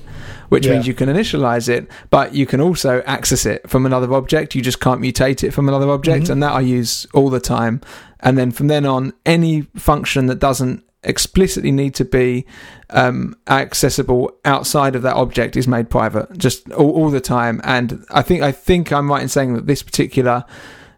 which 0.50 0.68
yeah. 0.68 0.74
means 0.74 0.86
you 0.86 0.94
can 0.94 1.10
initialize 1.10 1.68
it, 1.68 1.90
but 2.12 2.36
you 2.36 2.46
can 2.46 2.62
also 2.62 3.02
access 3.08 3.44
it 3.44 3.68
from 3.68 3.88
another 3.88 4.14
object. 4.14 4.54
You 4.54 4.62
just 4.62 4.80
can't 4.80 5.02
mutate 5.02 5.44
it 5.44 5.50
from 5.50 5.68
another 5.68 5.90
object, 5.90 6.26
mm-hmm. 6.26 6.34
and 6.34 6.44
that 6.44 6.52
I 6.52 6.62
use 6.62 7.08
all 7.16 7.32
the 7.32 7.40
time. 7.40 7.82
And 8.20 8.38
then 8.38 8.52
from 8.52 8.68
then 8.68 8.86
on, 8.86 9.12
any 9.26 9.62
function 9.76 10.28
that 10.28 10.38
doesn't 10.38 10.84
explicitly 11.06 11.72
need 11.72 11.96
to 11.96 12.06
be 12.06 12.46
um, 12.90 13.36
accessible 13.48 14.32
outside 14.44 14.96
of 14.96 15.02
that 15.04 15.16
object 15.16 15.56
is 15.56 15.68
made 15.68 15.90
private 15.90 16.38
just 16.38 16.70
all, 16.72 16.92
all, 16.92 17.10
the 17.10 17.22
time. 17.22 17.62
And 17.64 18.06
I 18.12 18.22
think 18.22 18.42
I 18.42 18.52
think 18.52 18.92
I'm 18.92 19.10
right 19.10 19.22
in 19.22 19.30
saying 19.30 19.54
that 19.54 19.68
this 19.68 19.84
particular 19.84 20.46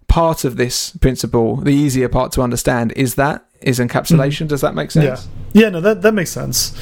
part 0.07 0.43
of 0.43 0.57
this 0.57 0.91
principle, 0.97 1.57
the 1.57 1.73
easier 1.73 2.09
part 2.09 2.31
to 2.33 2.41
understand, 2.41 2.93
is 2.93 3.15
that 3.15 3.45
is 3.61 3.79
encapsulation. 3.79 4.45
Mm. 4.45 4.49
Does 4.49 4.61
that 4.61 4.75
make 4.75 4.91
sense? 4.91 5.27
Yeah, 5.53 5.63
yeah, 5.63 5.69
no, 5.69 5.81
that 5.81 6.01
that 6.01 6.13
makes 6.13 6.31
sense. 6.31 6.73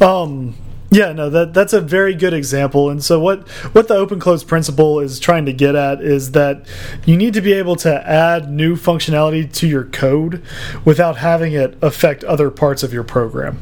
Um, 0.00 0.54
yeah, 0.90 1.12
no, 1.12 1.28
that 1.28 1.52
that's 1.52 1.72
a 1.74 1.80
very 1.80 2.14
good 2.14 2.32
example. 2.32 2.88
And 2.88 3.04
so 3.04 3.20
what 3.20 3.46
what 3.74 3.88
the 3.88 3.94
open 3.94 4.18
close 4.18 4.42
principle 4.42 5.00
is 5.00 5.20
trying 5.20 5.44
to 5.46 5.52
get 5.52 5.74
at 5.74 6.00
is 6.00 6.32
that 6.32 6.66
you 7.04 7.16
need 7.16 7.34
to 7.34 7.42
be 7.42 7.52
able 7.52 7.76
to 7.76 8.08
add 8.08 8.50
new 8.50 8.74
functionality 8.74 9.52
to 9.54 9.66
your 9.66 9.84
code 9.84 10.42
without 10.84 11.18
having 11.18 11.52
it 11.52 11.76
affect 11.82 12.24
other 12.24 12.50
parts 12.50 12.82
of 12.82 12.92
your 12.92 13.04
program. 13.04 13.58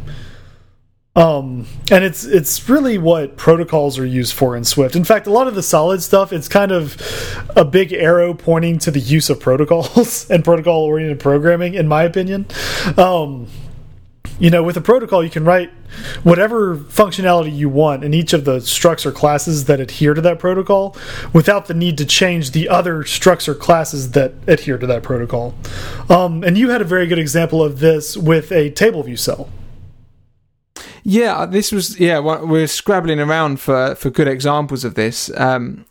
Um, 1.16 1.66
and 1.90 2.04
it's 2.04 2.24
it's 2.24 2.68
really 2.68 2.98
what 2.98 3.36
protocols 3.38 3.98
are 3.98 4.06
used 4.06 4.34
for 4.34 4.54
in 4.54 4.64
Swift. 4.64 4.94
In 4.94 5.02
fact, 5.02 5.26
a 5.26 5.30
lot 5.30 5.48
of 5.48 5.54
the 5.54 5.62
solid 5.62 6.02
stuff, 6.02 6.30
it's 6.30 6.46
kind 6.46 6.70
of 6.70 7.00
a 7.56 7.64
big 7.64 7.92
arrow 7.92 8.34
pointing 8.34 8.78
to 8.80 8.90
the 8.90 9.00
use 9.00 9.30
of 9.30 9.40
protocols 9.40 10.30
and 10.30 10.44
protocol 10.44 10.82
oriented 10.82 11.18
programming, 11.18 11.74
in 11.74 11.88
my 11.88 12.04
opinion. 12.04 12.46
Um, 12.98 13.48
you 14.38 14.50
know, 14.50 14.62
with 14.62 14.76
a 14.76 14.80
protocol, 14.80 15.24
you 15.24 15.30
can 15.30 15.44
write 15.44 15.70
whatever 16.22 16.76
functionality 16.76 17.54
you 17.54 17.68
want 17.68 18.04
in 18.04 18.12
each 18.12 18.32
of 18.32 18.44
the 18.44 18.58
structs 18.58 19.06
or 19.06 19.12
classes 19.12 19.64
that 19.64 19.80
adhere 19.80 20.14
to 20.14 20.20
that 20.20 20.38
protocol 20.38 20.96
without 21.32 21.66
the 21.66 21.74
need 21.74 21.96
to 21.98 22.04
change 22.04 22.50
the 22.50 22.68
other 22.68 23.02
structs 23.02 23.48
or 23.48 23.54
classes 23.54 24.12
that 24.12 24.34
adhere 24.46 24.78
to 24.78 24.86
that 24.86 25.02
protocol. 25.02 25.54
Um, 26.10 26.42
and 26.44 26.58
you 26.58 26.70
had 26.70 26.80
a 26.80 26.84
very 26.84 27.06
good 27.06 27.18
example 27.18 27.62
of 27.62 27.80
this 27.80 28.16
with 28.16 28.52
a 28.52 28.70
table 28.70 29.02
view 29.02 29.16
cell. 29.16 29.48
Yeah, 31.02 31.46
this 31.46 31.70
was 31.70 32.00
yeah. 32.00 32.18
We're 32.18 32.66
scrabbling 32.66 33.20
around 33.20 33.60
for 33.60 33.94
for 33.94 34.10
good 34.10 34.26
examples 34.26 34.84
of 34.84 34.96
this. 34.96 35.30
Um, 35.36 35.86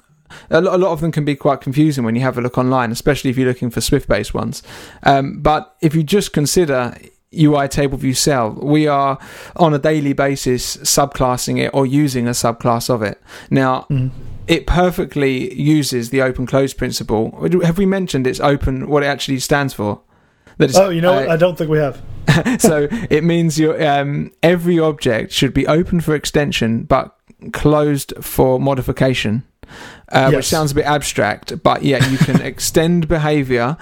a 0.50 0.60
lot, 0.60 0.76
a 0.76 0.78
lot 0.78 0.92
of 0.92 1.00
them 1.00 1.14
can 1.14 1.24
be 1.24 1.38
quite 1.38 1.62
confusing 1.62 2.04
when 2.04 2.16
you 2.16 2.22
have 2.22 2.38
a 2.38 2.42
look 2.42 2.58
online, 2.58 2.92
especially 2.92 3.30
if 3.30 3.38
you're 3.38 3.48
looking 3.48 3.70
for 3.70 3.80
Swift 3.80 4.10
based 4.10 4.34
ones. 4.34 4.62
Um, 5.04 5.42
but 5.42 5.76
if 5.82 5.96
you 5.96 6.04
just 6.04 6.34
consider 6.34 6.98
UI 7.38 7.68
table 7.68 7.98
view 7.98 8.14
cell, 8.14 8.52
we 8.62 8.88
are 8.88 9.20
on 9.56 9.74
a 9.74 9.80
daily 9.80 10.14
basis 10.14 10.78
subclassing 10.78 11.60
it 11.60 11.72
or 11.74 11.86
using 11.86 12.28
a 12.28 12.32
subclass 12.32 12.90
of 12.90 13.02
it. 13.02 13.22
Now, 13.50 13.86
mm. 13.90 14.12
it 14.48 14.68
perfectly 14.68 15.54
uses 15.54 16.10
the 16.10 16.22
open 16.22 16.46
close 16.46 16.74
principle. 16.74 17.32
Have 17.64 17.78
we 17.78 17.86
mentioned 17.86 18.28
it's 18.28 18.40
open, 18.40 18.88
what 18.88 19.04
it 19.04 19.08
actually 19.08 19.40
stands 19.40 19.74
for? 19.74 20.02
That 20.58 20.76
Oh, 20.76 20.90
you 20.90 21.02
know 21.02 21.14
what? 21.14 21.30
I 21.30 21.36
don't 21.36 21.58
think 21.58 21.70
we 21.70 21.80
have. 21.80 22.02
so 22.60 22.88
it 23.10 23.24
means 23.24 23.60
your 23.60 23.82
um, 23.86 24.32
every 24.42 24.80
object 24.80 25.32
should 25.32 25.54
be 25.54 25.68
open 25.68 26.02
for 26.02 26.16
extension 26.16 26.84
but 26.84 27.16
closed 27.52 28.14
for 28.22 28.60
modification. 28.60 29.44
Uh, 30.10 30.32
Which 30.32 30.46
sounds 30.46 30.72
a 30.72 30.76
bit 30.76 30.86
abstract, 30.86 31.64
but 31.64 31.82
yeah, 31.84 32.08
you 32.10 32.18
can 32.18 32.42
extend 32.52 33.08
behavior. 33.08 33.76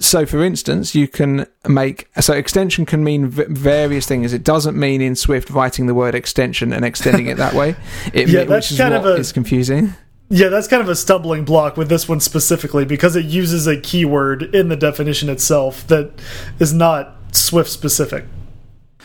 So, 0.00 0.24
for 0.24 0.42
instance, 0.42 0.94
you 0.94 1.06
can 1.06 1.46
make 1.68 2.08
so 2.20 2.32
extension 2.32 2.86
can 2.86 3.04
mean 3.04 3.28
v- 3.28 3.44
various 3.48 4.06
things. 4.06 4.32
It 4.32 4.42
doesn't 4.42 4.76
mean 4.78 5.00
in 5.02 5.14
Swift 5.16 5.50
writing 5.50 5.86
the 5.86 5.94
word 5.94 6.14
extension 6.14 6.72
and 6.72 6.84
extending 6.84 7.26
it 7.26 7.36
that 7.36 7.54
way. 7.54 7.76
It, 8.12 8.28
Yeah, 8.28 8.44
that's 8.44 8.76
kind 8.76 8.94
of 8.94 9.04
a- 9.04 9.16
is 9.16 9.32
confusing. 9.32 9.94
Yeah, 10.28 10.48
that's 10.48 10.66
kind 10.66 10.82
of 10.82 10.88
a 10.88 10.96
stumbling 10.96 11.44
block 11.44 11.76
with 11.76 11.88
this 11.88 12.08
one 12.08 12.18
specifically 12.18 12.84
because 12.84 13.14
it 13.14 13.24
uses 13.26 13.68
a 13.68 13.80
keyword 13.80 14.42
in 14.54 14.68
the 14.68 14.76
definition 14.76 15.28
itself 15.28 15.86
that 15.86 16.10
is 16.58 16.72
not 16.72 17.16
Swift 17.32 17.70
specific. 17.70 18.24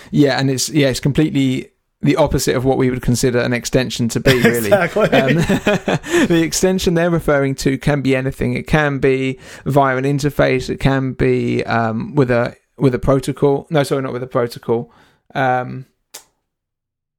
Yeah, 0.10 0.40
and 0.40 0.50
it's 0.50 0.70
yeah, 0.70 0.88
it's 0.88 1.00
completely 1.00 1.72
the 2.04 2.16
opposite 2.16 2.56
of 2.56 2.66
what 2.66 2.78
we 2.78 2.90
would 2.90 3.02
consider 3.02 3.40
an 3.40 3.54
extension 3.54 4.08
to 4.10 4.20
be. 4.20 4.32
Really, 4.44 4.58
Exactly. 4.72 5.10
Um, 5.10 5.36
the 6.28 6.42
extension 6.44 6.96
they're 6.96 7.10
referring 7.10 7.56
to 7.56 7.78
can 7.78 8.02
be 8.02 8.16
anything. 8.16 8.54
It 8.54 8.68
can 8.68 9.00
be 9.00 9.40
via 9.66 9.96
an 9.98 10.04
interface. 10.04 10.70
It 10.70 10.80
can 10.80 11.14
be 11.14 11.64
um, 11.66 12.16
with 12.16 12.32
a 12.32 12.56
with 12.78 12.96
a 12.96 13.00
protocol. 13.00 13.68
No, 13.70 13.84
sorry, 13.84 14.02
not 14.02 14.14
with 14.14 14.24
a 14.24 14.28
protocol. 14.28 14.92
Um, 15.36 15.86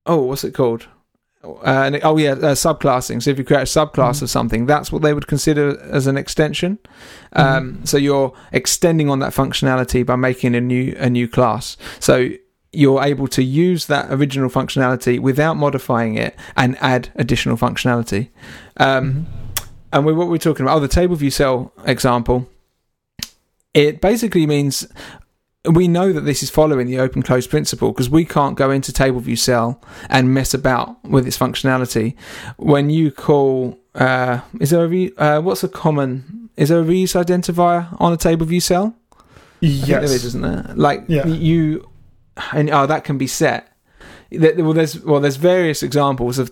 oh, 0.07 0.23
what's 0.23 0.45
it 0.45 0.53
called? 0.53 0.89
Uh, 1.45 1.61
and- 1.65 2.01
oh 2.05 2.17
yeah, 2.19 2.33
uh, 2.33 2.55
subclassing. 2.55 3.23
So 3.23 3.31
if 3.31 3.39
you 3.39 3.45
create 3.45 3.63
a 3.63 3.65
subclass 3.65 4.23
of 4.23 4.31
something, 4.31 4.67
that's 4.67 4.93
what 4.93 5.03
they 5.03 5.13
would 5.15 5.27
consider 5.27 5.81
as 5.91 6.07
an 6.07 6.17
extension. 6.17 6.79
Um, 7.33 7.85
So 7.85 7.97
you're 7.97 8.33
extending 8.53 9.11
on 9.11 9.19
that 9.21 9.33
functionality 9.33 10.05
by 10.07 10.17
making 10.17 10.55
a 10.55 10.61
new 10.61 10.95
a 10.99 11.09
new 11.11 11.29
class. 11.29 11.77
So 12.01 12.31
you're 12.73 13.03
able 13.03 13.29
to 13.29 13.43
use 13.43 13.87
that 13.87 14.07
original 14.11 14.49
functionality 14.49 15.21
without 15.21 15.57
modifying 15.57 16.15
it 16.17 16.35
and 16.57 16.77
add 16.81 17.11
additional 17.17 17.57
functionality. 17.57 18.29
Um, 18.79 19.27
And 19.95 20.07
we, 20.07 20.15
what 20.15 20.29
we're 20.29 20.39
talking 20.39 20.65
about, 20.65 20.77
oh, 20.79 20.81
the 20.81 20.89
table 20.89 21.17
view 21.17 21.31
cell 21.31 21.71
example, 21.85 22.49
it 23.75 24.01
basically 24.01 24.47
means 24.47 24.87
we 25.71 25.87
know 25.87 26.13
that 26.13 26.23
this 26.23 26.43
is 26.43 26.51
following 26.51 26.87
the 26.87 26.99
open 26.99 27.23
close 27.23 27.47
principle 27.47 27.93
because 27.93 28.09
we 28.11 28.25
can't 28.25 28.57
go 28.57 28.71
into 28.71 28.91
table 28.93 29.21
view 29.21 29.37
cell 29.37 29.81
and 30.09 30.33
mess 30.35 30.55
about 30.55 31.03
with 31.05 31.27
its 31.27 31.39
functionality. 31.39 32.15
When 32.57 32.91
you 32.91 33.11
call, 33.13 33.79
uh, 33.95 34.41
is 34.61 34.71
there 34.71 34.85
a 34.85 34.89
re, 34.89 35.13
uh, 35.19 35.41
what's 35.43 35.63
a 35.63 35.69
common? 35.69 36.49
Is 36.57 36.71
there 36.71 36.81
a 36.81 36.85
reuse 36.85 37.15
identifier 37.15 37.95
on 38.01 38.13
a 38.13 38.17
table 38.17 38.47
view 38.47 38.61
cell? 38.61 38.95
Think 39.61 39.85
there 39.87 40.03
is, 40.03 40.13
Yes. 40.13 40.25
isn't 40.25 40.41
there? 40.43 40.73
Like 40.75 41.05
Yeah. 41.07 41.27
you, 41.27 41.87
and 42.53 42.71
oh, 42.71 42.87
that 42.87 43.05
can 43.05 43.19
be 43.19 43.27
set. 43.27 43.69
Well, 44.31 44.73
there's 44.73 44.99
well, 45.01 45.21
there's 45.21 45.37
various 45.37 45.83
examples 45.83 46.39
of 46.39 46.51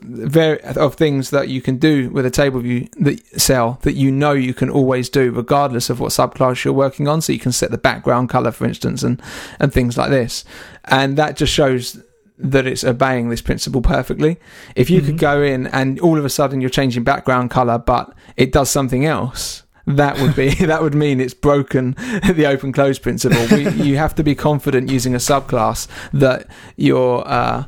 of 0.77 0.95
things 0.97 1.31
that 1.31 1.49
you 1.49 1.63
can 1.63 1.79
do 1.79 2.11
with 2.11 2.27
a 2.27 2.31
table 2.31 2.61
view 2.61 2.89
that 2.99 3.25
cell 3.41 3.79
that 3.83 3.95
you 3.95 4.11
know 4.11 4.33
you 4.33 4.53
can 4.53 4.69
always 4.69 5.09
do 5.09 5.31
regardless 5.31 5.89
of 5.89 5.99
what 5.99 6.11
subclass 6.11 6.63
you're 6.63 6.75
working 6.75 7.09
on. 7.09 7.23
So 7.23 7.33
you 7.33 7.39
can 7.39 7.53
set 7.53 7.71
the 7.71 7.79
background 7.79 8.29
color, 8.29 8.53
for 8.53 8.67
instance, 8.67 9.03
and 9.03 9.23
and 9.59 9.73
things 9.73 9.97
like 9.97 10.11
this, 10.11 10.45
and 10.85 11.17
that 11.17 11.37
just 11.37 11.55
shows 11.55 12.03
that 12.37 12.67
it's 12.67 12.85
obeying 12.85 13.29
this 13.29 13.43
principle 13.43 13.83
perfectly. 13.83 14.39
If 14.77 14.91
you 14.91 15.01
could 15.01 15.17
mm-hmm. 15.17 15.17
go 15.17 15.43
in 15.43 15.67
and 15.69 16.01
all 16.01 16.19
of 16.19 16.25
a 16.25 16.31
sudden 16.31 16.61
you're 16.61 16.71
changing 16.71 17.05
background 17.05 17.51
color, 17.51 17.79
but 17.79 18.15
it 18.37 18.53
does 18.53 18.71
something 18.71 19.05
else, 19.05 19.63
that 19.97 20.19
would 20.21 20.35
be 20.37 20.51
that 20.67 20.83
would 20.83 20.95
mean 20.95 21.21
it's 21.21 21.35
broken 21.35 21.93
the 22.35 22.47
open 22.47 22.73
close 22.73 22.99
principle. 22.99 23.45
We, 23.51 23.69
you 23.89 23.97
have 23.97 24.15
to 24.17 24.23
be 24.23 24.35
confident 24.35 24.91
using 24.91 25.15
a 25.15 25.19
subclass 25.19 25.87
that 26.13 26.47
you're. 26.77 27.27
Uh, 27.27 27.65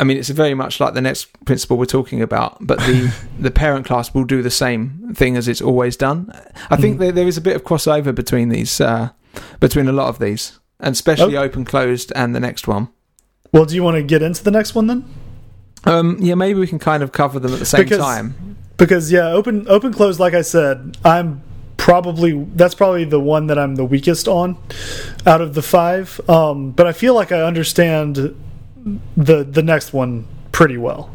I 0.00 0.04
mean, 0.04 0.16
it's 0.16 0.28
very 0.28 0.54
much 0.54 0.78
like 0.78 0.94
the 0.94 1.00
next 1.00 1.26
principle 1.44 1.76
we're 1.76 1.84
talking 1.86 2.22
about, 2.22 2.58
but 2.60 2.78
the 2.80 3.12
the 3.40 3.50
parent 3.50 3.84
class 3.86 4.14
will 4.14 4.24
do 4.24 4.42
the 4.42 4.50
same 4.50 5.12
thing 5.14 5.36
as 5.36 5.48
it's 5.48 5.60
always 5.60 5.96
done. 5.96 6.30
I 6.70 6.76
think 6.76 6.96
Mhm. 6.96 7.00
there, 7.00 7.12
there 7.12 7.26
is 7.26 7.36
a 7.36 7.40
bit 7.40 7.56
of 7.56 7.64
crossover 7.64 8.14
between 8.14 8.48
these, 8.48 8.80
uh, 8.80 9.08
between 9.58 9.88
a 9.88 9.92
lot 9.92 10.08
of 10.08 10.20
these, 10.20 10.60
and 10.78 10.92
especially 10.92 11.36
Oh. 11.36 11.42
open 11.42 11.64
closed 11.64 12.12
and 12.14 12.32
the 12.32 12.38
next 12.40 12.68
one. 12.68 12.88
Well, 13.52 13.64
do 13.64 13.74
you 13.74 13.82
want 13.82 13.96
to 13.96 14.02
get 14.04 14.22
into 14.22 14.44
the 14.44 14.50
next 14.52 14.74
one 14.76 14.86
then? 14.86 15.04
Um, 15.84 16.16
yeah, 16.20 16.34
maybe 16.36 16.60
we 16.60 16.66
can 16.68 16.78
kind 16.78 17.02
of 17.02 17.10
cover 17.10 17.40
them 17.40 17.52
at 17.52 17.58
the 17.58 17.64
same 17.66 17.82
Because- 17.82 17.98
time. 17.98 18.56
Because 18.78 19.12
yeah, 19.12 19.28
open 19.28 19.66
open 19.68 19.92
close. 19.92 20.18
Like 20.18 20.34
I 20.34 20.42
said, 20.42 20.96
I'm 21.04 21.42
probably 21.76 22.44
that's 22.54 22.74
probably 22.74 23.04
the 23.04 23.20
one 23.20 23.48
that 23.48 23.58
I'm 23.58 23.74
the 23.74 23.84
weakest 23.84 24.28
on 24.28 24.56
out 25.26 25.40
of 25.40 25.54
the 25.54 25.62
five. 25.62 26.20
Um, 26.28 26.70
but 26.70 26.86
I 26.86 26.92
feel 26.92 27.14
like 27.14 27.32
I 27.32 27.42
understand 27.42 28.34
the 29.16 29.44
the 29.44 29.62
next 29.62 29.92
one 29.92 30.26
pretty 30.52 30.76
well. 30.76 31.14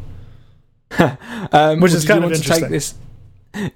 Um, 1.52 1.80
Which 1.80 1.92
is 1.94 2.06
kind 2.06 2.24
of 2.24 2.32
want 2.32 2.42
to 2.42 2.50
take 2.50 2.64
interesting. 2.64 2.72
this? 2.72 2.96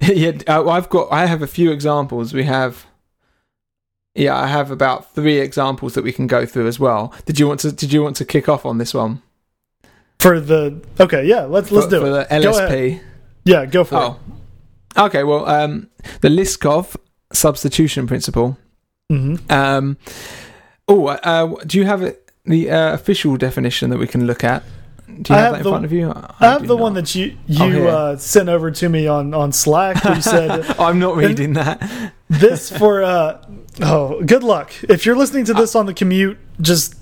yeah, 0.00 0.32
uh, 0.48 0.68
I've 0.68 0.88
got. 0.88 1.12
I 1.12 1.26
have 1.26 1.42
a 1.42 1.46
few 1.46 1.70
examples. 1.70 2.32
We 2.34 2.44
have. 2.44 2.86
Yeah, 4.14 4.36
I 4.36 4.46
have 4.48 4.70
about 4.72 5.14
three 5.14 5.38
examples 5.38 5.94
that 5.94 6.02
we 6.02 6.12
can 6.12 6.26
go 6.26 6.44
through 6.44 6.66
as 6.66 6.80
well. 6.80 7.14
Did 7.24 7.38
you 7.38 7.46
want 7.46 7.60
to? 7.60 7.72
Did 7.72 7.92
you 7.92 8.02
want 8.02 8.16
to 8.16 8.24
kick 8.24 8.48
off 8.48 8.66
on 8.66 8.78
this 8.78 8.94
one? 8.94 9.22
For 10.18 10.40
the 10.40 10.80
okay, 10.98 11.24
yeah, 11.24 11.42
let's 11.42 11.70
let's 11.70 11.86
for, 11.86 11.90
do 11.90 12.00
for 12.00 12.20
it. 12.20 12.28
the 12.28 12.34
LSP. 12.34 13.00
Yeah, 13.48 13.66
go 13.66 13.84
for 13.84 13.96
Oh, 13.96 14.16
okay. 15.06 15.24
Well, 15.24 15.46
um, 15.48 15.88
the 16.20 16.28
Liskov 16.28 16.96
substitution 17.32 18.06
principle. 18.06 18.56
it. 19.10 19.16
hmm 19.16 19.36
Um, 19.50 19.96
oh, 20.86 21.06
uh, 21.08 21.54
do 21.66 21.78
you 21.78 21.84
have 21.86 22.02
it, 22.02 22.30
the 22.44 22.70
uh, 22.70 22.92
official 22.94 23.36
definition 23.36 23.90
that 23.90 23.98
we 23.98 24.06
can 24.06 24.26
look 24.26 24.44
at? 24.44 24.62
Do 25.22 25.32
you 25.32 25.38
I 25.38 25.42
have, 25.42 25.52
that 25.52 25.58
in 25.58 25.64
the- 25.64 25.70
front 25.70 25.84
of 25.84 25.92
you? 25.92 26.12
I 26.40 26.46
have 26.52 26.62
the 26.66 26.76
not. 26.76 26.82
one 26.82 26.94
that 26.94 27.14
you 27.14 27.36
Oh, 27.60 27.66
you 27.66 27.72
here. 27.72 27.88
uh, 27.88 28.16
sent 28.18 28.48
over 28.48 28.70
to 28.70 28.88
me 28.88 29.06
on 29.08 29.34
on 29.34 29.52
Slack. 29.52 30.04
You 30.04 30.20
said 30.20 30.50
I'm 30.78 30.98
not 30.98 31.16
reading 31.16 31.54
that. 31.54 31.80
this 32.28 32.70
for 32.70 33.02
uh 33.02 33.38
oh 33.80 34.22
good 34.22 34.42
luck 34.44 34.70
if 34.88 35.06
you're 35.06 35.16
listening 35.16 35.46
to 35.46 35.54
this 35.54 35.74
on 35.74 35.86
the 35.86 35.94
commute 35.94 36.36
just 36.60 36.94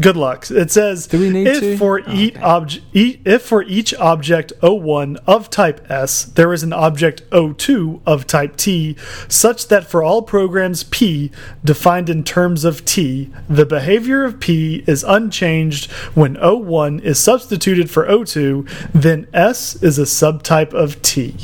good 0.00 0.16
luck 0.16 0.50
it 0.50 0.70
says 0.70 1.06
Do 1.06 1.18
we 1.18 1.30
need 1.30 1.46
if 1.46 1.60
to? 1.60 1.76
for 1.78 2.00
Oh, 2.06 2.12
each 2.12 2.34
okay. 2.36 2.42
object 2.44 2.84
if 3.24 3.42
for 3.42 3.62
each 3.62 3.94
object 3.94 4.52
o1 4.62 5.16
of 5.26 5.48
type 5.50 5.90
s 5.90 6.24
there 6.24 6.52
is 6.52 6.62
an 6.62 6.72
object 6.72 7.22
o2 7.30 8.00
of 8.06 8.26
type 8.26 8.56
t 8.56 8.96
such 9.28 9.68
that 9.68 9.88
for 9.90 10.02
all 10.02 10.22
programs 10.22 10.84
p 10.84 11.30
defined 11.64 12.10
in 12.10 12.24
terms 12.24 12.64
of 12.64 12.84
t 12.84 13.30
the 13.48 13.64
behavior 13.64 14.24
of 14.24 14.38
p 14.38 14.84
is 14.86 15.02
unchanged 15.04 15.90
when 16.14 16.36
o1 16.36 17.00
is 17.02 17.18
substituted 17.18 17.88
for 17.90 18.06
o2 18.06 18.68
then 18.92 19.26
s 19.32 19.76
is 19.82 19.98
a 19.98 20.02
subtype 20.02 20.72
of 20.74 21.00
t 21.02 21.34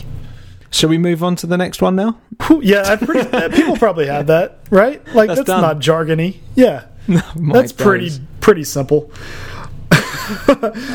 Shall 0.70 0.88
we 0.88 0.96
move 0.96 1.22
on 1.22 1.36
to 1.36 1.46
the 1.46 1.58
next 1.58 1.82
one 1.82 1.96
now? 1.96 2.16
Yeah, 2.62 2.96
pretty, 2.96 3.28
people 3.54 3.76
probably 3.76 4.06
have 4.06 4.28
that, 4.28 4.60
right? 4.70 5.06
Like 5.14 5.28
That's 5.28 5.40
that's, 5.40 5.48
not 5.48 5.80
jargony. 5.80 6.38
Yeah, 6.54 6.84
that's 7.36 7.72
pretty. 7.72 8.10
Pretty 8.42 8.64
simple. 8.64 9.11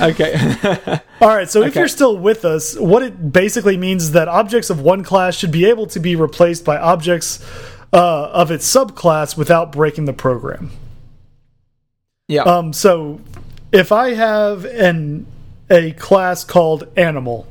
Okay. 0.02 0.34
All 1.22 1.28
right, 1.28 1.50
so 1.50 1.62
if 1.62 1.76
you're 1.76 1.88
still 1.88 2.18
with 2.18 2.46
us, 2.46 2.76
what 2.76 3.04
it 3.04 3.32
basically 3.32 3.78
means 3.78 4.04
is 4.04 4.12
that 4.14 4.28
objects 4.28 4.70
of 4.70 4.82
one 4.82 5.04
class 5.04 5.36
should 5.36 5.52
be 5.52 5.66
able 5.66 5.86
to 5.88 6.00
be 6.00 6.16
replaced 6.16 6.64
by 6.64 6.78
objects 6.78 7.44
uh, 7.94 8.30
of 8.30 8.52
its 8.52 8.72
subclass 8.72 9.38
without 9.38 9.72
breaking 9.72 10.06
the 10.06 10.14
program. 10.14 10.72
yeah. 12.28 12.44
Um, 12.44 12.74
so 12.74 13.20
if 13.72 13.92
I 13.92 14.14
have 14.14 14.66
an 14.66 15.28
a 15.70 15.92
class 15.94 16.44
called 16.44 16.88
animal, 16.96 17.48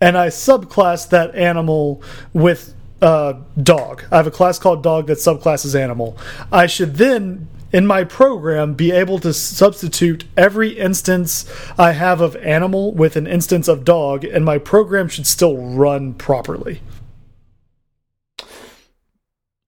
and 0.00 0.16
I 0.16 0.28
subclass 0.28 1.08
that 1.10 1.34
animal 1.34 2.02
with 2.32 2.74
uh, 3.00 3.34
dog, 3.62 4.04
I 4.10 4.16
have 4.16 4.26
a 4.26 4.30
class 4.32 4.58
called 4.58 4.82
dog 4.82 5.06
that 5.08 5.18
subclasses 5.18 5.78
animal. 5.78 6.16
I 6.50 6.66
should 6.66 6.96
then 6.96 7.48
in 7.72 7.86
my 7.86 8.04
program 8.04 8.74
be 8.74 8.90
able 8.90 9.18
to 9.20 9.32
substitute 9.32 10.24
every 10.36 10.78
instance 10.78 11.46
I 11.78 11.92
have 11.92 12.20
of 12.20 12.36
animal 12.36 12.92
with 12.92 13.16
an 13.16 13.26
instance 13.26 13.68
of 13.68 13.84
dog, 13.84 14.24
and 14.24 14.44
my 14.44 14.58
program 14.58 15.08
should 15.08 15.26
still 15.26 15.56
run 15.56 16.14
properly. 16.14 16.82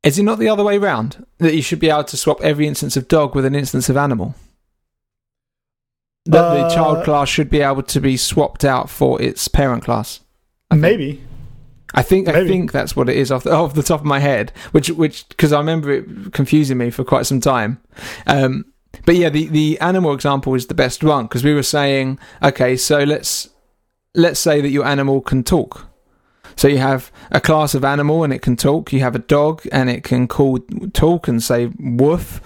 Is 0.03 0.19
it 0.19 0.23
not 0.25 0.39
the 0.39 0.49
other 0.49 0.65
way 0.65 0.77
round? 0.77 1.25
That 1.39 1.55
you 1.55 1.63
should 1.63 1.81
be 1.81 1.89
able 1.89 2.05
to 2.05 2.17
swap 2.17 2.41
every 2.43 2.67
instance 2.67 2.97
of 2.97 3.09
dog 3.09 3.35
with 3.35 3.47
an 3.47 3.55
instance 3.55 3.89
of 3.89 3.97
animal? 3.97 4.35
That 6.27 6.55
the 6.55 6.67
Uh, 6.67 6.75
child 6.75 7.05
class 7.05 7.29
should 7.29 7.49
be 7.49 7.61
able 7.61 7.83
to 7.83 8.01
be 8.01 8.17
swapped 8.17 8.65
out 8.65 8.91
for 8.91 9.21
its 9.21 9.49
parent 9.49 9.85
class. 9.85 10.21
Maybe. 10.71 11.23
I 11.95 12.03
think 12.03 12.29
I 12.29 12.47
think 12.47 12.73
that's 12.73 12.97
what 12.97 13.09
it 13.09 13.17
is 13.17 13.31
off 13.31 13.45
the, 13.45 13.53
off 13.53 13.75
the 13.75 13.83
top 13.83 14.01
of 14.01 14.07
my 14.07 14.19
head, 14.19 14.53
which 14.73 14.91
which 14.91 15.29
because 15.29 15.53
I 15.53 15.59
remember 15.59 15.93
it 15.93 16.33
confusing 16.33 16.79
me 16.79 16.91
for 16.91 17.05
quite 17.05 17.27
some 17.27 17.41
time. 17.41 17.81
Um, 18.27 18.67
but 19.05 19.15
yeah, 19.17 19.29
the 19.29 19.47
the 19.47 19.79
animal 19.81 20.13
example 20.13 20.55
is 20.55 20.67
the 20.67 20.75
best 20.75 21.05
one 21.05 21.27
because 21.27 21.45
we 21.45 21.55
were 21.55 21.63
saying, 21.63 22.19
okay, 22.43 22.77
so 22.77 23.05
let's 23.05 23.49
let's 24.15 24.41
say 24.41 24.61
that 24.61 24.71
your 24.71 24.85
animal 24.85 25.21
can 25.21 25.45
talk. 25.45 25.89
So 26.57 26.69
you 26.69 26.79
have 26.79 27.11
a 27.31 27.41
class 27.41 27.75
of 27.75 27.85
animal 27.85 28.23
and 28.23 28.33
it 28.33 28.43
can 28.43 28.57
talk. 28.57 28.93
You 28.93 29.01
have 29.01 29.17
a 29.17 29.21
dog 29.21 29.67
and 29.73 29.91
it 29.91 30.05
can 30.05 30.29
call, 30.29 30.61
talk 30.93 31.27
and 31.27 31.43
say 31.43 31.71
woof. 31.79 32.41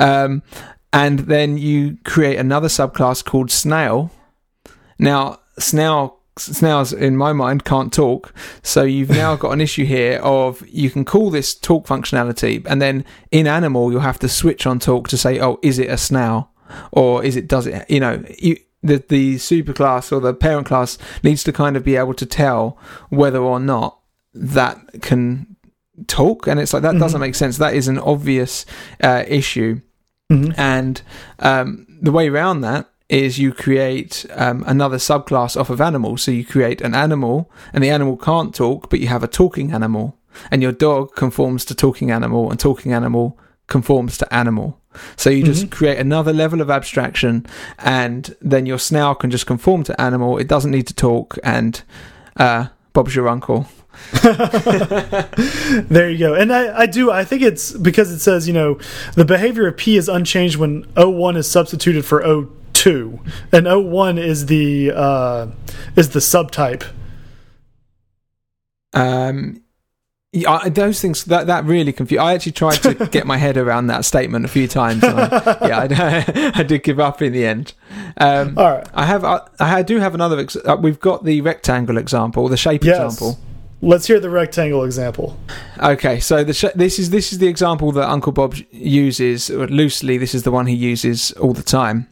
Um, 0.00 0.42
and 0.92 1.20
then 1.20 1.58
you 1.58 1.98
create 2.04 2.38
another 2.38 2.68
subclass 2.68 3.24
called 3.24 3.50
snail. 3.50 4.10
Now, 4.98 5.40
snail 5.58 6.21
snails 6.38 6.92
in 6.92 7.16
my 7.16 7.32
mind 7.32 7.64
can't 7.64 7.92
talk 7.92 8.34
so 8.62 8.82
you've 8.82 9.10
now 9.22 9.36
got 9.36 9.50
an 9.50 9.60
issue 9.60 9.84
here 9.84 10.18
of 10.22 10.66
you 10.68 10.90
can 10.90 11.04
call 11.04 11.30
this 11.30 11.54
talk 11.54 11.86
functionality 11.86 12.64
and 12.66 12.80
then 12.80 13.04
in 13.30 13.46
animal 13.46 13.90
you'll 13.90 14.00
have 14.00 14.18
to 14.18 14.28
switch 14.28 14.66
on 14.66 14.78
talk 14.78 15.08
to 15.08 15.16
say 15.16 15.38
oh 15.38 15.58
is 15.62 15.78
it 15.78 15.90
a 15.90 15.98
snail 15.98 16.50
or 16.92 17.22
is 17.22 17.36
it 17.36 17.46
does 17.46 17.66
it 17.66 17.88
you 17.90 18.00
know 18.00 18.22
you 18.38 18.56
the 18.82 19.02
the 19.08 19.36
superclass 19.36 20.10
or 20.10 20.20
the 20.20 20.34
parent 20.34 20.66
class 20.66 20.98
needs 21.22 21.44
to 21.44 21.52
kind 21.52 21.76
of 21.76 21.84
be 21.84 21.96
able 21.96 22.14
to 22.14 22.26
tell 22.26 22.78
whether 23.10 23.38
or 23.38 23.60
not 23.60 24.00
that 24.34 24.78
can 25.02 25.56
talk 26.06 26.46
and 26.46 26.58
it's 26.58 26.72
like 26.72 26.82
that 26.82 26.92
mm-hmm. 26.92 27.00
doesn't 27.00 27.20
make 27.20 27.34
sense 27.34 27.58
that 27.58 27.74
is 27.74 27.88
an 27.88 27.98
obvious 27.98 28.64
uh, 29.02 29.24
issue 29.28 29.80
mm-hmm. 30.30 30.52
and 30.56 31.02
um, 31.40 31.86
the 32.00 32.12
way 32.12 32.28
around 32.28 32.62
that 32.62 32.90
is 33.12 33.38
you 33.38 33.52
create 33.52 34.24
um, 34.30 34.64
another 34.66 34.96
subclass 34.96 35.54
off 35.60 35.68
of 35.68 35.82
animals. 35.82 36.22
So 36.22 36.30
you 36.30 36.46
create 36.46 36.80
an 36.80 36.94
animal, 36.94 37.50
and 37.74 37.84
the 37.84 37.90
animal 37.90 38.16
can't 38.16 38.54
talk, 38.54 38.88
but 38.88 39.00
you 39.00 39.08
have 39.08 39.22
a 39.22 39.28
talking 39.28 39.70
animal, 39.70 40.16
and 40.50 40.62
your 40.62 40.72
dog 40.72 41.14
conforms 41.14 41.66
to 41.66 41.74
talking 41.74 42.10
animal, 42.10 42.50
and 42.50 42.58
talking 42.58 42.94
animal 42.94 43.38
conforms 43.66 44.16
to 44.16 44.34
animal. 44.34 44.80
So 45.16 45.28
you 45.28 45.44
just 45.44 45.64
mm-hmm. 45.64 45.74
create 45.74 45.98
another 45.98 46.32
level 46.32 46.62
of 46.62 46.70
abstraction, 46.70 47.44
and 47.78 48.34
then 48.40 48.64
your 48.64 48.78
snail 48.78 49.14
can 49.14 49.30
just 49.30 49.46
conform 49.46 49.84
to 49.84 50.00
animal. 50.00 50.38
It 50.38 50.48
doesn't 50.48 50.70
need 50.70 50.86
to 50.86 50.94
talk, 50.94 51.38
and 51.44 51.82
uh, 52.36 52.68
Bob's 52.94 53.14
your 53.14 53.28
uncle. 53.28 53.66
there 54.22 56.08
you 56.08 56.18
go. 56.18 56.32
And 56.32 56.50
I, 56.50 56.80
I 56.80 56.86
do, 56.86 57.10
I 57.10 57.24
think 57.24 57.42
it's 57.42 57.72
because 57.72 58.10
it 58.10 58.20
says, 58.20 58.48
you 58.48 58.54
know, 58.54 58.78
the 59.16 59.26
behavior 59.26 59.66
of 59.66 59.76
P 59.76 59.98
is 59.98 60.08
unchanged 60.08 60.56
when 60.56 60.84
O1 60.94 61.36
is 61.36 61.50
substituted 61.50 62.06
for 62.06 62.22
O2 62.22 62.61
two, 62.82 63.20
and 63.52 63.66
O1 63.66 64.18
is 64.18 64.46
the 64.46 64.90
uh, 64.90 65.46
is 65.94 66.10
the 66.10 66.18
subtype. 66.18 66.84
Um, 68.92 69.62
yeah, 70.32 70.68
those 70.68 71.00
things 71.00 71.24
that 71.26 71.46
that 71.46 71.64
really 71.64 71.92
confused. 71.92 72.20
I 72.20 72.34
actually 72.34 72.52
tried 72.52 72.82
to 72.82 72.94
get 73.12 73.24
my 73.24 73.36
head 73.36 73.56
around 73.56 73.86
that 73.86 74.04
statement 74.04 74.44
a 74.44 74.48
few 74.48 74.66
times. 74.66 75.04
I, 75.04 75.58
yeah, 75.68 75.78
I, 75.78 76.52
I, 76.60 76.62
did 76.64 76.82
give 76.82 76.98
up 76.98 77.22
in 77.22 77.32
the 77.32 77.46
end. 77.46 77.74
Um, 78.16 78.58
All 78.58 78.72
right, 78.72 78.88
I 78.92 79.06
have. 79.06 79.24
I, 79.24 79.42
I 79.60 79.82
do 79.82 79.98
have 79.98 80.14
another. 80.14 80.40
Ex- 80.40 80.56
uh, 80.56 80.76
we've 80.80 80.98
got 80.98 81.24
the 81.24 81.40
rectangle 81.40 81.98
example, 81.98 82.48
the 82.48 82.56
shape 82.56 82.82
yes. 82.82 82.96
example. 82.96 83.38
Let's 83.80 84.06
hear 84.06 84.18
the 84.18 84.30
rectangle 84.30 84.84
example. 84.84 85.38
Okay, 85.78 86.18
so 86.18 86.42
the 86.42 86.72
this 86.74 86.98
is 86.98 87.10
this 87.10 87.32
is 87.32 87.38
the 87.38 87.48
example 87.48 87.92
that 87.92 88.08
Uncle 88.08 88.32
Bob 88.32 88.56
uses 88.72 89.50
loosely. 89.50 90.18
This 90.18 90.34
is 90.34 90.42
the 90.42 90.50
one 90.50 90.66
he 90.66 90.74
uses 90.74 91.30
all 91.32 91.52
the 91.52 91.62
time. 91.62 92.08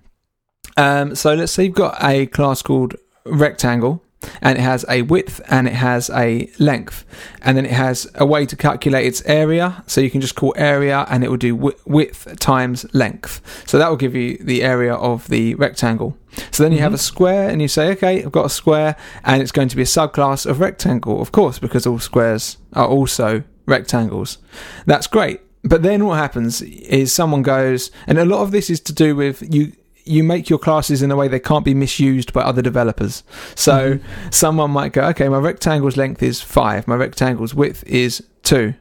Um, 0.76 1.14
so 1.14 1.34
let's 1.34 1.52
say 1.52 1.64
you've 1.64 1.74
got 1.74 2.02
a 2.02 2.26
class 2.26 2.62
called 2.62 2.96
rectangle 3.24 4.02
and 4.42 4.58
it 4.58 4.60
has 4.60 4.84
a 4.88 5.02
width 5.02 5.40
and 5.48 5.66
it 5.66 5.74
has 5.74 6.10
a 6.10 6.50
length 6.58 7.04
and 7.42 7.56
then 7.56 7.64
it 7.64 7.72
has 7.72 8.10
a 8.14 8.26
way 8.26 8.46
to 8.46 8.56
calculate 8.56 9.06
its 9.06 9.22
area. 9.22 9.82
So 9.86 10.00
you 10.00 10.10
can 10.10 10.20
just 10.20 10.34
call 10.34 10.54
area 10.56 11.06
and 11.08 11.24
it 11.24 11.28
will 11.28 11.36
do 11.36 11.56
width 11.86 12.38
times 12.38 12.86
length. 12.94 13.40
So 13.66 13.78
that 13.78 13.88
will 13.88 13.96
give 13.96 14.14
you 14.14 14.36
the 14.38 14.62
area 14.62 14.94
of 14.94 15.28
the 15.28 15.54
rectangle. 15.54 16.16
So 16.50 16.62
then 16.62 16.72
you 16.72 16.78
mm-hmm. 16.78 16.84
have 16.84 16.94
a 16.94 16.98
square 16.98 17.48
and 17.48 17.60
you 17.60 17.66
say 17.66 17.90
okay 17.92 18.22
i've 18.22 18.30
got 18.30 18.46
a 18.46 18.50
square 18.50 18.96
and 19.24 19.42
it's 19.42 19.50
going 19.50 19.68
to 19.68 19.76
be 19.76 19.82
a 19.82 19.86
subclass 19.86 20.46
of 20.46 20.60
rectangle. 20.60 21.20
Of 21.20 21.32
course 21.32 21.58
because 21.58 21.86
all 21.86 21.98
squares 21.98 22.58
are 22.72 22.86
also 22.86 23.42
rectangles. 23.66 24.38
That's 24.86 25.06
great. 25.06 25.40
But 25.62 25.82
then 25.82 26.06
what 26.06 26.16
happens 26.16 26.62
is 26.62 27.12
someone 27.12 27.42
goes 27.42 27.90
and 28.06 28.18
a 28.18 28.24
lot 28.24 28.42
of 28.42 28.50
this 28.50 28.70
is 28.70 28.80
to 28.80 28.92
do 28.92 29.14
with 29.14 29.42
you 29.54 29.72
you 30.10 30.24
make 30.24 30.50
your 30.50 30.58
classes 30.58 31.02
in 31.02 31.10
a 31.10 31.16
way 31.16 31.28
they 31.28 31.40
can't 31.40 31.64
be 31.64 31.72
misused 31.72 32.32
by 32.32 32.42
other 32.42 32.60
developers. 32.60 33.22
So 33.54 33.94
mm-hmm. 33.94 34.30
someone 34.30 34.72
might 34.72 34.92
go, 34.92 35.02
okay, 35.08 35.28
my 35.28 35.38
rectangle's 35.38 35.96
length 35.96 36.22
is 36.22 36.42
five, 36.42 36.88
my 36.88 36.96
rectangle's 36.96 37.54
width 37.54 37.84
is 37.86 38.22
two. 38.42 38.74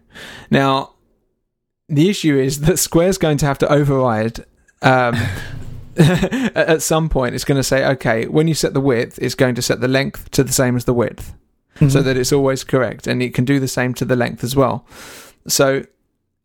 Now, 0.49 0.95
the 1.87 2.09
issue 2.09 2.37
is 2.37 2.61
that 2.61 2.77
Square's 2.77 3.17
going 3.17 3.37
to 3.37 3.45
have 3.45 3.59
to 3.59 3.71
override. 3.71 4.43
Um, 4.81 5.15
at 5.97 6.81
some 6.81 7.09
point, 7.09 7.35
it's 7.35 7.43
going 7.43 7.57
to 7.57 7.63
say, 7.63 7.85
okay, 7.85 8.25
when 8.25 8.47
you 8.47 8.53
set 8.53 8.73
the 8.73 8.81
width, 8.81 9.19
it's 9.21 9.35
going 9.35 9.55
to 9.55 9.61
set 9.61 9.81
the 9.81 9.87
length 9.87 10.31
to 10.31 10.43
the 10.43 10.53
same 10.53 10.75
as 10.75 10.85
the 10.85 10.93
width, 10.93 11.33
mm-hmm. 11.75 11.89
so 11.89 12.01
that 12.01 12.17
it's 12.17 12.31
always 12.31 12.63
correct, 12.63 13.05
and 13.05 13.21
it 13.21 13.33
can 13.33 13.45
do 13.45 13.59
the 13.59 13.67
same 13.67 13.93
to 13.95 14.05
the 14.05 14.15
length 14.15 14.43
as 14.43 14.55
well. 14.55 14.85
So 15.47 15.83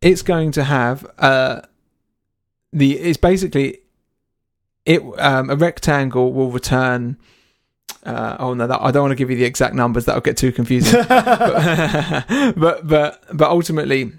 it's 0.03 0.22
going 0.22 0.51
to 0.53 0.64
have 0.64 1.07
uh, 1.18 1.61
the. 2.72 2.99
It's 2.99 3.18
basically 3.18 3.78
it 4.87 5.03
um, 5.18 5.51
a 5.51 5.57
rectangle 5.57 6.32
will 6.32 6.51
return. 6.51 7.16
Uh, 8.05 8.37
oh 8.39 8.55
no, 8.55 8.66
that, 8.66 8.80
I 8.82 8.91
don't 8.91 9.03
want 9.03 9.12
to 9.12 9.16
give 9.16 9.30
you 9.30 9.37
the 9.37 9.45
exact 9.45 9.74
numbers. 9.74 10.05
That'll 10.05 10.20
get 10.20 10.37
too 10.37 10.53
confusing. 10.53 11.03
but, 11.09 12.24
but 12.57 12.87
but 12.87 13.24
but 13.32 13.51
ultimately, 13.51 14.12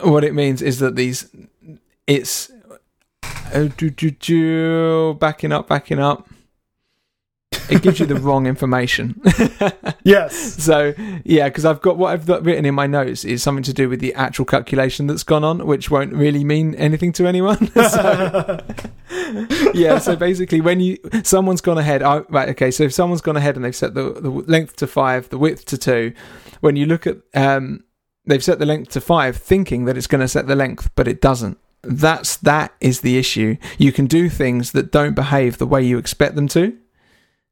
what 0.00 0.24
it 0.24 0.34
means 0.34 0.62
is 0.62 0.78
that 0.78 0.96
these 0.96 1.28
it's 2.06 2.50
uh, 3.52 3.68
do, 3.76 3.90
do, 3.90 4.10
do, 4.10 5.14
backing 5.14 5.52
up, 5.52 5.68
backing 5.68 5.98
up 5.98 6.28
it 7.70 7.82
gives 7.82 8.00
you 8.00 8.06
the 8.06 8.16
wrong 8.16 8.46
information. 8.46 9.20
yes. 10.02 10.62
So 10.62 10.94
yeah, 11.24 11.48
because 11.48 11.64
I've 11.64 11.80
got 11.80 11.96
what 11.96 12.12
I've 12.12 12.26
got 12.26 12.44
written 12.44 12.64
in 12.64 12.74
my 12.74 12.86
notes 12.86 13.24
is 13.24 13.42
something 13.42 13.62
to 13.64 13.72
do 13.72 13.88
with 13.88 14.00
the 14.00 14.14
actual 14.14 14.44
calculation 14.44 15.06
that's 15.06 15.22
gone 15.22 15.44
on, 15.44 15.66
which 15.66 15.90
won't 15.90 16.12
really 16.12 16.44
mean 16.44 16.74
anything 16.74 17.12
to 17.12 17.26
anyone. 17.26 17.70
so, 17.74 18.60
yeah. 19.74 19.98
So 19.98 20.16
basically, 20.16 20.60
when 20.60 20.80
you 20.80 20.98
someone's 21.22 21.60
gone 21.60 21.78
ahead, 21.78 22.02
I, 22.02 22.18
right? 22.28 22.48
Okay. 22.50 22.70
So 22.70 22.84
if 22.84 22.92
someone's 22.92 23.22
gone 23.22 23.36
ahead 23.36 23.56
and 23.56 23.64
they've 23.64 23.76
set 23.76 23.94
the 23.94 24.12
the 24.12 24.30
length 24.30 24.76
to 24.76 24.86
five, 24.86 25.28
the 25.28 25.38
width 25.38 25.64
to 25.66 25.78
two, 25.78 26.12
when 26.60 26.76
you 26.76 26.86
look 26.86 27.06
at 27.06 27.18
um, 27.34 27.84
they've 28.26 28.44
set 28.44 28.58
the 28.58 28.66
length 28.66 28.92
to 28.92 29.00
five, 29.00 29.36
thinking 29.36 29.84
that 29.84 29.96
it's 29.96 30.06
going 30.06 30.20
to 30.20 30.28
set 30.28 30.46
the 30.46 30.56
length, 30.56 30.90
but 30.94 31.08
it 31.08 31.20
doesn't 31.20 31.58
that's 31.82 32.36
that 32.38 32.74
is 32.80 33.00
the 33.00 33.18
issue. 33.18 33.56
You 33.78 33.92
can 33.92 34.06
do 34.06 34.28
things 34.28 34.72
that 34.72 34.92
don't 34.92 35.14
behave 35.14 35.58
the 35.58 35.66
way 35.66 35.82
you 35.82 35.98
expect 35.98 36.34
them 36.34 36.48
to. 36.48 36.76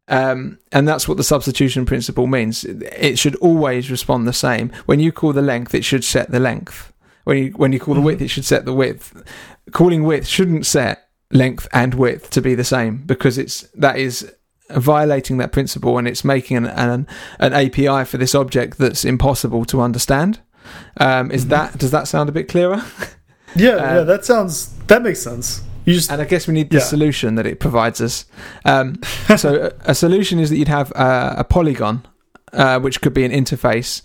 Um, 0.09 0.59
and 0.72 0.88
that's 0.88 1.06
what 1.06 1.16
the 1.16 1.24
substitution 1.24 1.84
principle 1.84 2.26
means. 2.26 2.64
It 2.64 3.18
should 3.18 3.36
always 3.36 3.90
respond 3.90 4.26
the 4.26 4.32
same. 4.32 4.72
When 4.86 5.00
you 5.00 5.12
call 5.12 5.32
the 5.32 5.42
length, 5.42 5.74
it 5.74 5.84
should 5.84 6.04
set 6.04 6.30
the 6.30 6.40
length. 6.40 6.92
When 7.24 7.36
you 7.36 7.50
when 7.52 7.72
you 7.72 7.80
call 7.80 7.94
the 7.94 8.00
width, 8.00 8.18
mm-hmm. 8.18 8.24
it 8.24 8.28
should 8.28 8.46
set 8.46 8.64
the 8.64 8.72
width. 8.72 9.22
Calling 9.72 10.04
width 10.04 10.26
shouldn't 10.26 10.64
set 10.64 11.09
length 11.30 11.68
and 11.74 11.94
width 11.94 12.30
to 12.30 12.40
be 12.40 12.54
the 12.54 12.64
same 12.64 13.02
because 13.04 13.36
it's 13.36 13.62
that 13.74 13.98
is 13.98 14.32
violating 14.70 15.36
that 15.38 15.52
principle 15.52 15.98
and 15.98 16.09
it's 16.09 16.24
making 16.24 16.56
an 16.56 16.66
an, 16.66 17.06
an 17.38 17.52
API 17.52 18.06
for 18.06 18.16
this 18.16 18.34
object 18.34 18.78
that's 18.78 19.04
impossible 19.04 19.66
to 19.66 19.82
understand. 19.82 20.40
Um, 20.96 21.30
is 21.30 21.42
mm-hmm. 21.42 21.50
that 21.50 21.78
does 21.78 21.90
that 21.90 22.09
sound 22.09 22.30
a 22.30 22.32
bit 22.32 22.48
clearer? 22.48 22.82
Yeah, 23.56 23.70
uh, 23.70 23.94
yeah, 23.94 24.00
that 24.02 24.24
sounds 24.26 24.76
that 24.88 25.02
makes 25.02 25.22
sense. 25.22 25.62
Just, 25.84 26.10
and 26.10 26.20
I 26.20 26.24
guess 26.24 26.46
we 26.46 26.54
need 26.54 26.70
the 26.70 26.78
yeah. 26.78 26.84
solution 26.84 27.36
that 27.36 27.46
it 27.46 27.60
provides 27.60 28.00
us. 28.00 28.26
Um, 28.64 29.00
so 29.36 29.72
a, 29.86 29.90
a, 29.90 29.94
solution 29.94 30.38
is 30.38 30.50
that 30.50 30.56
you'd 30.56 30.68
have 30.68 30.92
uh, 30.94 31.34
a 31.38 31.44
polygon, 31.44 32.06
uh, 32.52 32.78
which 32.80 33.00
could 33.00 33.14
be 33.14 33.24
an 33.24 33.32
interface, 33.32 34.02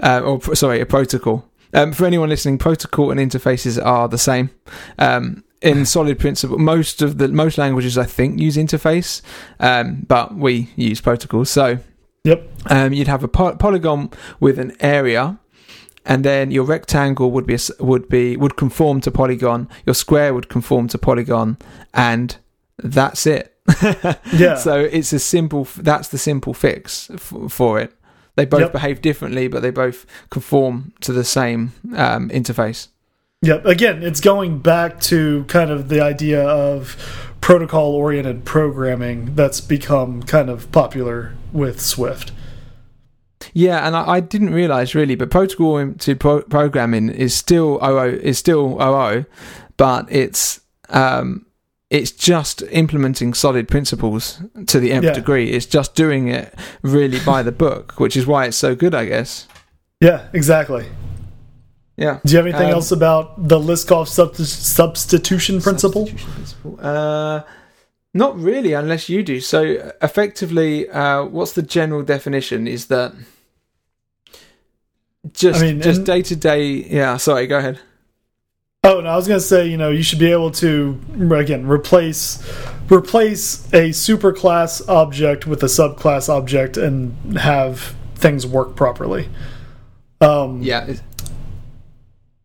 uh, 0.00 0.20
or 0.20 0.54
sorry, 0.54 0.80
a 0.80 0.86
protocol. 0.86 1.48
Um, 1.74 1.92
for 1.92 2.04
anyone 2.04 2.28
listening, 2.28 2.58
protocol 2.58 3.10
and 3.10 3.18
interfaces 3.18 3.82
are 3.82 4.08
the 4.08 4.18
same. 4.18 4.50
Um, 4.98 5.42
in 5.62 5.86
solid 5.96 6.18
principle, 6.18 6.58
most 6.58 7.00
of 7.00 7.18
the 7.18 7.28
most 7.28 7.56
languages 7.56 7.96
I 7.96 8.04
think 8.04 8.38
use 8.38 8.56
interface, 8.56 9.22
um, 9.58 10.04
but 10.06 10.34
we 10.34 10.70
use 10.76 11.00
protocols. 11.00 11.48
So, 11.48 11.78
yep, 12.24 12.46
um, 12.66 12.92
you'd 12.92 13.08
have 13.08 13.24
a 13.24 13.28
po- 13.28 13.56
polygon 13.56 14.10
with 14.38 14.58
an 14.58 14.76
area 14.80 15.38
and 16.04 16.24
then 16.24 16.50
your 16.50 16.64
rectangle 16.64 17.30
would 17.30 17.46
be 17.46 17.58
would 17.78 18.08
be 18.08 18.36
would 18.36 18.56
conform 18.56 19.00
to 19.02 19.10
polygon. 19.10 19.68
Your 19.86 19.94
square 19.94 20.34
would 20.34 20.48
conform 20.48 20.88
to 20.88 20.98
polygon. 20.98 21.58
And 21.94 22.36
that's 22.78 23.26
it. 23.26 23.48
Yeah. 24.32 24.56
So 24.56 24.80
it's 24.80 25.12
a 25.12 25.18
simple 25.18 25.68
that's 25.76 26.08
the 26.08 26.18
simple 26.18 26.54
fix 26.54 27.10
f- 27.10 27.34
for 27.48 27.78
it. 27.78 27.92
They 28.34 28.46
both 28.46 28.60
yep. 28.62 28.72
behave 28.72 29.02
differently 29.02 29.46
but 29.46 29.62
they 29.62 29.70
both 29.70 30.06
conform 30.30 30.92
to 31.00 31.12
the 31.12 31.24
same 31.24 31.72
um, 31.94 32.30
interface. 32.30 32.88
Yep. 33.42 33.64
Again 33.66 34.02
it's 34.02 34.20
going 34.20 34.58
back 34.58 35.00
to 35.02 35.44
kind 35.44 35.70
of 35.70 35.88
the 35.88 36.00
idea 36.00 36.42
of 36.42 37.30
protocol 37.40 37.94
oriented 37.94 38.44
programming 38.44 39.34
that's 39.34 39.60
become 39.60 40.22
kind 40.22 40.48
of 40.48 40.70
popular 40.72 41.34
with 41.52 41.80
swift 41.80 42.32
yeah, 43.52 43.86
and 43.86 43.94
I, 43.96 44.08
I 44.16 44.20
didn't 44.20 44.52
realize 44.54 44.94
really, 44.94 45.14
but 45.14 45.30
protocol 45.30 45.92
to 45.92 46.16
pro- 46.16 46.42
programming 46.42 47.08
is 47.10 47.34
still 47.34 47.78
OO 47.82 48.18
is 48.20 48.38
still 48.38 48.80
OO, 48.82 49.24
but 49.76 50.06
it's 50.10 50.60
um, 50.90 51.46
it's 51.90 52.10
just 52.10 52.62
implementing 52.70 53.34
solid 53.34 53.68
principles 53.68 54.40
to 54.66 54.80
the 54.80 54.92
nth 54.92 55.04
Yeah. 55.04 55.12
degree. 55.12 55.50
It's 55.50 55.66
just 55.66 55.94
doing 55.94 56.28
it 56.28 56.54
really 56.82 57.20
by 57.20 57.42
the 57.42 57.52
book, 57.52 57.98
which 58.00 58.16
is 58.16 58.26
why 58.26 58.46
it's 58.46 58.56
so 58.56 58.74
good, 58.74 58.94
I 58.94 59.04
guess. 59.06 59.46
Yeah, 60.00 60.28
exactly. 60.32 60.86
Yeah. 61.96 62.18
Do 62.24 62.32
you 62.32 62.36
have 62.38 62.46
anything 62.46 62.68
Um, 62.68 62.74
else 62.74 62.90
about 62.90 63.48
the 63.48 63.58
Liskov 63.58 64.08
subst 64.08 64.46
substitution 64.46 65.60
principle? 65.60 66.06
Substitution 66.06 66.32
principle. 66.34 66.78
Uh, 66.80 67.42
not 68.14 68.38
really, 68.38 68.72
unless 68.72 69.08
you 69.08 69.22
do. 69.22 69.40
So, 69.40 69.92
effectively, 70.02 70.88
uh, 70.88 71.24
what's 71.24 71.52
the 71.52 71.62
general 71.62 72.02
definition? 72.02 72.66
Is 72.66 72.86
that 72.86 73.12
just 75.32 75.62
I 75.62 75.66
mean, 75.66 75.80
just 75.80 76.04
day 76.04 76.22
to 76.22 76.36
day? 76.36 76.68
Yeah. 76.68 77.16
Sorry. 77.16 77.46
Go 77.46 77.58
ahead. 77.58 77.78
Oh, 78.84 78.98
and 78.98 79.06
I 79.06 79.14
was 79.14 79.28
gonna 79.28 79.38
say, 79.40 79.68
you 79.68 79.76
know, 79.76 79.90
you 79.90 80.02
should 80.02 80.18
be 80.18 80.32
able 80.32 80.50
to 80.52 81.00
again 81.32 81.66
replace 81.68 82.42
replace 82.90 83.64
a 83.72 83.90
superclass 83.90 84.86
object 84.88 85.46
with 85.46 85.62
a 85.62 85.66
subclass 85.66 86.28
object 86.28 86.76
and 86.76 87.38
have 87.38 87.94
things 88.16 88.46
work 88.46 88.74
properly. 88.74 89.28
Um, 90.20 90.62
Yeah. 90.62 90.94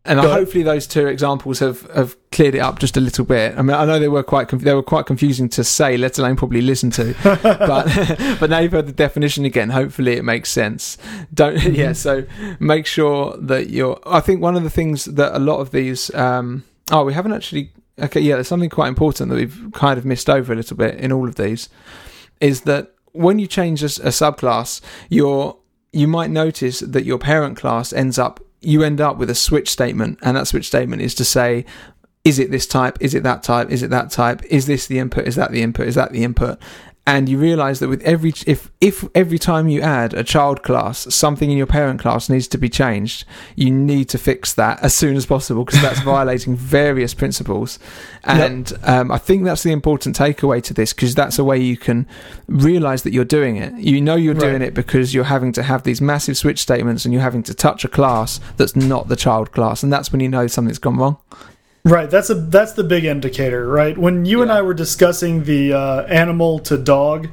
And 0.04 0.20
hopefully 0.20 0.62
those 0.64 0.86
two 0.86 1.06
examples 1.06 1.58
have, 1.58 1.82
have 1.90 2.16
cleared 2.38 2.54
it 2.54 2.60
up 2.60 2.78
just 2.78 2.96
a 2.96 3.00
little 3.00 3.24
bit. 3.24 3.58
I 3.58 3.62
mean, 3.62 3.74
I 3.74 3.84
know 3.84 3.98
they 3.98 4.06
were 4.06 4.22
quite 4.22 4.46
conf- 4.46 4.62
they 4.62 4.72
were 4.72 4.80
quite 4.80 5.06
confusing 5.06 5.48
to 5.48 5.64
say, 5.64 5.96
let 5.96 6.20
alone 6.20 6.36
probably 6.36 6.60
listen 6.60 6.88
to. 6.90 7.12
but 7.24 8.36
but 8.38 8.48
now 8.48 8.60
you've 8.60 8.70
heard 8.70 8.86
the 8.86 8.92
definition 8.92 9.44
again. 9.44 9.70
Hopefully 9.70 10.12
it 10.12 10.24
makes 10.24 10.48
sense. 10.48 10.98
Don't 11.34 11.60
yeah. 11.64 11.94
So 11.94 12.24
make 12.60 12.86
sure 12.86 13.36
that 13.38 13.70
you're. 13.70 13.98
I 14.06 14.20
think 14.20 14.40
one 14.40 14.54
of 14.54 14.62
the 14.62 14.70
things 14.70 15.06
that 15.06 15.36
a 15.36 15.40
lot 15.40 15.58
of 15.58 15.72
these. 15.72 16.14
Um, 16.14 16.62
oh, 16.92 17.04
we 17.04 17.12
haven't 17.12 17.32
actually. 17.32 17.72
Okay, 17.98 18.20
yeah. 18.20 18.36
There's 18.36 18.46
something 18.46 18.70
quite 18.70 18.86
important 18.86 19.30
that 19.30 19.34
we've 19.34 19.72
kind 19.74 19.98
of 19.98 20.04
missed 20.04 20.30
over 20.30 20.52
a 20.52 20.56
little 20.56 20.76
bit 20.76 20.94
in 20.94 21.10
all 21.10 21.26
of 21.26 21.34
these. 21.34 21.68
Is 22.40 22.60
that 22.62 22.94
when 23.10 23.40
you 23.40 23.48
change 23.48 23.82
a 23.82 23.88
subclass, 23.88 24.80
you're 25.08 25.56
you 25.92 26.06
might 26.06 26.30
notice 26.30 26.78
that 26.78 27.04
your 27.04 27.18
parent 27.18 27.56
class 27.56 27.92
ends 27.92 28.16
up 28.16 28.38
you 28.60 28.84
end 28.84 29.00
up 29.00 29.16
with 29.16 29.30
a 29.30 29.34
switch 29.34 29.70
statement 29.70 30.18
and 30.22 30.36
that 30.36 30.46
switch 30.46 30.66
statement 30.66 31.00
is 31.00 31.14
to 31.14 31.24
say 31.24 31.64
is 32.28 32.38
it 32.38 32.50
this 32.50 32.66
type? 32.66 32.98
Is 33.00 33.14
it 33.14 33.22
that 33.22 33.42
type? 33.42 33.70
Is 33.70 33.82
it 33.82 33.88
that 33.88 34.10
type? 34.10 34.42
Is 34.50 34.66
this 34.66 34.86
the 34.86 34.98
input? 34.98 35.26
Is 35.26 35.36
that 35.36 35.50
the 35.50 35.62
input? 35.62 35.88
Is 35.88 35.94
that 35.94 36.12
the 36.12 36.24
input? 36.24 36.58
And 37.06 37.26
you 37.26 37.38
realize 37.38 37.80
that 37.80 37.88
with 37.88 38.02
every 38.02 38.34
if 38.46 38.70
if 38.82 39.02
every 39.14 39.38
time 39.38 39.66
you 39.66 39.80
add 39.80 40.12
a 40.12 40.22
child 40.22 40.62
class 40.62 41.14
something 41.14 41.50
in 41.50 41.56
your 41.56 41.66
parent 41.66 42.00
class 42.00 42.28
needs 42.28 42.46
to 42.48 42.58
be 42.58 42.68
changed. 42.68 43.24
You 43.56 43.70
need 43.70 44.10
to 44.10 44.18
fix 44.18 44.52
that 44.52 44.82
as 44.82 44.94
soon 44.94 45.16
as 45.16 45.24
possible 45.24 45.64
because 45.64 45.80
that's 45.80 46.00
violating 46.14 46.54
various 46.54 47.14
principles. 47.14 47.78
And 48.24 48.70
um, 48.82 49.10
i 49.10 49.16
think 49.16 49.44
that's 49.44 49.62
the 49.62 49.72
important 49.72 50.18
takeaway 50.18 50.62
to 50.64 50.74
this 50.74 50.92
because 50.92 51.14
that's 51.14 51.38
a 51.38 51.44
way 51.44 51.56
you 51.56 51.78
can 51.78 52.06
realize 52.46 53.04
that 53.04 53.14
you're 53.14 53.24
doing 53.24 53.56
it. 53.56 53.72
You 53.78 54.02
know 54.02 54.16
you're 54.16 54.34
doing 54.34 54.60
it 54.60 54.74
because 54.74 55.14
you're 55.14 55.32
having 55.36 55.52
to 55.52 55.62
have 55.62 55.84
these 55.84 56.02
massive 56.02 56.36
switch 56.36 56.58
statements 56.58 57.06
and 57.06 57.14
you're 57.14 57.22
having 57.22 57.44
to 57.44 57.54
touch 57.54 57.86
a 57.86 57.88
class 57.88 58.38
that's 58.58 58.76
not 58.76 59.08
the 59.08 59.16
child 59.16 59.52
class. 59.52 59.82
And 59.82 59.90
that's 59.90 60.12
when 60.12 60.20
you 60.20 60.28
know 60.28 60.46
something's 60.46 60.78
gone 60.78 60.98
wrong 60.98 61.16
Right, 61.88 62.10
that's 62.10 62.28
a 62.28 62.34
that's 62.34 62.72
the 62.72 62.84
big 62.84 63.06
indicator, 63.06 63.66
right? 63.66 63.96
When 63.96 64.26
you 64.26 64.42
and 64.42 64.52
I 64.52 64.60
were 64.60 64.74
discussing 64.74 65.44
the 65.44 65.72
uh, 65.72 66.02
animal 66.02 66.58
to 66.60 66.76
dog 66.76 67.28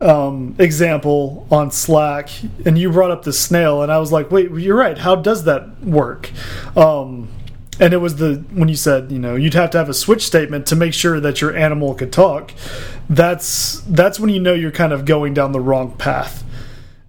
um, 0.00 0.56
example 0.58 1.46
on 1.50 1.70
Slack, 1.70 2.30
and 2.64 2.78
you 2.78 2.90
brought 2.90 3.10
up 3.10 3.24
the 3.24 3.34
snail, 3.34 3.82
and 3.82 3.92
I 3.92 3.98
was 3.98 4.10
like, 4.10 4.30
"Wait, 4.30 4.50
you're 4.50 4.78
right. 4.78 4.96
How 4.96 5.14
does 5.14 5.44
that 5.44 5.84
work?" 5.84 6.30
Um, 6.74 7.28
and 7.80 7.92
it 7.92 7.98
was 7.98 8.16
the 8.16 8.36
when 8.54 8.70
you 8.70 8.76
said, 8.76 9.12
you 9.12 9.18
know, 9.18 9.36
you'd 9.36 9.52
have 9.52 9.68
to 9.72 9.78
have 9.78 9.90
a 9.90 9.94
switch 9.94 10.24
statement 10.24 10.66
to 10.68 10.76
make 10.76 10.94
sure 10.94 11.20
that 11.20 11.42
your 11.42 11.54
animal 11.54 11.94
could 11.94 12.12
talk. 12.12 12.52
That's 13.10 13.82
that's 13.82 14.18
when 14.18 14.30
you 14.30 14.40
know 14.40 14.54
you're 14.54 14.70
kind 14.70 14.94
of 14.94 15.04
going 15.04 15.34
down 15.34 15.52
the 15.52 15.60
wrong 15.60 15.98
path, 15.98 16.44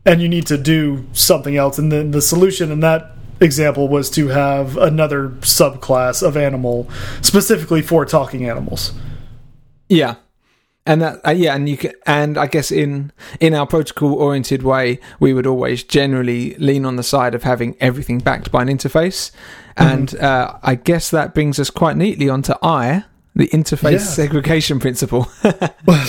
and 0.03 0.21
you 0.21 0.27
need 0.27 0.47
to 0.47 0.57
do 0.57 1.05
something 1.13 1.55
else. 1.55 1.79
And 1.79 1.93
then 1.93 2.11
the 2.11 2.21
solution 2.21 2.73
in 2.73 2.81
that 2.81 3.13
example 3.39 3.87
was 3.87 4.09
to 4.11 4.27
have 4.29 4.77
another 4.77 5.29
subclass 5.41 6.21
of 6.25 6.37
animal 6.37 6.89
specifically 7.21 7.81
for 7.81 8.05
talking 8.05 8.47
animals. 8.49 8.93
Yeah. 9.89 10.15
And 10.85 11.01
that, 11.01 11.21
uh, 11.25 11.31
yeah, 11.31 11.55
and 11.55 11.69
you 11.69 11.77
can, 11.77 11.93
and 12.05 12.37
I 12.37 12.45
guess 12.47 12.69
in 12.69 13.13
in 13.39 13.53
our 13.53 13.65
protocol 13.65 14.15
oriented 14.15 14.63
way, 14.63 14.99
we 15.17 15.33
would 15.33 15.47
always 15.47 15.81
generally 15.81 16.55
lean 16.55 16.85
on 16.85 16.97
the 16.97 17.03
side 17.03 17.33
of 17.33 17.43
having 17.43 17.77
everything 17.79 18.19
backed 18.19 18.51
by 18.51 18.63
an 18.63 18.67
interface, 18.67 19.31
and 19.77 20.13
uh, 20.19 20.57
I 20.61 20.75
guess 20.75 21.09
that 21.09 21.33
brings 21.33 21.57
us 21.57 21.69
quite 21.69 21.95
neatly 21.95 22.27
onto 22.27 22.53
I, 22.61 23.05
the 23.33 23.47
interface 23.53 23.91
Yeah. 23.93 23.97
segregation 23.99 24.81
principle. 24.81 25.29
well, 25.43 26.01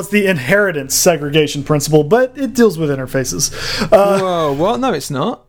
it's 0.00 0.08
the 0.08 0.24
inheritance 0.26 0.94
segregation 0.94 1.62
principle, 1.62 2.02
but 2.02 2.32
it 2.38 2.54
deals 2.54 2.78
with 2.78 2.88
interfaces. 2.88 3.52
Uh, 3.92 4.18
Whoa, 4.20 4.52
what? 4.54 4.80
No, 4.80 4.94
it's 4.94 5.10
not. 5.10 5.44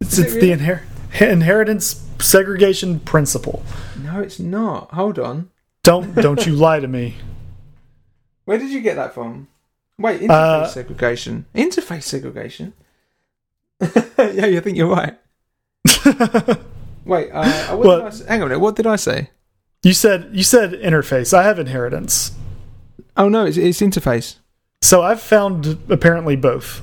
It's 0.00 0.18
it 0.18 0.26
it's 0.26 0.34
really? 0.34 0.54
the 0.54 0.62
inher 0.62 0.80
inheritance 1.20 2.06
segregation 2.18 3.00
principle. 3.00 3.62
No, 4.02 4.20
it's 4.20 4.38
not. 4.38 4.90
Hold 4.92 5.18
on. 5.18 5.50
Don't 5.82 6.14
don't 6.14 6.46
you 6.46 6.54
lie 6.54 6.80
to 6.80 6.88
me. 6.88 7.16
Where 8.44 8.58
did 8.58 8.70
you 8.70 8.80
get 8.80 8.96
that 8.96 9.14
from? 9.14 9.48
Wait, 9.98 10.20
interface 10.20 10.30
Uh, 10.30 10.66
segregation. 10.66 11.46
Interface 11.54 12.02
segregation. 12.02 12.72
yeah, 14.18 14.46
you 14.46 14.60
think 14.60 14.76
you're 14.76 14.88
right. 14.88 15.16
Wait, 17.04 17.30
uh, 17.30 17.76
what 17.76 18.12
did 18.12 18.22
I 18.22 18.32
hang 18.32 18.40
on 18.42 18.46
a 18.46 18.50
minute. 18.50 18.60
What 18.60 18.76
did 18.76 18.86
I 18.86 18.96
say? 18.96 19.30
You 19.82 19.92
said 19.92 20.30
you 20.32 20.42
said 20.42 20.72
interface. 20.72 21.34
I 21.34 21.42
have 21.42 21.58
inheritance. 21.58 22.32
Oh 23.16 23.28
no, 23.28 23.44
it's, 23.44 23.56
it's 23.56 23.80
interface. 23.80 24.36
So 24.82 25.02
I've 25.02 25.20
found 25.20 25.78
apparently 25.88 26.36
both. 26.36 26.82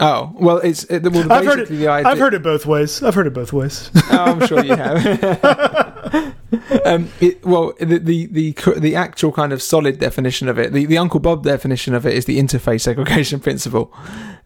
Oh 0.00 0.32
well, 0.34 0.58
it's 0.58 0.84
it, 0.84 1.04
well, 1.04 1.30
I've 1.32 1.44
heard 1.46 1.60
it. 1.60 1.68
the 1.68 1.86
idea. 1.86 2.10
I've 2.10 2.18
heard 2.18 2.34
it 2.34 2.42
both 2.42 2.66
ways. 2.66 3.00
I've 3.02 3.14
heard 3.14 3.28
it 3.28 3.32
both 3.32 3.52
ways. 3.52 3.90
Oh, 4.10 4.24
I'm 4.24 4.46
sure 4.46 4.64
you 4.64 4.74
have. 4.74 6.34
um, 6.84 7.08
it, 7.20 7.44
well, 7.46 7.72
the, 7.78 7.98
the 7.98 8.26
the 8.26 8.54
the 8.78 8.96
actual 8.96 9.30
kind 9.30 9.52
of 9.52 9.62
solid 9.62 10.00
definition 10.00 10.48
of 10.48 10.58
it, 10.58 10.72
the, 10.72 10.84
the 10.86 10.98
Uncle 10.98 11.20
Bob 11.20 11.44
definition 11.44 11.94
of 11.94 12.06
it, 12.06 12.14
is 12.14 12.24
the 12.24 12.40
interface 12.40 12.80
segregation 12.80 13.38
principle, 13.38 13.94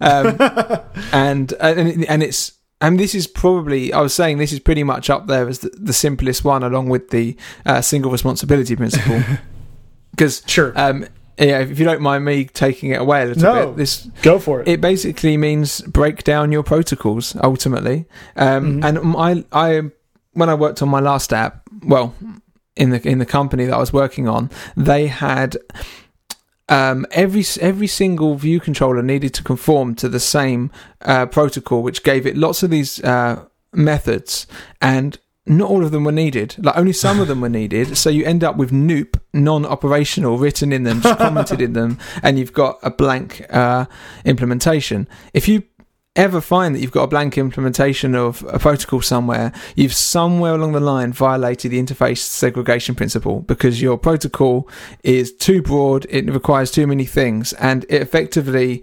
um, 0.02 0.36
and 1.12 1.54
and 1.60 2.04
and 2.04 2.22
it's 2.22 2.52
and 2.82 3.00
this 3.00 3.14
is 3.14 3.26
probably 3.26 3.90
I 3.92 4.02
was 4.02 4.12
saying 4.12 4.36
this 4.36 4.52
is 4.52 4.60
pretty 4.60 4.84
much 4.84 5.08
up 5.08 5.28
there 5.28 5.48
as 5.48 5.60
the, 5.60 5.70
the 5.70 5.94
simplest 5.94 6.44
one, 6.44 6.62
along 6.62 6.90
with 6.90 7.08
the 7.08 7.36
uh, 7.64 7.80
single 7.80 8.10
responsibility 8.12 8.76
principle, 8.76 9.22
because 10.10 10.42
Sure. 10.46 10.72
um, 10.76 11.06
yeah, 11.38 11.60
if 11.60 11.78
you 11.78 11.84
don't 11.84 12.00
mind 12.00 12.24
me 12.24 12.44
taking 12.44 12.90
it 12.90 13.00
away 13.00 13.22
a 13.22 13.26
little 13.26 13.42
No. 13.54 13.66
bit, 13.68 13.76
this 13.76 14.08
Go 14.22 14.38
for 14.38 14.60
it. 14.60 14.68
it 14.68 14.80
basically 14.80 15.36
means 15.36 15.80
break 15.82 16.24
down 16.24 16.52
your 16.52 16.62
protocols 16.62 17.36
ultimately. 17.42 18.06
Um, 18.36 18.82
And 18.84 18.98
I, 19.16 19.44
I, 19.52 19.82
when 20.32 20.48
I 20.48 20.54
worked 20.54 20.82
on 20.82 20.88
my 20.88 21.00
last 21.00 21.32
app, 21.32 21.62
well, 21.84 22.14
in 22.76 22.90
the 22.90 23.00
in 23.08 23.18
the 23.18 23.26
company 23.26 23.64
that 23.66 23.74
I 23.74 23.78
was 23.80 23.92
working 23.92 24.28
on, 24.28 24.50
they 24.76 25.08
had 25.08 25.56
um, 26.68 27.06
every 27.10 27.44
every 27.60 27.86
single 27.86 28.34
view 28.36 28.60
controller 28.60 29.02
needed 29.02 29.32
to 29.34 29.42
conform 29.42 29.94
to 29.96 30.08
the 30.08 30.20
same 30.20 30.70
uh, 31.02 31.26
protocol, 31.26 31.82
which 31.82 32.02
gave 32.02 32.26
it 32.26 32.36
lots 32.36 32.62
of 32.62 32.70
these 32.70 33.02
uh, 33.04 33.44
methods 33.72 34.46
and. 34.80 35.18
Not 35.48 35.70
all 35.70 35.84
of 35.84 35.90
them 35.90 36.04
were 36.04 36.12
needed. 36.12 36.56
Like 36.58 36.76
only 36.76 36.92
some 36.92 37.20
of 37.20 37.28
them 37.28 37.40
were 37.40 37.48
needed. 37.48 37.96
So 37.98 38.10
you 38.10 38.24
end 38.24 38.44
up 38.44 38.56
with 38.56 38.70
Noop 38.70 39.20
non-operational 39.32 40.38
written 40.38 40.72
in 40.72 40.84
them, 40.84 41.00
just 41.00 41.18
commented 41.26 41.60
in 41.60 41.72
them, 41.72 41.98
and 42.22 42.38
you've 42.38 42.52
got 42.52 42.78
a 42.82 42.90
blank 42.90 43.44
uh, 43.50 43.86
implementation. 44.24 45.08
If 45.34 45.48
you 45.48 45.64
ever 46.18 46.40
find 46.40 46.74
that 46.74 46.80
you've 46.80 46.92
got 46.92 47.04
a 47.04 47.08
blank 47.08 47.38
implementation 47.38 48.14
of 48.14 48.44
a 48.48 48.58
protocol 48.58 49.00
somewhere, 49.00 49.52
you've 49.76 49.94
somewhere 49.94 50.54
along 50.54 50.72
the 50.72 50.80
line 50.80 51.12
violated 51.12 51.70
the 51.70 51.82
interface 51.82 52.18
segregation 52.18 52.94
principle 52.94 53.40
because 53.42 53.80
your 53.80 53.96
protocol 53.96 54.68
is 55.04 55.32
too 55.32 55.62
broad, 55.62 56.06
it 56.10 56.30
requires 56.30 56.70
too 56.70 56.86
many 56.86 57.04
things, 57.04 57.52
and 57.54 57.84
it 57.84 58.02
effectively 58.02 58.82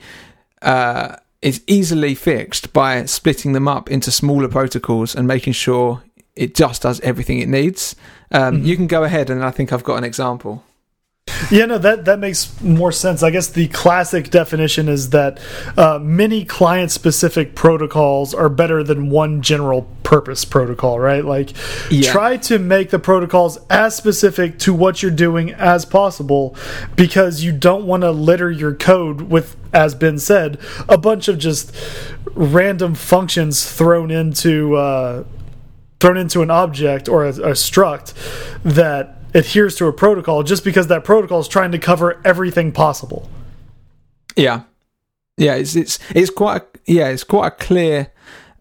uh, 0.61 1.15
is 1.41 1.61
easily 1.67 2.15
fixed 2.15 2.71
by 2.73 3.05
splitting 3.05 3.51
them 3.51 3.67
up 3.67 3.91
into 3.91 4.11
smaller 4.11 4.47
protocols 4.47 5.13
and 5.13 5.27
making 5.27 5.53
sure 5.53 6.01
it 6.35 6.55
just 6.55 6.81
does 6.81 6.99
everything 7.01 7.39
it 7.39 7.49
needs. 7.49 7.95
Um, 8.31 8.63
You 8.63 8.75
can 8.75 8.87
go 8.87 9.03
ahead, 9.03 9.29
and 9.29 9.43
I 9.43 9.51
think 9.51 9.71
I've 9.71 9.83
got 9.83 9.95
an 9.97 10.03
example. 10.03 10.63
Yeah, 11.49 11.65
no, 11.65 11.79
that 11.79 12.05
that 12.05 12.19
makes 12.19 12.61
more 12.61 12.91
sense. 12.91 13.23
I 13.23 13.31
guess 13.31 13.47
the 13.47 13.67
classic 13.69 14.29
definition 14.29 14.87
is 14.87 15.09
that 15.09 15.39
uh, 15.75 15.97
many 15.99 16.45
client-specific 16.45 17.55
protocols 17.55 18.33
are 18.33 18.47
better 18.47 18.83
than 18.83 19.09
one 19.09 19.41
general-purpose 19.41 20.45
protocol, 20.45 20.99
right? 20.99 21.25
Like, 21.25 21.51
Yeah. 21.89 22.11
try 22.11 22.37
to 22.37 22.59
make 22.59 22.91
the 22.91 22.99
protocols 22.99 23.57
as 23.71 23.95
specific 23.95 24.59
to 24.59 24.73
what 24.73 25.01
you're 25.01 25.11
doing 25.11 25.51
as 25.51 25.83
possible, 25.83 26.55
because 26.95 27.43
you 27.43 27.51
don't 27.51 27.85
want 27.85 28.01
to 28.03 28.11
litter 28.11 28.51
your 28.51 28.73
code 28.75 29.21
with, 29.23 29.55
as 29.73 29.95
Ben 29.95 30.19
said, 30.19 30.59
a 30.87 30.97
bunch 30.97 31.27
of 31.27 31.39
just 31.39 31.71
random 32.35 32.93
functions 32.93 33.65
thrown 33.69 34.11
into 34.11 34.75
uh, 34.75 35.23
thrown 35.99 36.17
into 36.17 36.41
an 36.41 36.51
object 36.51 37.07
or 37.07 37.25
a, 37.25 37.29
a 37.29 37.51
struct 37.51 38.13
that 38.63 39.17
adheres 39.33 39.75
to 39.75 39.87
a 39.87 39.93
protocol 39.93 40.43
just 40.43 40.63
because 40.63 40.87
that 40.87 41.03
protocol 41.03 41.39
is 41.39 41.47
trying 41.47 41.71
to 41.71 41.79
cover 41.79 42.21
everything 42.25 42.71
possible. 42.71 43.29
Yeah, 44.35 44.63
yeah. 45.37 45.55
It's 45.55 45.75
it's 45.75 45.99
it's 46.11 46.29
quite 46.29 46.61
a, 46.61 46.65
yeah. 46.85 47.07
It's 47.09 47.23
quite 47.23 47.47
a 47.47 47.51
clear. 47.51 48.11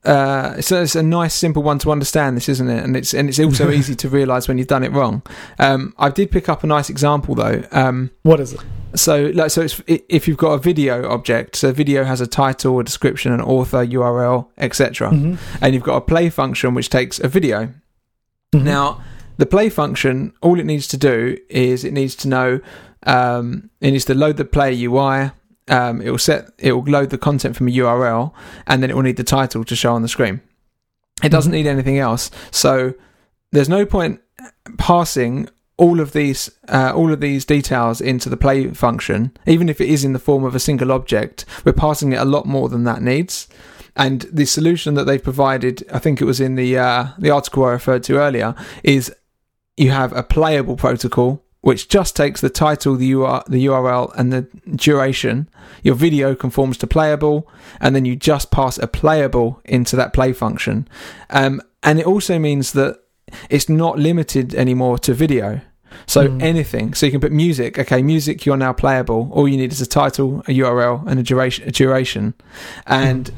Uh, 0.04 0.60
so 0.60 0.82
it's 0.82 0.94
a 0.94 1.02
nice, 1.02 1.34
simple 1.34 1.62
one 1.62 1.78
to 1.80 1.90
understand. 1.90 2.36
This, 2.36 2.48
isn't 2.48 2.68
it? 2.68 2.84
And 2.84 2.96
it's 2.96 3.14
and 3.14 3.28
it's 3.28 3.40
also 3.40 3.70
easy 3.78 3.94
to 3.96 4.08
realise 4.08 4.48
when 4.48 4.58
you've 4.58 4.68
done 4.68 4.84
it 4.84 4.92
wrong. 4.92 5.22
Um, 5.58 5.94
I 5.98 6.10
did 6.10 6.30
pick 6.30 6.48
up 6.48 6.62
a 6.62 6.66
nice 6.66 6.90
example 6.90 7.34
though. 7.34 7.64
Um, 7.72 8.10
what 8.22 8.40
is 8.40 8.52
it? 8.52 8.60
So, 8.94 9.32
like, 9.34 9.50
so 9.50 9.62
it's, 9.62 9.82
if 9.86 10.28
you've 10.28 10.36
got 10.36 10.52
a 10.52 10.58
video 10.58 11.10
object, 11.10 11.56
so 11.56 11.72
video 11.72 12.04
has 12.04 12.20
a 12.20 12.28
title, 12.28 12.78
a 12.78 12.84
description, 12.84 13.32
an 13.32 13.40
author, 13.40 13.84
URL, 13.84 14.48
etc., 14.56 15.10
mm-hmm. 15.10 15.64
and 15.64 15.74
you've 15.74 15.82
got 15.82 15.96
a 15.96 16.00
play 16.00 16.30
function 16.30 16.74
which 16.74 16.90
takes 16.90 17.18
a 17.18 17.26
video. 17.26 17.74
Mm-hmm. 18.52 18.64
Now, 18.64 19.02
the 19.36 19.46
play 19.46 19.68
function, 19.68 20.32
all 20.42 20.60
it 20.60 20.66
needs 20.66 20.86
to 20.88 20.96
do 20.96 21.36
is 21.48 21.84
it 21.84 21.92
needs 21.92 22.14
to 22.16 22.28
know, 22.28 22.60
um, 23.02 23.70
it 23.80 23.90
needs 23.90 24.04
to 24.04 24.14
load 24.14 24.36
the 24.36 24.44
play 24.44 24.80
UI. 24.84 25.32
Um, 25.68 26.02
it 26.02 26.10
will 26.10 26.18
set, 26.18 26.50
it 26.58 26.72
will 26.72 26.84
load 26.84 27.10
the 27.10 27.18
content 27.18 27.56
from 27.56 27.68
a 27.68 27.70
URL, 27.70 28.32
and 28.66 28.82
then 28.82 28.90
it 28.90 28.96
will 28.96 29.02
need 29.02 29.16
the 29.16 29.24
title 29.24 29.64
to 29.64 29.74
show 29.74 29.94
on 29.94 30.02
the 30.02 30.08
screen. 30.08 30.42
It 31.22 31.30
doesn't 31.30 31.52
mm-hmm. 31.52 31.64
need 31.64 31.66
anything 31.66 31.98
else. 31.98 32.30
So 32.50 32.94
there's 33.52 33.68
no 33.68 33.86
point 33.86 34.20
passing 34.78 35.48
all 35.76 36.00
of 36.00 36.12
these 36.12 36.50
uh, 36.68 36.92
all 36.94 37.12
of 37.12 37.20
these 37.20 37.44
details 37.44 38.00
into 38.00 38.28
the 38.28 38.36
play 38.36 38.68
function, 38.68 39.32
even 39.46 39.68
if 39.68 39.80
it 39.80 39.88
is 39.88 40.04
in 40.04 40.12
the 40.12 40.18
form 40.18 40.44
of 40.44 40.54
a 40.54 40.60
single 40.60 40.92
object, 40.92 41.44
we're 41.64 41.72
passing 41.72 42.12
it 42.12 42.20
a 42.20 42.24
lot 42.24 42.46
more 42.46 42.68
than 42.68 42.84
that 42.84 43.02
needs. 43.02 43.48
And 43.96 44.22
the 44.32 44.44
solution 44.44 44.94
that 44.94 45.04
they've 45.04 45.22
provided, 45.22 45.84
I 45.92 46.00
think 46.00 46.20
it 46.20 46.24
was 46.24 46.40
in 46.40 46.54
the 46.56 46.78
uh, 46.78 47.08
the 47.18 47.30
article 47.30 47.64
I 47.64 47.72
referred 47.72 48.04
to 48.04 48.18
earlier, 48.18 48.54
is 48.82 49.14
you 49.76 49.90
have 49.90 50.12
a 50.12 50.22
playable 50.22 50.76
protocol 50.76 51.43
which 51.64 51.88
just 51.88 52.14
takes 52.14 52.42
the 52.42 52.50
title, 52.50 52.94
the, 52.94 53.14
UR, 53.14 53.42
the 53.48 53.64
URL, 53.64 54.12
and 54.18 54.30
the 54.30 54.42
duration. 54.76 55.48
Your 55.82 55.94
video 55.94 56.34
conforms 56.34 56.76
to 56.78 56.86
playable, 56.86 57.50
and 57.80 57.96
then 57.96 58.04
you 58.04 58.16
just 58.16 58.50
pass 58.50 58.76
a 58.76 58.86
playable 58.86 59.62
into 59.64 59.96
that 59.96 60.12
play 60.12 60.34
function. 60.34 60.86
Um, 61.30 61.62
and 61.82 61.98
it 61.98 62.06
also 62.06 62.38
means 62.38 62.72
that 62.72 63.00
it's 63.48 63.70
not 63.70 63.98
limited 63.98 64.54
anymore 64.54 64.98
to 64.98 65.14
video. 65.14 65.62
So 66.06 66.28
mm. 66.28 66.42
anything. 66.42 66.92
So 66.92 67.06
you 67.06 67.12
can 67.12 67.22
put 67.22 67.32
music. 67.32 67.78
Okay, 67.78 68.02
music. 68.02 68.44
You're 68.44 68.58
now 68.58 68.74
playable. 68.74 69.30
All 69.32 69.48
you 69.48 69.56
need 69.56 69.72
is 69.72 69.80
a 69.80 69.86
title, 69.86 70.40
a 70.40 70.52
URL, 70.52 71.06
and 71.06 71.18
a 71.18 71.22
duration. 71.22 71.66
A 71.66 71.72
duration, 71.72 72.34
and. 72.86 73.26
Mm. 73.26 73.34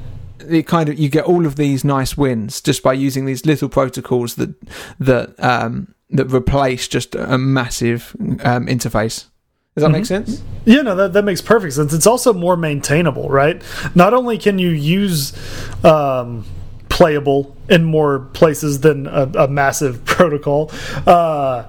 It 0.48 0.68
kind 0.68 0.88
of 0.88 0.96
you 0.96 1.08
get 1.08 1.24
all 1.24 1.44
of 1.44 1.56
these 1.56 1.82
nice 1.82 2.16
wins 2.16 2.60
just 2.60 2.80
by 2.80 2.92
using 2.92 3.24
these 3.24 3.46
little 3.46 3.68
protocols 3.68 4.36
that 4.36 4.54
that 5.00 5.34
um, 5.42 5.95
that 6.10 6.32
replace 6.32 6.88
just 6.88 7.14
a 7.14 7.38
massive 7.38 8.14
um, 8.20 8.66
interface. 8.66 9.26
Does 9.74 9.82
that 9.82 9.88
mm 9.88 9.88
-hmm. 9.88 9.92
make 9.92 10.04
mm-hmm. 10.04 10.24
sense? 10.24 10.42
Yeah, 10.64 10.82
no, 10.82 10.94
that, 10.96 11.12
that 11.12 11.24
makes 11.24 11.42
perfect 11.42 11.74
sense. 11.74 11.96
It's 11.96 12.06
also 12.06 12.32
more 12.32 12.56
maintainable, 12.56 13.28
right? 13.28 13.62
Not 13.94 14.14
only 14.14 14.38
can 14.38 14.58
you 14.58 14.70
use 14.70 15.32
um, 15.84 16.44
playable 16.96 17.54
in 17.68 17.84
more 17.84 18.20
places 18.32 18.80
than 18.80 19.06
a, 19.06 19.30
a 19.38 19.48
massive 19.48 20.02
protocol. 20.16 20.70
Uh, 21.06 21.64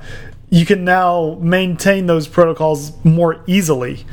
you 0.50 0.66
can 0.66 0.86
now 0.86 1.38
maintain 1.42 2.06
those 2.06 2.30
protocols 2.30 2.94
more 3.04 3.44
easily 3.46 4.06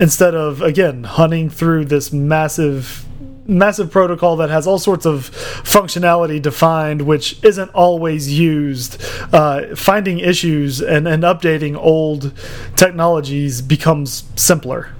instead 0.00 0.34
of 0.34 0.60
again 0.62 1.04
hunting 1.04 1.48
through 1.48 1.84
this 1.84 2.12
massive 2.12 3.06
massive 3.48 3.90
protocol 3.90 4.36
that 4.36 4.50
has 4.50 4.66
all 4.66 4.78
sorts 4.78 5.06
of 5.06 5.30
functionality 5.64 6.40
defined 6.40 7.02
which 7.02 7.42
isn't 7.42 7.70
always 7.70 8.38
used 8.38 9.02
uh, 9.32 9.74
finding 9.74 10.18
issues 10.18 10.80
and, 10.80 11.08
and 11.08 11.22
updating 11.22 11.76
old 11.76 12.32
technologies 12.76 13.62
becomes 13.62 14.24
simpler 14.36 14.94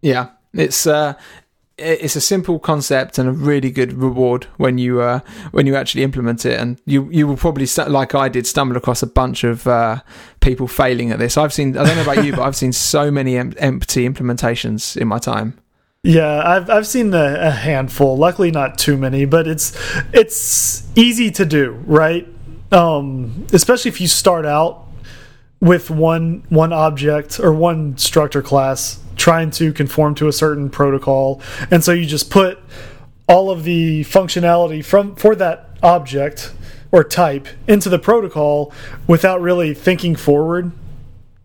yeah 0.00 0.28
it's 0.54 0.86
uh, 0.86 1.14
it's 1.78 2.16
a 2.16 2.20
simple 2.22 2.58
concept 2.58 3.18
and 3.18 3.28
a 3.28 3.32
really 3.32 3.70
good 3.70 3.92
reward 3.92 4.44
when 4.56 4.78
you 4.78 5.02
uh, 5.02 5.20
when 5.50 5.66
you 5.66 5.76
actually 5.76 6.02
implement 6.02 6.46
it. 6.46 6.58
And 6.58 6.80
you 6.86 7.08
you 7.10 7.26
will 7.26 7.36
probably 7.36 7.66
like 7.88 8.14
I 8.14 8.28
did 8.28 8.46
stumble 8.46 8.76
across 8.76 9.02
a 9.02 9.06
bunch 9.06 9.44
of 9.44 9.66
uh, 9.66 10.00
people 10.40 10.68
failing 10.68 11.10
at 11.10 11.18
this. 11.18 11.36
I've 11.36 11.52
seen 11.52 11.76
I 11.76 11.84
don't 11.84 11.96
know 11.96 12.10
about 12.10 12.24
you, 12.24 12.32
but 12.32 12.42
I've 12.42 12.56
seen 12.56 12.72
so 12.72 13.10
many 13.10 13.36
em 13.36 13.52
empty 13.58 14.08
implementations 14.08 14.96
in 14.96 15.08
my 15.08 15.18
time. 15.18 15.58
Yeah, 16.06 16.40
I've 16.44 16.70
I've 16.70 16.86
seen 16.86 17.12
a, 17.14 17.34
a 17.40 17.50
handful. 17.50 18.16
Luckily, 18.16 18.52
not 18.52 18.78
too 18.78 18.96
many, 18.96 19.24
but 19.24 19.48
it's 19.48 19.76
it's 20.12 20.86
easy 20.96 21.32
to 21.32 21.44
do, 21.44 21.82
right? 21.84 22.28
Um, 22.70 23.46
especially 23.52 23.88
if 23.88 24.00
you 24.00 24.06
start 24.06 24.46
out 24.46 24.86
with 25.60 25.90
one 25.90 26.44
one 26.48 26.72
object 26.72 27.40
or 27.40 27.52
one 27.52 27.98
structure 27.98 28.40
class 28.40 29.00
trying 29.16 29.50
to 29.50 29.72
conform 29.72 30.14
to 30.14 30.28
a 30.28 30.32
certain 30.32 30.70
protocol. 30.70 31.42
And 31.72 31.82
so 31.82 31.90
you 31.92 32.06
just 32.06 32.30
put 32.30 32.60
all 33.28 33.50
of 33.50 33.64
the 33.64 34.02
functionality 34.04 34.84
from 34.84 35.16
for 35.16 35.34
that 35.34 35.70
object 35.82 36.52
or 36.92 37.02
type 37.02 37.48
into 37.66 37.88
the 37.88 37.98
protocol 37.98 38.72
without 39.08 39.40
really 39.40 39.74
thinking 39.74 40.14
forward 40.14 40.70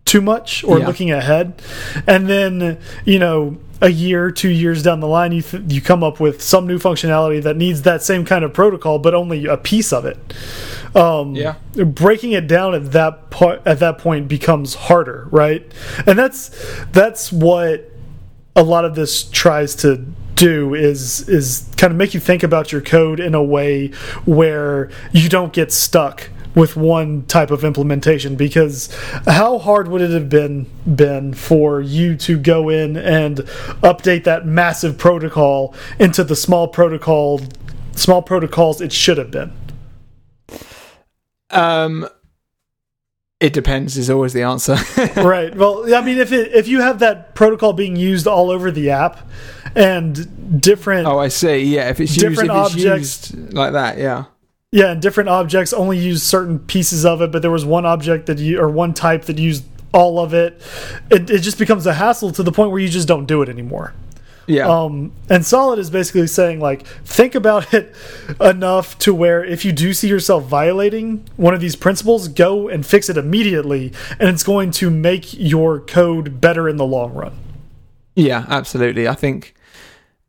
too 0.05 0.22
much 0.22 0.64
or 0.64 0.78
yeah. 0.78 0.86
looking 0.86 1.09
ahead. 1.09 1.59
And 2.05 2.28
then, 2.28 2.80
you 3.05 3.18
know, 3.18 3.57
a 3.82 3.89
year, 3.89 4.32
two 4.32 4.49
years 4.49 4.84
down 4.84 4.99
the 4.99 5.07
line, 5.07 5.32
you 5.32 5.43
you 5.67 5.82
come 5.82 6.03
up 6.03 6.19
with 6.19 6.41
some 6.41 6.67
new 6.67 6.77
functionality 6.77 7.41
that 7.43 7.57
needs 7.57 7.82
that 7.82 8.03
same 8.03 8.25
kind 8.25 8.45
of 8.45 8.53
protocol, 8.53 8.99
but 8.99 9.15
only 9.15 9.45
a 9.45 9.57
piece 9.57 9.91
of 9.91 10.05
it. 10.05 10.17
Um, 10.95 11.36
yeah, 11.36 11.55
breaking 11.73 12.34
it 12.34 12.47
down 12.47 12.75
at 12.75 12.91
that 12.91 13.29
point 13.32 13.61
at 13.65 13.79
that 13.79 13.97
point 13.97 14.27
becomes 14.27 14.75
harder, 14.75 15.27
right? 15.32 15.69
And 16.05 16.17
that's 16.17 16.51
that's 16.91 17.32
what 17.32 17.89
a 18.55 18.63
lot 18.63 18.86
of 18.86 18.95
this 18.95 19.23
tries 19.23 19.75
to 19.77 20.05
do 20.36 20.75
is 20.75 21.27
is 21.27 21.67
kind 21.77 21.91
of 21.91 21.97
make 21.97 22.13
you 22.13 22.19
think 22.19 22.43
about 22.43 22.71
your 22.71 22.82
code 22.82 23.19
in 23.19 23.34
a 23.34 23.43
way 23.43 23.88
where 24.25 24.89
you 25.11 25.29
don't 25.29 25.53
get 25.53 25.71
stuck 25.71 26.29
with 26.56 26.76
one 26.76 27.26
type 27.26 27.52
of 27.52 27.64
implementation 27.64 28.36
because 28.36 28.93
how 29.28 29.58
hard 29.58 29.88
would 29.88 30.02
it 30.02 30.12
have 30.12 30.30
been 30.30 30.68
been 30.95 31.34
for 31.34 31.82
you 31.82 32.16
to 32.16 32.38
go 32.38 32.70
in 32.70 32.97
and 32.97 33.38
update 33.82 34.24
that 34.26 34.45
massive 34.45 34.97
protocol 34.97 35.74
into 35.99 36.24
the 36.24 36.36
small 36.36 36.68
protocol 36.68 37.39
small 37.93 38.22
protocols 38.22 38.82
it 38.82 38.91
should 38.91 39.18
have 39.18 39.32
been? 39.32 39.52
Um 41.49 42.08
it 43.39 43.54
depends 43.54 43.97
is 43.97 44.10
always 44.10 44.34
the 44.34 44.43
answer. 44.43 44.78
Right. 45.16 45.56
Well 45.56 45.93
i 45.95 46.02
mean 46.02 46.18
if 46.18 46.32
it 46.32 46.54
if 46.54 46.68
you 46.68 46.82
have 46.82 46.99
that 46.99 47.34
protocol 47.36 47.74
being 47.74 47.95
used 47.95 48.28
all 48.28 48.52
over 48.52 48.72
the 48.72 48.89
app 48.91 49.28
and 49.76 50.62
different 50.62 51.08
oh 51.08 51.18
i 51.18 51.30
see. 51.30 51.64
Yeah 51.64 51.89
if 51.89 51.99
it's 52.02 52.16
different 52.16 52.52
used, 52.52 52.76
if 52.76 52.78
it's 52.78 52.86
objects 52.86 53.32
used 53.32 53.54
like 53.54 53.72
that 53.74 53.97
yeah 53.97 54.26
yeah, 54.72 54.91
and 54.91 55.01
different 55.01 55.30
objects 55.30 55.74
only 55.74 55.97
use 55.97 56.24
certain 56.24 56.59
pieces 56.59 57.05
of 57.05 57.22
it, 57.22 57.32
but 57.32 57.41
there 57.41 57.51
was 57.51 57.65
one 57.65 57.86
object 57.86 58.28
that 58.28 58.39
you 58.39 58.59
or 58.59 58.69
one 58.69 58.93
type 58.93 59.26
that 59.26 59.38
used 59.38 59.65
all 59.93 60.19
of 60.19 60.34
it. 60.34 60.61
It 61.09 61.30
it 61.30 61.39
just 61.39 61.59
becomes 61.59 61.86
a 61.86 61.93
hassle 61.93 62.32
to 62.32 62.43
the 62.43 62.51
point 62.51 62.72
where 62.72 62.80
you 62.80 62.88
just 62.89 63.07
don't 63.07 63.26
do 63.26 63.41
it 63.41 63.49
anymore. 63.49 63.93
Yeah. 64.47 64.67
Um, 64.67 65.11
and 65.30 65.45
Solid 65.45 65.78
is 65.78 65.89
basically 65.89 66.28
saying 66.28 66.59
like 66.59 66.86
think 67.05 67.36
about 67.36 67.74
it 67.74 67.93
enough 68.39 68.97
to 68.99 69.13
where 69.13 69.43
if 69.43 69.65
you 69.65 69.72
do 69.72 69.93
see 69.93 70.07
yourself 70.07 70.45
violating 70.45 71.26
one 71.36 71.53
of 71.53 71.61
these 71.61 71.76
principles, 71.76 72.28
go 72.28 72.67
and 72.67 72.86
fix 72.86 73.09
it 73.09 73.17
immediately, 73.17 73.93
and 74.19 74.30
it's 74.30 74.43
going 74.43 74.72
to 74.72 74.89
make 74.89 75.34
your 75.34 75.80
code 75.82 76.39
better 76.39 76.69
in 76.69 76.78
the 76.78 76.86
long 76.86 77.13
run. 77.13 77.34
Yeah, 78.15 78.45
absolutely. 78.47 79.07
I 79.07 79.15
think 79.15 79.53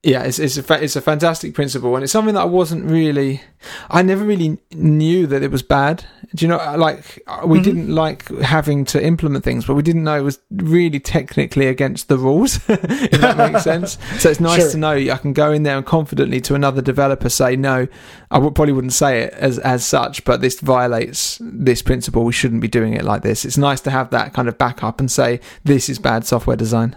yeah, 0.05 0.25
it's 0.25 0.41
it's 0.41 0.57
a 0.57 0.83
it's 0.83 0.97
a 0.97 1.01
fantastic 1.01 1.55
principle, 1.55 1.95
and 1.95 2.03
it's 2.03 2.13
something 2.13 2.35
that 2.35 2.41
I 2.41 2.47
wasn't 2.47 2.91
really, 2.91 3.41
I 3.89 4.03
never 4.03 4.25
really 4.25 4.59
knew 4.73 5.29
that 5.29 5.45
it 5.45 5.51
was 5.53 5.63
bad. 5.63 6.05
Do 6.35 6.45
you 6.45 6.49
know, 6.49 6.57
like 6.77 7.23
we 7.45 7.59
mm 7.59 7.61
-hmm. 7.61 7.63
didn't 7.63 7.95
like 7.95 8.29
having 8.43 8.85
to 8.87 9.01
implement 9.01 9.45
things, 9.45 9.65
but 9.65 9.77
we 9.77 9.83
didn't 9.83 10.03
know 10.03 10.19
it 10.19 10.25
was 10.25 10.41
really 10.51 10.99
technically 10.99 11.69
against 11.69 12.09
the 12.09 12.17
rules. 12.17 12.57
if 12.69 13.21
that 13.21 13.37
makes 13.37 13.63
sense. 13.73 13.97
So 14.19 14.29
it's 14.29 14.41
nice 14.41 14.63
sure. 14.63 14.71
to 14.73 14.79
know 14.79 15.15
I 15.15 15.19
can 15.19 15.33
go 15.33 15.53
in 15.53 15.63
there 15.63 15.77
and 15.77 15.87
confidently 15.87 16.41
to 16.41 16.55
another 16.55 16.83
developer 16.83 17.29
say, 17.29 17.57
no, 17.57 17.87
I 18.31 18.39
would, 18.39 18.55
probably 18.55 18.73
wouldn't 18.73 18.95
say 18.95 19.23
it 19.25 19.35
as 19.35 19.59
as 19.59 19.85
such, 19.85 20.25
but 20.25 20.41
this 20.41 20.61
violates 20.61 21.39
this 21.67 21.83
principle. 21.83 22.23
We 22.25 22.33
shouldn't 22.33 22.63
be 22.63 22.79
doing 22.79 22.95
it 22.95 23.05
like 23.05 23.23
this. 23.23 23.45
It's 23.45 23.59
nice 23.59 23.83
to 23.83 23.91
have 23.91 24.09
that 24.11 24.33
kind 24.33 24.49
of 24.49 24.57
backup 24.59 25.01
and 25.01 25.11
say 25.11 25.39
this 25.65 25.89
is 25.89 26.01
bad 26.01 26.27
software 26.27 26.59
design. 26.59 26.97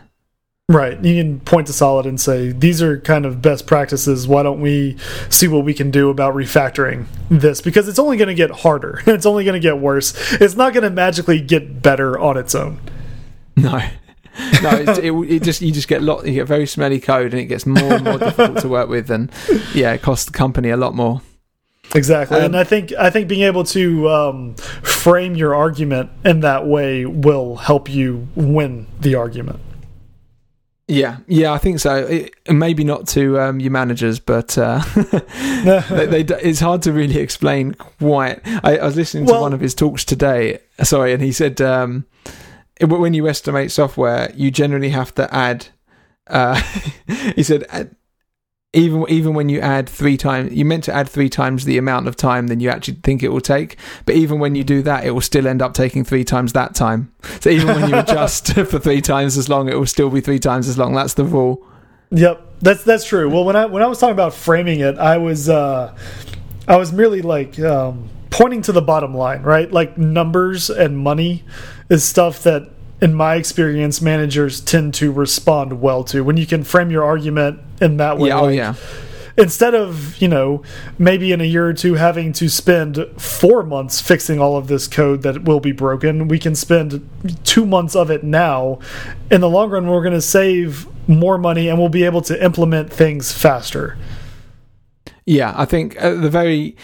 Right. 0.68 1.00
You 1.04 1.22
can 1.22 1.40
point 1.42 1.68
to 1.68 1.74
Solid 1.74 2.08
and 2.08 2.20
say, 2.20 2.52
these 2.52 2.82
are 2.82 3.00
kind 3.00 3.26
of 3.28 3.40
best 3.40 3.68
practices. 3.68 4.28
Why 4.28 4.42
don't 4.42 4.62
we 4.62 4.98
see 5.30 5.48
what 5.48 5.64
we 5.64 5.76
can 5.76 5.92
do 5.92 6.10
about 6.10 6.34
refactoring 6.34 7.06
this? 7.30 7.62
Because 7.62 7.88
it's 7.88 8.00
only 8.00 8.18
going 8.18 8.30
to 8.30 8.34
get 8.34 8.50
harder. 8.50 9.02
It's 9.16 9.28
only 9.28 9.44
going 9.44 9.54
to 9.54 9.60
get 9.60 9.80
worse. 9.80 10.34
It's 10.34 10.56
not 10.56 10.74
going 10.74 10.84
to 10.84 10.90
magically 10.90 11.40
get 11.40 11.82
better 11.82 12.20
on 12.20 12.36
its 12.36 12.56
own. 12.56 12.80
No. 13.56 13.78
no, 14.62 14.72
it, 14.72 15.32
it, 15.32 15.44
just 15.44 15.62
you 15.62 15.72
just 15.72 15.88
get 15.88 16.02
lot 16.02 16.26
you 16.26 16.34
get 16.34 16.46
very 16.46 16.68
smelly 16.68 17.00
code 17.00 17.32
and 17.32 17.42
it 17.42 17.46
gets 17.46 17.66
more 17.66 17.94
and 17.94 18.04
more 18.04 18.18
difficult 18.18 18.58
to 18.60 18.68
work 18.68 18.90
with 18.90 19.10
and 19.10 19.32
yeah, 19.74 19.94
it 19.94 20.02
costs 20.02 20.26
the 20.26 20.34
company 20.34 20.70
a 20.70 20.76
lot 20.76 20.94
more. 20.94 21.22
Exactly, 21.94 22.40
um, 22.40 22.46
and 22.46 22.58
I 22.58 22.66
think 22.66 22.92
I 22.94 23.10
think 23.10 23.30
being 23.30 23.44
able 23.44 23.64
to 23.66 24.10
um, 24.10 24.56
frame 24.56 25.36
your 25.36 25.56
argument 25.56 26.10
in 26.26 26.42
that 26.42 26.68
way 26.68 27.06
will 27.06 27.56
help 27.56 27.90
you 27.90 28.28
win 28.36 28.88
the 29.00 29.16
argument. 29.16 29.62
Yeah, 30.88 31.18
yeah, 31.28 31.52
I 31.52 31.58
think 31.58 31.80
so. 31.80 31.96
It, 31.96 32.36
maybe 32.48 32.84
not 32.84 33.08
to 33.10 33.40
um, 33.40 33.60
your 33.60 33.72
managers, 33.72 34.20
but 34.20 34.56
uh, 34.56 34.84
they, 35.90 36.22
they, 36.22 36.36
it's 36.44 36.60
hard 36.60 36.84
to 36.84 36.94
really 36.94 37.18
explain 37.18 37.74
quite. 37.74 38.42
I, 38.64 38.78
I 38.78 38.86
was 38.86 38.96
listening 38.96 39.26
to 39.26 39.32
well, 39.32 39.42
one 39.42 39.54
of 39.54 39.62
his 39.62 39.74
talks 39.74 40.06
today. 40.06 40.60
Sorry, 40.84 41.12
and 41.12 41.24
he 41.24 41.32
said 41.32 41.60
um, 41.60 42.06
when 42.82 43.16
you 43.16 43.28
estimate 43.28 43.72
software, 43.72 44.32
you 44.36 44.52
generally 44.52 44.90
have 44.90 45.14
to 45.16 45.34
add. 45.34 45.68
Uh, 46.28 46.62
he 47.36 47.42
said 47.42 47.96
even 48.76 49.06
even 49.10 49.34
when 49.34 49.50
you 49.50 49.60
add 49.60 49.90
three 49.90 50.18
times, 50.18 50.54
you 50.54 50.66
meant 50.66 50.84
to 50.86 50.94
add 50.94 51.08
three 51.08 51.30
times 51.30 51.66
the 51.66 51.78
amount 51.78 52.08
of 52.08 52.16
time 52.16 52.48
than 52.48 52.60
you 52.60 52.70
actually 52.70 52.98
think 53.04 53.24
it 53.24 53.30
will 53.30 53.42
take. 53.42 53.78
But 54.06 54.16
even 54.16 54.40
when 54.40 54.56
you 54.56 54.64
do 54.64 54.82
that, 54.84 55.06
it 55.06 55.12
will 55.12 55.22
still 55.22 55.48
end 55.48 55.62
up 55.62 55.74
taking 55.74 56.04
three 56.04 56.24
times 56.24 56.54
that 56.54 56.76
time. 56.76 57.12
So 57.40 57.50
even 57.50 57.68
when 57.68 57.90
you 57.90 57.98
adjust 58.00 58.54
for 58.54 58.80
three 58.80 59.02
times 59.02 59.38
as 59.38 59.50
long, 59.50 59.70
it 59.70 59.76
will 59.76 59.86
still 59.86 60.10
be 60.10 60.22
three 60.22 60.40
times 60.40 60.68
as 60.68 60.78
long. 60.78 60.94
That's 60.94 61.14
the 61.14 61.24
rule. 61.24 61.66
Yep, 62.12 62.42
that's 62.62 62.84
that's 62.84 63.06
true. 63.06 63.30
Well, 63.30 63.46
when 63.46 63.56
I 63.56 63.66
when 63.66 63.82
I 63.82 63.88
was 63.88 64.00
talking 64.00 64.14
about 64.14 64.34
framing 64.34 64.82
it, 64.82 64.98
I 64.98 65.18
was 65.18 65.50
uh, 65.50 65.96
I 66.68 66.76
was 66.76 66.92
merely 66.92 67.22
like 67.22 67.60
um, 67.60 68.10
pointing 68.30 68.62
to 68.64 68.72
the 68.72 68.82
bottom 68.82 69.16
line, 69.16 69.42
right? 69.42 69.72
Like 69.72 69.98
numbers 69.98 70.70
and 70.70 70.98
money 70.98 71.44
is 71.90 72.04
stuff 72.04 72.44
that 72.44 72.70
in 73.06 73.14
my 73.14 73.36
experience, 73.36 74.02
managers 74.02 74.60
tend 74.60 74.92
to 74.96 75.12
respond 75.12 75.80
well 75.80 76.04
to 76.04 76.24
when 76.24 76.38
you 76.38 76.48
can 76.48 76.64
frame 76.64 76.90
your 76.90 77.04
argument 77.04 77.60
in 77.80 77.98
that 77.98 78.18
way. 78.18 78.30
Yeah, 78.30 78.40
oh 78.40 78.48
yeah. 78.48 78.74
Instead 79.38 79.76
of 79.76 80.20
you 80.20 80.28
know 80.28 80.64
maybe 80.98 81.32
in 81.32 81.40
a 81.40 81.44
year 81.44 81.68
or 81.68 81.74
two 81.74 81.94
having 81.94 82.34
to 82.34 82.50
spend 82.50 82.98
four 83.18 83.62
months 83.62 84.02
fixing 84.02 84.40
all 84.40 84.58
of 84.58 84.68
this 84.68 84.88
code 84.88 85.22
that 85.22 85.44
will 85.44 85.60
be 85.60 85.72
broken, 85.72 86.28
we 86.28 86.40
can 86.40 86.56
spend 86.56 87.08
two 87.44 87.68
months 87.68 87.96
of 87.96 88.10
it 88.10 88.24
now. 88.24 88.80
In 89.30 89.40
the 89.40 89.50
long 89.50 89.70
run, 89.70 89.86
we're 89.88 90.02
going 90.02 90.14
to 90.14 90.20
save 90.20 90.88
more 91.08 91.38
money 91.38 91.70
and 91.70 91.78
we'll 91.78 91.90
be 91.90 92.06
able 92.06 92.24
to 92.24 92.44
implement 92.44 92.92
things 92.92 93.32
faster. 93.32 94.00
Yeah, 95.28 95.54
I 95.56 95.66
think 95.66 95.96
at 96.00 96.24
the 96.24 96.30
very 96.30 96.76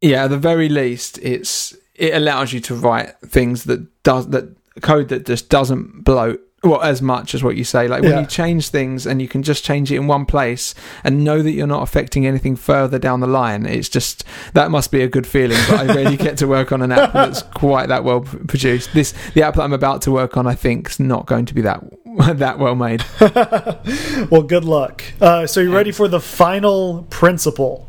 yeah, 0.00 0.24
at 0.24 0.30
the 0.30 0.38
very 0.38 0.70
least, 0.70 1.18
it's 1.18 1.76
it 1.94 2.14
allows 2.14 2.54
you 2.54 2.60
to 2.60 2.74
write 2.74 3.18
things 3.20 3.64
that 3.64 4.02
does 4.02 4.28
that 4.28 4.56
code 4.80 5.08
that 5.08 5.26
just 5.26 5.48
doesn't 5.48 6.04
bloat 6.04 6.40
well 6.62 6.82
as 6.82 7.00
much 7.00 7.34
as 7.34 7.42
what 7.42 7.56
you 7.56 7.64
say. 7.64 7.88
Like 7.88 8.02
when 8.02 8.12
yeah. 8.12 8.20
you 8.20 8.26
change 8.26 8.68
things 8.68 9.06
and 9.06 9.22
you 9.22 9.28
can 9.28 9.42
just 9.42 9.64
change 9.64 9.90
it 9.90 9.96
in 9.96 10.06
one 10.06 10.26
place 10.26 10.74
and 11.02 11.24
know 11.24 11.42
that 11.42 11.52
you're 11.52 11.66
not 11.66 11.82
affecting 11.82 12.26
anything 12.26 12.54
further 12.56 12.98
down 12.98 13.20
the 13.20 13.26
line 13.26 13.64
it's 13.66 13.88
just 13.88 14.24
that 14.54 14.70
must 14.70 14.90
be 14.90 15.02
a 15.02 15.08
good 15.08 15.26
feeling 15.26 15.58
but 15.68 15.80
i 15.80 15.94
really 15.94 16.16
get 16.16 16.36
to 16.38 16.46
work 16.46 16.72
on 16.72 16.82
an 16.82 16.92
app 16.92 17.12
that's 17.12 17.42
quite 17.42 17.88
that 17.88 18.04
well 18.04 18.20
produced. 18.20 18.92
This 18.92 19.14
the 19.34 19.42
app 19.42 19.54
that 19.54 19.62
i'm 19.62 19.72
about 19.72 20.02
to 20.02 20.10
work 20.10 20.36
on 20.36 20.46
i 20.46 20.54
think 20.54 20.90
is 20.90 21.00
not 21.00 21.26
going 21.26 21.46
to 21.46 21.54
be 21.54 21.62
that 21.62 21.82
that 22.38 22.58
well 22.58 22.74
made. 22.74 23.04
Well 24.30 24.42
good 24.42 24.64
luck. 24.64 25.02
Uh, 25.20 25.46
so 25.46 25.60
you're 25.60 25.72
ready 25.72 25.92
for 25.92 26.06
the 26.06 26.20
final 26.20 27.06
principle? 27.10 27.86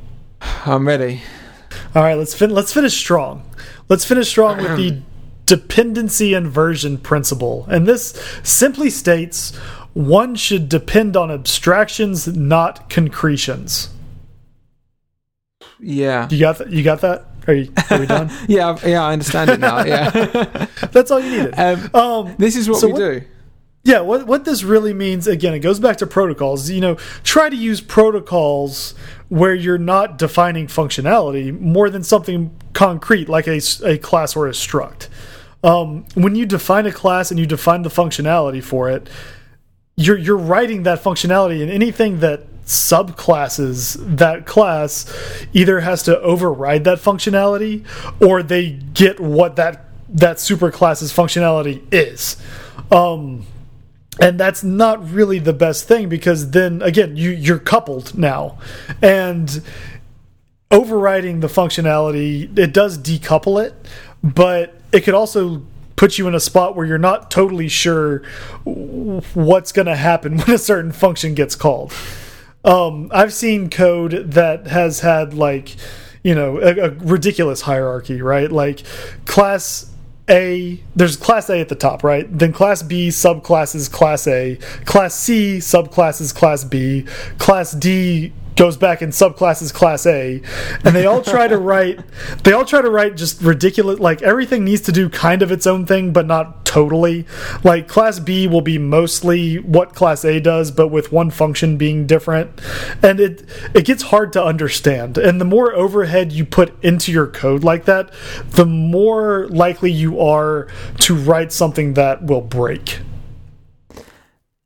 I'm 0.66 0.88
ready. 0.88 1.22
All 1.94 2.04
right 2.04 2.18
let's 2.18 2.34
fin 2.34 2.52
let's 2.52 2.72
finish 2.72 2.98
strong. 2.98 3.44
Let's 3.90 4.06
finish 4.06 4.30
strong 4.30 4.58
with 4.58 4.78
the 4.78 5.02
dependency 5.52 6.34
inversion 6.34 6.98
principle. 6.98 7.68
And 7.70 7.86
this 7.86 8.12
simply 8.42 8.90
states 8.90 9.54
one 9.92 10.36
should 10.36 10.70
depend 10.70 11.18
on 11.18 11.30
abstractions, 11.30 12.26
not 12.26 12.90
concretions. 12.90 13.90
Yeah. 15.78 16.30
You 16.30 16.40
got 16.40 16.60
that? 16.60 16.72
You 16.72 16.84
got 16.84 17.02
that? 17.02 17.26
Are, 17.48 17.54
you, 17.54 17.74
are 17.90 18.00
we 18.00 18.06
done? 18.06 18.32
yeah, 18.48 18.78
yeah, 18.86 19.04
I 19.04 19.12
understand 19.12 19.50
it 19.50 19.60
now. 19.60 19.84
Yeah. 19.84 20.10
That's 20.94 21.12
all 21.12 21.20
you 21.20 21.32
needed. 21.32 21.60
Um, 21.60 21.90
um, 21.94 22.36
this 22.38 22.56
is 22.56 22.70
what 22.70 22.80
so 22.80 22.88
we 22.88 22.94
what, 22.94 23.00
do. 23.00 23.22
Yeah, 23.84 24.00
what 24.00 24.28
what 24.28 24.46
this 24.46 24.64
really 24.64 24.94
means 24.94 25.28
again, 25.28 25.54
it 25.54 25.60
goes 25.60 25.82
back 25.82 25.98
to 25.98 26.08
protocols. 26.08 26.70
You 26.70 26.80
know, 26.80 26.96
try 27.26 27.50
to 27.50 27.58
use 27.58 27.82
protocols 27.82 28.96
where 29.28 29.54
you're 29.54 29.78
not 29.78 30.18
defining 30.18 30.68
functionality 30.68 31.60
more 31.60 31.90
than 31.90 32.04
something 32.04 32.58
concrete 32.72 33.28
like 33.28 33.48
a, 33.48 33.60
a 33.84 33.98
class 33.98 34.38
or 34.38 34.48
a 34.48 34.52
struct 34.52 35.10
um, 35.64 36.06
when 36.16 36.36
you 36.36 36.46
define 36.46 36.86
a 36.86 36.92
class 36.92 37.32
and 37.32 37.40
you 37.40 37.46
define 37.46 37.84
the 37.84 37.90
functionality 37.90 38.64
for 38.64 38.90
it, 38.90 39.10
you're 39.96 40.18
you're 40.18 40.38
writing 40.38 40.84
that 40.84 41.04
functionality, 41.04 41.62
and 41.62 41.70
anything 41.70 42.20
that 42.20 42.48
subclasses 42.66 44.18
that 44.18 44.46
class 44.46 45.06
either 45.54 45.82
has 45.82 46.04
to 46.04 46.20
override 46.22 46.84
that 46.86 47.00
functionality 47.00 47.86
or 48.22 48.42
they 48.42 48.72
get 48.72 49.20
what 49.20 49.56
that 49.58 49.86
that 50.08 50.38
superclass's 50.38 51.12
functionality 51.14 51.82
is. 51.92 52.38
Um, 52.92 53.46
and 54.20 54.40
that's 54.40 54.64
not 54.64 55.10
really 55.10 55.40
the 55.40 55.54
best 55.54 55.88
thing 55.88 56.10
because 56.10 56.52
then 56.52 56.82
again 56.82 57.16
you 57.16 57.30
you're 57.30 57.60
coupled 57.60 58.18
now 58.18 58.58
and 59.02 59.64
overriding 60.70 61.40
the 61.40 61.48
functionality 61.48 62.58
it 62.58 62.74
does 62.74 62.98
decouple 62.98 63.64
it 63.64 63.74
but 64.22 64.81
it 64.92 65.02
could 65.02 65.14
also 65.14 65.64
put 65.96 66.18
you 66.18 66.28
in 66.28 66.34
a 66.34 66.40
spot 66.40 66.76
where 66.76 66.86
you're 66.86 66.98
not 66.98 67.30
totally 67.30 67.68
sure 67.68 68.24
what's 68.64 69.72
going 69.72 69.86
to 69.86 69.96
happen 69.96 70.38
when 70.38 70.50
a 70.50 70.58
certain 70.58 70.92
function 70.92 71.36
gets 71.36 71.56
called. 71.56 71.94
Um, 72.64 73.10
I've 73.14 73.34
seen 73.34 73.70
code 73.70 74.32
that 74.32 74.68
has 74.68 75.02
had 75.02 75.34
like, 75.34 75.76
you 76.24 76.36
know, 76.36 76.60
a, 76.60 76.88
a 76.88 76.90
ridiculous 76.90 77.62
hierarchy, 77.62 78.22
right? 78.22 78.52
Like 78.52 78.84
class 79.26 79.92
a, 80.30 80.82
there's 80.96 81.18
class 81.18 81.50
A 81.50 81.60
at 81.60 81.70
the 81.70 81.76
top, 81.76 82.04
right? 82.04 82.26
Then 82.36 82.54
class 82.54 82.82
B 82.82 83.10
subclasses 83.10 83.92
class 83.92 84.28
A, 84.28 84.58
class 84.86 85.14
C 85.14 85.58
subclasses 85.58 86.34
class 86.34 86.64
B, 86.64 87.06
class 87.38 87.74
D 87.74 88.34
goes 88.62 88.78
back 88.78 89.02
and 89.02 89.12
subclasses 89.12 89.74
class 89.74 90.06
A 90.06 90.40
and 90.86 90.96
they 90.96 91.08
all 91.08 91.24
try 91.24 91.48
to 91.48 91.58
write 91.58 92.00
they 92.44 92.52
all 92.52 92.64
try 92.64 92.80
to 92.80 92.92
write 92.92 93.18
just 93.18 93.42
ridiculous 93.42 94.00
like 94.00 94.22
everything 94.22 94.64
needs 94.64 94.82
to 94.82 94.92
do 94.92 95.10
kind 95.10 95.42
of 95.42 95.52
its 95.52 95.66
own 95.66 95.84
thing 95.84 96.14
but 96.14 96.28
not 96.28 96.64
totally. 96.64 97.26
Like 97.64 97.88
class 97.88 98.20
B 98.20 98.48
will 98.48 98.62
be 98.62 98.78
mostly 98.78 99.58
what 99.58 99.96
class 99.96 100.24
A 100.24 100.40
does 100.40 100.70
but 100.70 100.90
with 100.90 101.12
one 101.12 101.32
function 101.32 101.76
being 101.76 102.06
different. 102.06 102.52
And 103.02 103.20
it 103.20 103.44
it 103.74 103.84
gets 103.86 104.04
hard 104.04 104.32
to 104.34 104.44
understand. 104.44 105.18
And 105.18 105.42
the 105.42 105.46
more 105.46 105.74
overhead 105.74 106.32
you 106.32 106.46
put 106.46 106.72
into 106.84 107.12
your 107.12 107.26
code 107.26 107.64
like 107.64 107.86
that 107.86 108.14
the 108.52 108.68
more 108.68 109.48
likely 109.50 109.92
you 109.92 110.20
are 110.20 110.68
to 111.00 111.16
write 111.16 111.52
something 111.52 111.96
that 111.96 112.24
will 112.24 112.42
break. 112.42 113.00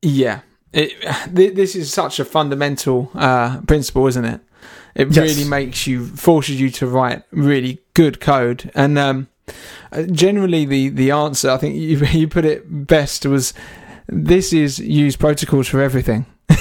Yeah 0.02 0.42
it, 0.76 0.94
this 1.56 1.76
is 1.76 1.92
such 1.92 2.20
a 2.20 2.26
fundamental 2.26 3.10
uh, 3.16 3.62
principle, 3.62 4.06
isn't 4.08 4.26
it? 4.26 4.42
It 4.94 5.12
yes. 5.12 5.18
really 5.18 5.50
makes 5.50 5.88
you 5.88 6.06
forces 6.06 6.60
you 6.60 6.70
to 6.72 6.88
write 6.88 7.24
really 7.32 7.82
good 7.94 8.22
code, 8.22 8.72
and 8.76 8.98
um, 8.98 9.28
uh, 9.92 10.04
generally 10.04 10.66
the 10.66 10.90
the 10.90 11.12
answer 11.12 11.50
I 11.50 11.58
think 11.58 11.76
you 11.76 11.98
you 11.98 12.28
put 12.28 12.46
it 12.46 12.88
best 12.88 13.26
was 13.26 13.54
this 14.08 14.54
is 14.54 14.80
use 14.80 15.16
protocols 15.16 15.68
for 15.68 15.82
everything. 15.82 16.26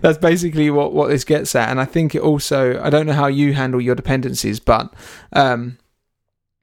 that's 0.00 0.18
basically 0.18 0.70
what 0.70 0.92
what 0.92 1.08
this 1.08 1.24
gets 1.24 1.54
at, 1.54 1.70
and 1.70 1.80
I 1.80 1.86
think 1.86 2.14
it 2.14 2.22
also 2.22 2.80
I 2.82 2.90
don't 2.90 3.06
know 3.06 3.14
how 3.14 3.26
you 3.26 3.54
handle 3.54 3.80
your 3.80 3.96
dependencies, 3.96 4.60
but 4.60 4.92
um, 5.32 5.78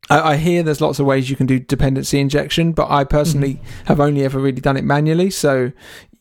I, 0.10 0.34
I, 0.34 0.38
hear 0.38 0.62
there's 0.62 0.82
lots 0.82 1.00
of 1.00 1.06
ways 1.06 1.30
you 1.30 1.36
can 1.36 1.48
do 1.48 1.60
dependency 1.60 2.20
injection, 2.20 2.74
but 2.74 2.90
I 2.90 3.04
personally 3.04 3.56
mm-hmm. 3.56 3.86
have 3.86 4.00
only 4.00 4.24
ever 4.24 4.40
really 4.40 4.62
done 4.62 4.78
it 4.78 4.84
manually. 4.84 5.30
So 5.30 5.72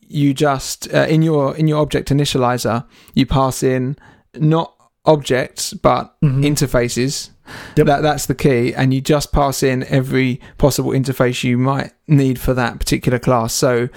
you 0.07 0.33
just 0.33 0.93
uh, 0.93 1.07
in 1.07 1.21
your 1.21 1.55
in 1.55 1.67
your 1.67 1.81
object 1.81 2.09
initializer 2.09 2.85
you 3.15 3.25
pass 3.25 3.63
in 3.63 3.97
not 4.35 4.73
objects 5.05 5.73
but 5.73 6.19
mm-hmm. 6.21 6.43
interfaces. 6.43 7.31
Yep. 7.75 7.85
That 7.85 8.01
that's 8.01 8.25
the 8.25 8.33
key, 8.33 8.73
and 8.73 8.91
you 8.91 9.01
just 9.01 9.31
pass 9.31 9.61
in 9.61 9.83
every 9.83 10.41
possible 10.57 10.89
interface 10.91 11.43
you 11.43 11.59
might 11.59 11.93
need 12.07 12.39
for 12.39 12.55
that 12.55 12.79
particular 12.79 13.19
class. 13.19 13.53
So 13.53 13.89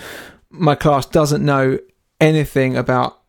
my 0.50 0.74
class 0.74 1.06
doesn't 1.06 1.42
know 1.42 1.78
anything 2.20 2.76
about 2.76 3.22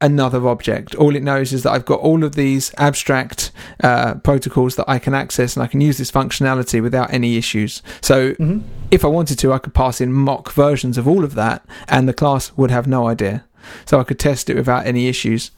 another 0.00 0.46
object. 0.46 0.94
All 0.94 1.16
it 1.16 1.22
knows 1.22 1.52
is 1.52 1.62
that 1.62 1.72
I've 1.72 1.84
got 1.84 2.00
all 2.00 2.22
of 2.24 2.34
these 2.34 2.72
abstract 2.76 3.50
uh, 3.82 4.16
protocols 4.16 4.76
that 4.76 4.88
I 4.88 4.98
can 4.98 5.14
access 5.14 5.56
and 5.56 5.62
I 5.62 5.66
can 5.66 5.80
use 5.80 5.98
this 5.98 6.10
functionality 6.10 6.82
without 6.82 7.12
any 7.12 7.36
issues. 7.36 7.82
So 8.02 8.32
mm-hmm. 8.32 8.66
if 8.90 9.04
I 9.04 9.08
wanted 9.08 9.38
to, 9.40 9.52
I 9.52 9.58
could 9.58 9.74
pass 9.74 10.00
in 10.00 10.12
mock 10.12 10.52
versions 10.52 10.98
of 10.98 11.08
all 11.08 11.24
of 11.24 11.34
that 11.34 11.64
and 11.88 12.08
the 12.08 12.14
class 12.14 12.52
would 12.56 12.70
have 12.70 12.86
no 12.86 13.08
idea. 13.08 13.44
So 13.86 13.98
I 13.98 14.04
could 14.04 14.18
test 14.18 14.50
it 14.50 14.54
without 14.54 14.86
any 14.86 15.08
issues. 15.08 15.50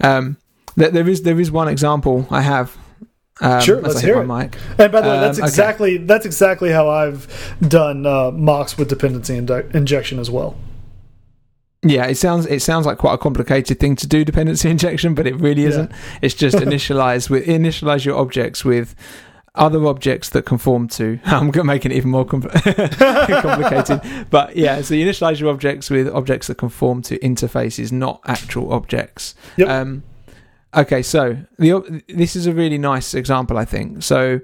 Um, 0.00 0.38
there 0.76 1.08
is 1.08 1.22
there 1.22 1.38
is 1.38 1.50
one 1.50 1.68
example 1.68 2.26
I 2.30 2.40
have 2.40 2.78
um, 3.42 3.60
sure, 3.60 3.80
let's 3.80 4.00
hear 4.00 4.20
it. 4.20 4.26
Mic. 4.26 4.56
And 4.78 4.92
by 4.92 5.00
the 5.00 5.08
way, 5.08 5.20
that's 5.20 5.38
um, 5.38 5.44
exactly 5.44 5.96
okay. 5.96 6.04
that's 6.04 6.26
exactly 6.26 6.70
how 6.70 6.88
I've 6.88 7.56
done 7.60 8.06
uh, 8.06 8.30
mocks 8.30 8.78
with 8.78 8.88
dependency 8.88 9.36
injection 9.36 10.18
as 10.18 10.30
well. 10.30 10.56
Yeah, 11.82 12.06
it 12.06 12.16
sounds 12.16 12.46
it 12.46 12.60
sounds 12.60 12.84
like 12.84 12.98
quite 12.98 13.14
a 13.14 13.18
complicated 13.18 13.80
thing 13.80 13.96
to 13.96 14.06
do 14.06 14.24
dependency 14.24 14.68
injection, 14.70 15.14
but 15.14 15.26
it 15.26 15.36
really 15.36 15.64
isn't. 15.64 15.90
Yeah. 15.90 15.96
It's 16.22 16.34
just 16.34 16.56
initialize 16.58 17.30
with 17.30 17.46
initialize 17.46 18.04
your 18.04 18.18
objects 18.18 18.64
with 18.64 18.94
other 19.54 19.86
objects 19.86 20.30
that 20.30 20.44
conform 20.44 20.88
to. 20.88 21.18
I'm 21.24 21.50
making 21.66 21.92
it 21.92 21.96
even 21.96 22.10
more 22.10 22.26
compl- 22.26 22.50
complicated, 23.42 24.26
but 24.30 24.56
yeah. 24.56 24.82
So 24.82 24.94
you 24.94 25.06
initialize 25.06 25.40
your 25.40 25.50
objects 25.50 25.88
with 25.88 26.08
objects 26.08 26.48
that 26.48 26.56
conform 26.56 27.02
to 27.02 27.18
interfaces, 27.20 27.90
not 27.92 28.20
actual 28.26 28.72
objects. 28.72 29.34
Yep. 29.56 29.68
Um, 29.68 30.02
okay, 30.76 31.00
so 31.02 31.38
the 31.58 32.02
this 32.08 32.36
is 32.36 32.46
a 32.46 32.52
really 32.52 32.78
nice 32.78 33.14
example, 33.14 33.56
I 33.56 33.64
think. 33.64 34.02
So 34.02 34.40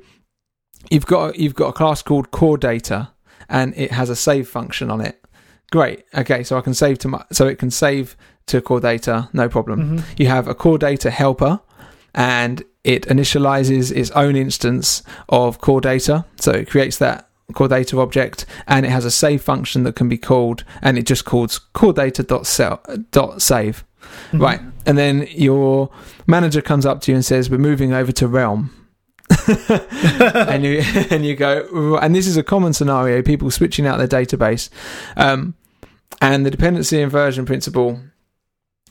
you've 0.91 1.07
got 1.07 1.39
you've 1.39 1.55
got 1.55 1.69
a 1.69 1.73
class 1.75 2.01
called 2.01 2.31
core 2.31 2.57
data, 2.57 3.13
and 3.51 3.75
it 3.77 3.93
has 3.93 4.09
a 4.09 4.17
save 4.17 4.49
function 4.49 4.91
on 4.91 5.03
it. 5.03 5.23
Great. 5.71 6.05
Okay, 6.15 6.43
so 6.45 6.57
I 6.57 6.61
can 6.61 6.75
save 6.75 6.99
to 7.01 7.09
my 7.09 7.25
so 7.33 7.47
it 7.47 7.59
can 7.59 7.71
save 7.71 8.17
to 8.47 8.61
core 8.61 8.81
data, 8.81 9.29
no 9.33 9.49
problem. 9.49 9.81
Mm-hmm. 9.99 10.15
You 10.17 10.29
have 10.29 10.47
a 10.47 10.55
core 10.55 10.79
data 10.79 11.11
helper, 11.11 11.61
and 12.15 12.63
it 12.85 13.03
initializes 13.09 13.91
its 13.91 14.11
own 14.13 14.37
instance 14.37 15.03
of 15.29 15.61
core 15.61 15.81
data. 15.81 16.25
So 16.39 16.53
it 16.53 16.71
creates 16.71 16.99
that 16.99 17.29
core 17.55 17.69
data 17.69 17.99
object, 18.01 18.47
and 18.69 18.87
it 18.87 18.91
has 18.91 19.05
a 19.05 19.11
save 19.11 19.43
function 19.43 19.83
that 19.83 19.97
can 19.97 20.09
be 20.09 20.19
called, 20.19 20.63
and 20.83 20.97
it 20.97 21.07
just 21.07 21.25
calls 21.25 21.59
core 21.59 21.93
data 21.93 22.23
dot 22.23 22.47
cell 22.47 22.81
dot 23.11 23.43
save. 23.43 23.85
Mhm. 24.31 24.41
Right, 24.41 24.61
and 24.87 24.97
then 24.97 25.27
your 25.31 25.91
manager 26.29 26.63
comes 26.63 26.87
up 26.87 27.01
to 27.03 27.11
you 27.11 27.17
and 27.17 27.25
says, 27.25 27.51
"We're 27.51 27.59
moving 27.59 27.93
over 27.93 28.13
to 28.13 28.29
Realm." 28.29 28.71
and 29.69 30.65
you 30.65 30.81
and 31.11 31.25
you 31.25 31.37
go, 31.37 31.99
and 31.99 32.15
this 32.15 32.27
is 32.27 32.37
a 32.37 32.43
common 32.43 32.73
scenario: 32.73 33.23
people 33.23 33.51
switching 33.51 33.87
out 33.87 33.99
their 33.99 34.09
database, 34.09 34.71
um, 35.17 35.55
and 36.21 36.45
the 36.45 36.51
dependency 36.51 37.01
inversion 37.01 37.47
principle 37.47 38.01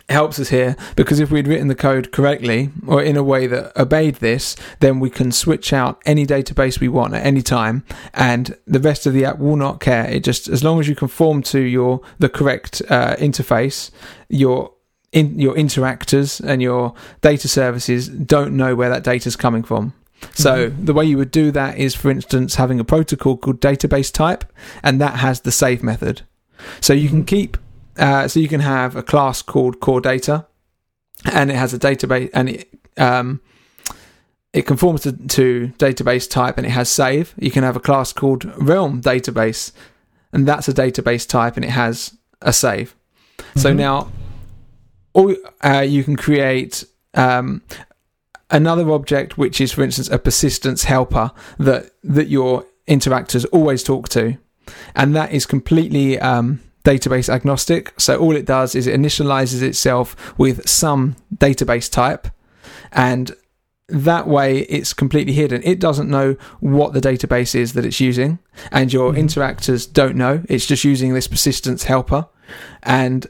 helps 0.08 0.40
us 0.40 0.50
here 0.50 0.76
because 0.96 1.20
if 1.20 1.32
we'd 1.32 1.48
written 1.48 1.68
the 1.68 1.76
code 1.76 2.12
correctly 2.12 2.70
or 2.86 3.02
in 3.02 3.18
a 3.18 3.24
way 3.24 3.48
that 3.48 3.76
obeyed 3.76 4.16
this, 4.16 4.56
then 4.80 5.00
we 5.00 5.10
can 5.10 5.32
switch 5.32 5.74
out 5.74 6.00
any 6.06 6.28
database 6.28 6.80
we 6.80 6.88
want 6.88 7.14
at 7.14 7.26
any 7.26 7.42
time, 7.42 7.84
and 8.14 8.58
the 8.66 8.80
rest 8.80 9.06
of 9.06 9.14
the 9.14 9.26
app 9.26 9.40
will 9.40 9.56
not 9.56 9.80
care. 9.80 10.06
It 10.06 10.24
just 10.24 10.48
as 10.48 10.64
long 10.64 10.80
as 10.80 10.88
you 10.88 10.96
conform 10.96 11.42
to 11.44 11.60
your 11.60 12.02
the 12.20 12.30
correct 12.30 12.82
uh, 12.90 13.16
interface, 13.18 13.92
your 14.30 14.72
in, 15.12 15.40
your 15.40 15.56
interactors 15.56 16.44
and 16.46 16.62
your 16.62 16.94
data 17.22 17.48
services 17.48 18.10
don't 18.10 18.56
know 18.56 18.76
where 18.76 18.90
that 18.90 19.04
data 19.04 19.28
is 19.28 19.36
coming 19.36 19.64
from. 19.64 19.94
So 20.34 20.70
the 20.70 20.94
way 20.94 21.06
you 21.06 21.18
would 21.18 21.32
do 21.32 21.52
that 21.52 21.78
is, 21.78 21.96
for 21.96 22.10
instance, 22.10 22.56
having 22.56 22.80
a 22.80 22.84
protocol 22.84 23.38
called 23.38 23.62
database 23.62 24.12
type, 24.12 24.44
and 24.84 25.00
that 25.00 25.16
has 25.20 25.42
the 25.42 25.52
save 25.52 25.84
method. 25.84 26.22
So 26.82 26.94
you 26.94 27.10
can 27.10 27.24
keep, 27.26 27.58
uh, 27.98 28.28
so 28.28 28.40
you 28.40 28.48
can 28.48 28.62
have 28.62 28.96
a 28.96 29.04
class 29.04 29.42
called 29.42 29.80
core 29.80 30.02
data, 30.02 30.46
and 31.32 31.52
it 31.52 31.56
has 31.56 31.74
a 31.74 31.80
database, 31.80 32.30
and 32.34 32.50
it 32.50 32.70
um, 32.98 33.42
it 34.54 34.66
conforms 34.66 35.02
to, 35.02 35.12
to 35.12 35.74
database 35.78 36.30
type, 36.30 36.58
and 36.58 36.66
it 36.66 36.72
has 36.72 36.90
save. 36.90 37.34
You 37.38 37.52
can 37.52 37.64
have 37.64 37.76
a 37.76 37.82
class 37.82 38.14
called 38.14 38.46
realm 38.58 39.02
database, 39.02 39.74
and 40.32 40.48
that's 40.48 40.68
a 40.70 40.74
database 40.74 41.28
type, 41.28 41.56
and 41.58 41.66
it 41.66 41.72
has 41.72 42.18
a 42.42 42.54
save. 42.54 42.96
So 43.58 43.74
Mhm. 43.74 43.76
now, 43.76 44.12
or 45.14 45.36
uh, 45.64 45.82
you 45.82 46.04
can 46.04 46.16
create 46.16 46.86
um, 47.14 47.62
another 48.56 48.90
object, 48.92 49.38
which 49.38 49.58
is, 49.60 49.72
for 49.74 49.84
instance, 49.84 50.10
a 50.10 50.18
persistence 50.18 50.82
helper 50.86 51.32
that 51.60 51.84
that 52.16 52.28
your 52.28 52.66
interactors 52.88 53.46
always 53.52 53.84
talk 53.84 54.10
to, 54.10 54.24
and 54.96 55.16
that 55.16 55.32
is 55.32 55.46
completely 55.46 56.20
um, 56.20 56.60
database 56.84 57.30
agnostic. 57.30 57.94
So 58.00 58.18
all 58.18 58.36
it 58.36 58.46
does 58.46 58.76
is 58.76 58.88
it 58.88 59.00
initializes 59.00 59.62
itself 59.62 60.16
with 60.38 60.68
some 60.68 61.16
database 61.46 61.92
type, 61.92 62.28
and 62.92 63.26
that 63.88 64.28
way 64.28 64.60
it's 64.78 64.94
completely 64.94 65.34
hidden. 65.34 65.62
It 65.64 65.80
doesn't 65.80 66.10
know 66.10 66.36
what 66.60 66.94
the 66.94 67.02
database 67.02 67.54
is 67.54 67.74
that 67.74 67.86
it's 67.86 68.00
using, 68.00 68.40
and 68.72 68.92
your 68.92 69.14
Mhm. 69.14 69.20
interactors 69.24 69.82
don't 69.92 70.16
know. 70.16 70.36
It's 70.50 70.66
just 70.66 70.84
using 70.84 71.14
this 71.14 71.28
persistence 71.28 71.84
helper, 71.84 72.26
and 72.84 73.28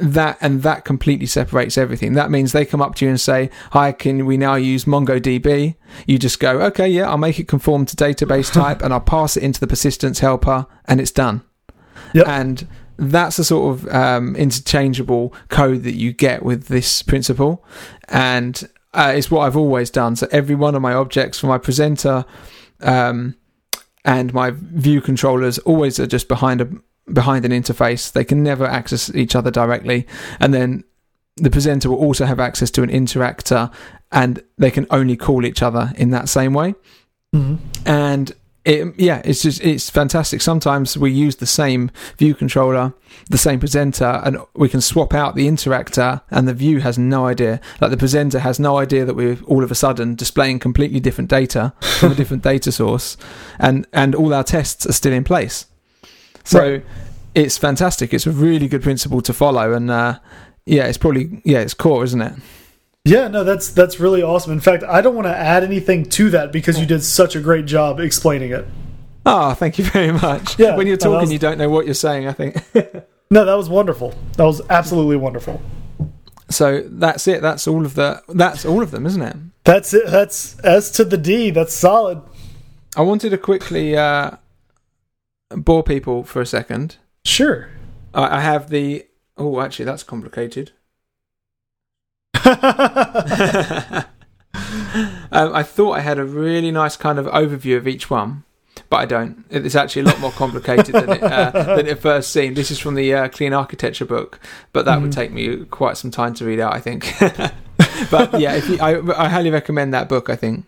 that 0.00 0.38
and 0.40 0.62
that 0.62 0.84
completely 0.84 1.26
separates 1.26 1.76
everything. 1.76 2.14
That 2.14 2.30
means 2.30 2.52
they 2.52 2.64
come 2.64 2.82
up 2.82 2.94
to 2.96 3.04
you 3.04 3.10
and 3.10 3.20
say, 3.20 3.50
"Hi, 3.72 3.92
can 3.92 4.26
we 4.26 4.36
now 4.36 4.54
use 4.54 4.84
MongoDB?" 4.86 5.76
You 6.06 6.18
just 6.18 6.40
go, 6.40 6.60
"Okay, 6.62 6.88
yeah, 6.88 7.08
I'll 7.08 7.18
make 7.18 7.38
it 7.38 7.48
conform 7.48 7.86
to 7.86 7.96
database 7.96 8.52
type, 8.60 8.82
and 8.82 8.92
I'll 8.92 9.00
pass 9.00 9.36
it 9.36 9.42
into 9.42 9.60
the 9.60 9.66
persistence 9.66 10.20
helper, 10.20 10.66
and 10.86 11.00
it's 11.00 11.10
done." 11.10 11.42
Yep. 12.14 12.26
And 12.26 12.68
that's 12.96 13.36
the 13.36 13.44
sort 13.44 13.74
of 13.74 13.94
um, 13.94 14.34
interchangeable 14.36 15.34
code 15.48 15.84
that 15.84 15.94
you 15.94 16.12
get 16.12 16.42
with 16.42 16.66
this 16.66 17.02
principle, 17.02 17.64
and 18.08 18.68
uh, 18.94 19.12
it's 19.14 19.30
what 19.30 19.40
I've 19.40 19.56
always 19.56 19.90
done. 19.90 20.16
So 20.16 20.28
every 20.32 20.54
one 20.54 20.74
of 20.74 20.82
my 20.82 20.94
objects 20.94 21.38
for 21.38 21.46
my 21.46 21.58
presenter 21.58 22.24
um, 22.80 23.36
and 24.04 24.32
my 24.32 24.50
view 24.54 25.00
controllers 25.00 25.58
always 25.60 26.00
are 26.00 26.06
just 26.06 26.28
behind 26.28 26.60
a 26.60 26.68
behind 27.12 27.44
an 27.44 27.52
interface. 27.52 28.12
They 28.12 28.24
can 28.24 28.42
never 28.42 28.66
access 28.66 29.14
each 29.14 29.34
other 29.34 29.50
directly, 29.50 30.06
and 30.38 30.52
then 30.54 30.84
the 31.36 31.50
presenter 31.50 31.88
will 31.90 31.98
also 31.98 32.26
have 32.26 32.40
access 32.40 32.70
to 32.72 32.82
an 32.82 32.90
interactor, 32.90 33.72
and 34.12 34.42
they 34.58 34.70
can 34.70 34.86
only 34.90 35.16
call 35.16 35.44
each 35.44 35.62
other 35.62 35.92
in 35.96 36.10
that 36.10 36.28
same 36.28 36.52
way. 36.52 36.74
Mhm. 37.34 37.58
And 37.86 38.32
it, 38.64 38.94
yeah, 38.98 39.22
it's 39.24 39.42
just 39.42 39.62
it's 39.62 39.88
fantastic. 39.88 40.42
Sometimes 40.42 40.98
we 40.98 41.10
use 41.10 41.36
the 41.36 41.46
same 41.46 41.90
view 42.18 42.34
controller, 42.34 42.92
the 43.30 43.38
same 43.38 43.58
presenter, 43.58 44.20
and 44.22 44.38
we 44.54 44.68
can 44.68 44.82
swap 44.82 45.14
out 45.14 45.34
the 45.34 45.48
interactor, 45.48 46.20
and 46.30 46.46
the 46.46 46.52
view 46.52 46.80
has 46.80 46.98
no 46.98 47.26
idea. 47.26 47.60
Like 47.80 47.90
the 47.90 47.96
presenter 47.96 48.40
has 48.40 48.60
no 48.60 48.76
idea 48.76 49.06
that 49.06 49.14
we're 49.14 49.38
all 49.46 49.64
of 49.64 49.70
a 49.70 49.74
sudden 49.74 50.14
displaying 50.14 50.58
completely 50.58 51.00
different 51.00 51.30
data 51.30 51.72
from 51.80 52.12
a 52.12 52.14
different 52.14 52.42
data 52.52 52.70
source, 52.70 53.16
and 53.58 53.86
and 53.94 54.14
all 54.14 54.34
our 54.34 54.44
tests 54.44 54.84
are 54.86 54.92
still 54.92 55.12
in 55.12 55.24
place. 55.24 55.64
So 56.44 56.58
Right. 56.60 56.84
it's 57.34 57.58
fantastic. 57.58 58.12
It's 58.14 58.26
a 58.26 58.30
really 58.30 58.68
good 58.68 58.82
principle 58.82 59.20
to 59.22 59.32
follow, 59.32 59.72
and 59.72 59.90
uh, 59.90 60.18
yeah, 60.66 60.86
it's 60.86 60.98
probably 60.98 61.40
yeah, 61.44 61.58
it's 61.60 61.74
core, 61.74 62.04
isn't 62.04 62.20
it? 62.20 62.32
Yeah, 63.04 63.28
no, 63.28 63.44
that's 63.44 63.70
that's 63.70 63.98
really 64.00 64.22
awesome. 64.22 64.52
In 64.52 64.60
fact, 64.60 64.82
I 64.84 65.00
don't 65.00 65.14
want 65.14 65.26
to 65.26 65.36
add 65.36 65.64
anything 65.64 66.04
to 66.10 66.30
that 66.30 66.52
because 66.52 66.78
you 66.78 66.86
did 66.86 67.02
such 67.02 67.34
a 67.36 67.40
great 67.40 67.66
job 67.66 67.98
explaining 68.00 68.50
it. 68.52 68.66
Oh, 69.26 69.54
thank 69.54 69.78
you 69.78 69.84
very 69.96 70.12
much. 70.12 70.58
Yeah, 70.58 70.76
when 70.76 70.86
you're 70.86 70.96
no, 70.96 71.04
talking, 71.12 71.20
was- 71.22 71.32
you 71.32 71.38
don't 71.38 71.58
know 71.58 71.68
what 71.70 71.84
you're 71.86 71.94
saying. 71.94 72.26
I 72.28 72.32
think. 72.32 72.56
No, 73.32 73.44
that 73.44 73.54
was 73.54 73.68
wonderful. 73.68 74.12
That 74.38 74.42
was 74.42 74.60
absolutely 74.70 75.14
wonderful. 75.14 75.62
so 76.48 76.82
that's 76.84 77.28
it. 77.28 77.40
That's 77.42 77.68
all 77.68 77.86
of 77.86 77.94
the. 77.94 78.20
That's 78.28 78.64
all 78.64 78.82
of 78.82 78.90
them, 78.90 79.06
isn't 79.06 79.22
it? 79.22 79.36
That's 79.62 79.94
it. 79.94 80.08
That's 80.08 80.56
S 80.64 80.90
to 80.92 81.04
the 81.04 81.16
D. 81.16 81.50
That's 81.52 81.72
solid. 81.72 82.20
I 82.96 83.02
wanted 83.02 83.30
to 83.30 83.38
quickly 83.38 83.96
uh, 83.96 84.32
bore 85.50 85.82
people 85.82 86.22
for 86.24 86.40
a 86.40 86.46
second. 86.46 86.96
Sure. 87.24 87.68
I, 88.14 88.38
I 88.38 88.40
have 88.40 88.70
the. 88.70 89.06
Oh, 89.36 89.60
actually, 89.60 89.84
that's 89.86 90.02
complicated. 90.02 90.72
um, 92.44 94.04
I 95.32 95.62
thought 95.62 95.92
I 95.92 96.00
had 96.00 96.18
a 96.18 96.24
really 96.24 96.70
nice 96.70 96.96
kind 96.96 97.18
of 97.18 97.26
overview 97.26 97.76
of 97.76 97.86
each 97.88 98.10
one, 98.10 98.44
but 98.88 98.96
I 98.98 99.06
don't. 99.06 99.44
It's 99.50 99.74
actually 99.74 100.02
a 100.02 100.04
lot 100.06 100.20
more 100.20 100.32
complicated 100.32 100.94
than 100.94 101.10
it, 101.10 101.22
uh, 101.22 101.50
than 101.76 101.86
it 101.86 102.00
first 102.00 102.30
seemed. 102.32 102.56
This 102.56 102.70
is 102.70 102.78
from 102.78 102.94
the 102.94 103.12
uh, 103.14 103.28
Clean 103.28 103.52
Architecture 103.52 104.04
book, 104.04 104.40
but 104.72 104.84
that 104.84 105.00
would 105.00 105.10
Mhm. 105.10 105.14
take 105.14 105.32
me 105.32 105.64
quite 105.66 105.96
some 105.96 106.10
time 106.10 106.34
to 106.34 106.44
read 106.44 106.60
out, 106.60 106.74
I 106.74 106.80
think. 106.80 107.12
but 108.10 108.38
yeah, 108.40 108.54
if 108.54 108.68
you, 108.68 108.78
I, 108.80 109.24
I 109.24 109.28
highly 109.28 109.50
recommend 109.50 109.92
that 109.94 110.08
book. 110.08 110.28
I 110.30 110.36
think. 110.36 110.66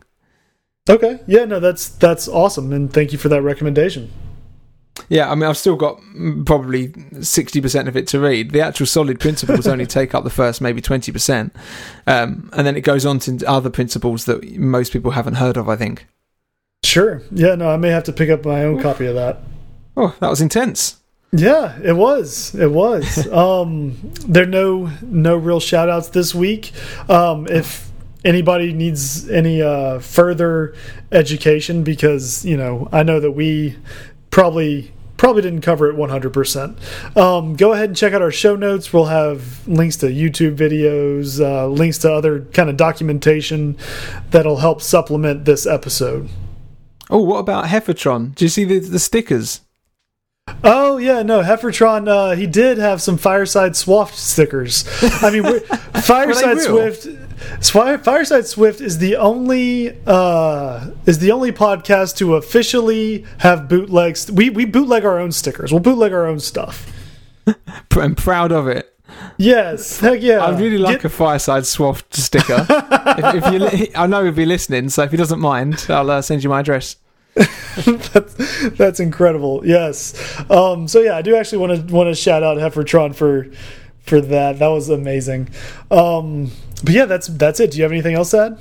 okay. 0.89 1.21
Yeah. 1.27 1.45
No, 1.45 1.61
that's 1.61 1.89
that's 1.89 2.29
awesome, 2.29 2.73
and 2.73 2.93
thank 2.93 3.13
you 3.13 3.19
for 3.19 3.29
that 3.29 3.43
recommendation. 3.43 4.11
Yeah, 5.09 5.31
I 5.31 5.35
mean, 5.35 5.49
I've 5.49 5.57
still 5.57 5.77
got 5.77 6.01
probably 6.45 6.93
sixty 7.23 7.61
percent 7.61 7.89
of 7.89 7.97
it 7.97 8.07
to 8.09 8.21
read. 8.21 8.51
The 8.51 8.61
actual 8.61 8.87
solid 8.87 9.21
principles 9.21 9.67
only 9.67 9.87
take 9.99 10.15
up 10.15 10.25
the 10.25 10.31
first 10.31 10.61
maybe 10.61 10.81
twenty 10.81 11.13
percent, 11.13 11.55
um, 12.07 12.51
and 12.53 12.67
then 12.67 12.77
it 12.77 12.83
goes 12.83 13.07
on 13.07 13.19
to 13.21 13.45
other 13.47 13.71
principles 13.71 14.27
that 14.27 14.57
most 14.59 14.93
people 14.93 15.13
haven't 15.13 15.35
heard 15.35 15.57
of. 15.57 15.69
I 15.69 15.77
think. 15.77 16.07
Sure. 16.85 17.23
Yeah. 17.31 17.55
No, 17.55 17.71
I 17.71 17.77
may 17.77 17.91
have 17.91 18.05
to 18.05 18.13
pick 18.13 18.29
up 18.29 18.45
my 18.45 18.65
own 18.65 18.81
copy 18.81 19.07
of 19.07 19.15
that. 19.15 19.41
Oh, 19.97 20.15
that 20.21 20.29
was 20.29 20.41
intense. 20.41 21.01
Yeah, 21.33 21.79
it 21.83 21.95
was. 21.95 22.55
It 22.55 22.71
was. 22.71 23.27
um, 23.33 23.97
there 24.27 24.43
are 24.43 24.47
no 24.47 24.91
no 25.03 25.37
real 25.37 25.61
shout 25.61 25.89
outs 25.89 26.11
this 26.11 26.35
week. 26.35 26.73
Um, 27.09 27.47
if 27.49 27.91
anybody 28.25 28.73
needs 28.73 29.29
any 29.31 29.63
uh, 29.63 29.99
further 29.99 30.75
education, 31.11 31.83
because 31.83 32.45
you 32.45 32.57
know, 32.57 32.89
I 32.93 33.03
know 33.03 33.21
that 33.21 33.33
we 33.33 33.77
probably 34.33 34.91
probably 35.17 35.43
didn't 35.43 35.61
cover 35.61 35.89
it 35.89 35.95
100%. 35.95 37.17
Um, 37.17 37.55
go 37.55 37.73
ahead 37.73 37.91
and 37.91 37.97
check 37.97 38.13
out 38.13 38.21
our 38.21 38.33
show 38.33 38.57
notes. 38.57 38.93
We'll 38.93 39.05
have 39.05 39.69
links 39.69 39.95
to 39.99 40.07
YouTube 40.07 40.57
videos, 40.57 41.39
uh, 41.41 41.69
links 41.69 41.99
to 41.99 42.13
other 42.13 42.41
kind 42.47 42.69
of 42.69 42.77
documentation 42.77 43.77
that'll 44.31 44.57
help 44.57 44.83
supplement 44.83 45.45
this 45.45 45.65
episode. 45.65 46.29
Oh, 47.09 47.23
what 47.23 47.39
about 47.39 47.67
Heffertron? 47.67 48.35
Do 48.35 48.45
you 48.45 48.49
see 48.49 48.65
the, 48.65 48.81
the 48.81 48.99
stickers? 48.99 49.61
Oh 50.65 50.97
yeah, 50.97 51.23
no, 51.23 51.43
Heffertron. 51.43 52.09
Uh, 52.09 52.35
he 52.35 52.49
did 52.49 52.79
have 52.79 53.01
some 53.01 53.17
Fireside 53.17 53.77
Swift 53.77 54.17
stickers. 54.17 54.85
I 55.23 55.31
mean, 55.31 55.61
Fireside? 56.03 56.59
Swift. 56.61 57.07
Fire, 57.63 57.99
Fireside 57.99 58.47
Swift 58.47 58.81
is 58.81 58.99
the 58.99 59.17
only 59.17 59.97
uh, 60.07 60.91
is 61.07 61.19
the 61.19 61.33
only 61.33 61.53
podcast 61.53 62.17
to 62.17 62.37
officially 62.37 63.25
have 63.39 63.69
bootlegs. 63.69 64.31
We 64.31 64.51
we 64.51 64.65
bootleg 64.65 65.05
our 65.05 65.19
own 65.19 65.33
stickers. 65.33 65.73
We'll 65.73 65.81
bootleg 65.81 66.13
our 66.13 66.27
own 66.27 66.41
stuff. 66.41 66.91
I'm 67.93 68.15
proud 68.15 68.53
of 68.53 68.69
it. 68.69 68.89
Yes, 69.37 70.01
heck 70.01 70.23
yeah. 70.23 70.45
I'd 70.45 70.61
really 70.61 70.79
like 70.79 70.99
Get- 70.99 71.07
a 71.07 71.09
Fireside 71.11 71.67
Swift 71.67 72.15
sticker. 72.15 72.67
if, 72.71 73.45
if 73.45 73.81
you, 73.81 73.89
I 73.95 74.07
know 74.07 74.25
he'll 74.25 74.33
be 74.33 74.47
listening, 74.47 74.89
so 74.89 75.03
if 75.03 75.11
he 75.11 75.17
doesn't 75.17 75.41
mind, 75.41 75.87
I'll 75.89 76.11
uh, 76.11 76.23
send 76.23 76.43
you 76.43 76.51
my 76.51 76.61
address. 76.61 76.97
that's, 77.35 78.69
that's 78.71 79.01
incredible. 79.01 79.63
Yes. 79.67 80.15
Um, 80.51 80.87
so 80.87 81.01
yeah, 81.01 81.17
I 81.17 81.23
do 81.23 81.35
actually 81.37 81.59
want 81.59 81.89
to 81.89 81.95
want 81.95 82.09
to 82.09 82.15
shout 82.15 82.43
out 82.43 82.59
Heffertron 82.59 83.15
for 83.15 83.47
for 84.01 84.21
that. 84.21 84.59
That 84.59 84.69
was 84.69 84.89
amazing. 84.89 85.49
Um, 85.91 86.51
but 86.83 86.93
yeah, 86.93 87.05
that's 87.05 87.29
that's 87.29 87.61
it. 87.61 87.73
Do 87.73 87.79
you 87.79 87.83
have 87.85 87.93
anything 87.93 88.15
else 88.15 88.31
to 88.31 88.39
add? 88.39 88.59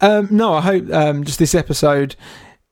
Um, 0.00 0.28
no, 0.30 0.54
I 0.54 0.60
hope 0.60 0.90
um, 0.92 1.24
just 1.24 1.38
this 1.38 1.54
episode. 1.54 2.16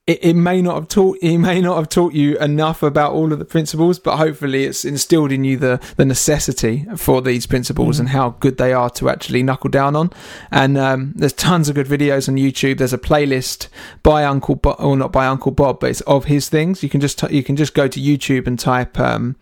It, 0.06 0.22
it 0.22 0.34
may 0.34 0.60
not 0.60 0.74
have 0.74 0.88
taught. 0.88 1.16
It 1.22 1.38
may 1.38 1.62
not 1.62 1.76
have 1.76 1.88
taught 1.88 2.12
you 2.12 2.38
enough 2.38 2.82
about 2.82 3.14
all 3.14 3.32
of 3.32 3.38
the 3.38 3.44
principles, 3.46 3.98
but 3.98 4.18
hopefully, 4.18 4.64
it's 4.64 4.84
instilled 4.84 5.32
in 5.32 5.44
you 5.44 5.56
the 5.56 5.80
the 5.96 6.04
necessity 6.04 6.84
for 6.94 7.22
these 7.22 7.46
principles 7.46 7.98
and 7.98 8.10
how 8.10 8.30
good 8.40 8.58
they 8.58 8.74
are 8.74 8.90
to 8.90 9.08
actually 9.08 9.42
knuckle 9.42 9.70
down 9.70 9.96
on. 9.96 10.10
And 10.50 10.76
um, 10.76 11.14
there's 11.16 11.32
tons 11.32 11.70
of 11.70 11.76
good 11.76 11.86
videos 11.86 12.28
on 12.28 12.36
YouTube. 12.36 12.76
There's 12.76 12.92
a 12.92 12.98
playlist 12.98 13.68
by 14.02 14.24
Uncle 14.24 14.56
Bob, 14.56 14.76
or 14.78 14.94
not 14.94 15.10
by 15.10 15.26
Uncle 15.26 15.52
Bob, 15.52 15.80
but 15.80 15.88
it's 15.88 16.02
of 16.02 16.26
his 16.26 16.50
things. 16.50 16.82
You 16.82 16.90
can 16.90 17.00
just 17.00 17.18
t- 17.20 17.34
you 17.34 17.42
can 17.42 17.56
just 17.56 17.72
go 17.72 17.88
to 17.88 17.98
YouTube 17.98 18.46
and 18.46 18.58
type 18.58 19.00
um, 19.00 19.36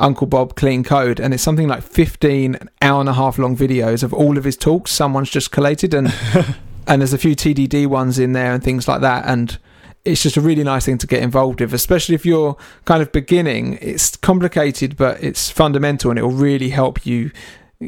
Uncle 0.00 0.26
Bob 0.26 0.56
clean 0.56 0.82
code, 0.82 1.20
and 1.20 1.32
it's 1.32 1.44
something 1.44 1.68
like 1.68 1.84
15 1.84 2.58
hour 2.82 2.98
and 2.98 3.08
a 3.08 3.14
half 3.14 3.38
long 3.38 3.56
videos 3.56 4.02
of 4.02 4.12
all 4.12 4.36
of 4.36 4.42
his 4.42 4.56
talks. 4.56 4.90
Someone's 4.90 5.30
just 5.30 5.52
collated 5.52 5.94
and. 5.94 6.12
and 6.86 7.02
there's 7.02 7.12
a 7.12 7.18
few 7.18 7.36
TDD 7.36 7.86
ones 7.86 8.18
in 8.18 8.32
there 8.32 8.52
and 8.52 8.64
things 8.64 8.88
like 8.88 9.00
that. 9.02 9.24
And 9.24 9.56
it's 10.04 10.22
just 10.22 10.36
a 10.36 10.40
really 10.40 10.64
nice 10.64 10.86
thing 10.86 10.98
to 10.98 11.06
get 11.06 11.22
involved 11.22 11.60
with, 11.60 11.74
especially 11.74 12.14
if 12.14 12.24
you're 12.24 12.56
kind 12.84 13.02
of 13.02 13.12
beginning. 13.12 13.78
It's 13.80 14.16
complicated, 14.16 14.96
but 14.96 15.22
it's 15.22 15.50
fundamental, 15.50 16.10
and 16.10 16.18
it 16.18 16.22
will 16.22 16.30
really 16.30 16.70
help 16.70 17.04
you 17.04 17.30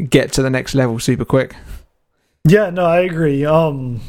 get 0.08 0.32
to 0.32 0.42
the 0.42 0.50
next 0.50 0.74
level 0.74 0.98
super 0.98 1.24
quick. 1.24 1.54
Yeah, 2.44 2.70
no, 2.70 2.84
I 2.84 3.00
agree. 3.00 3.44
Um, 3.44 4.00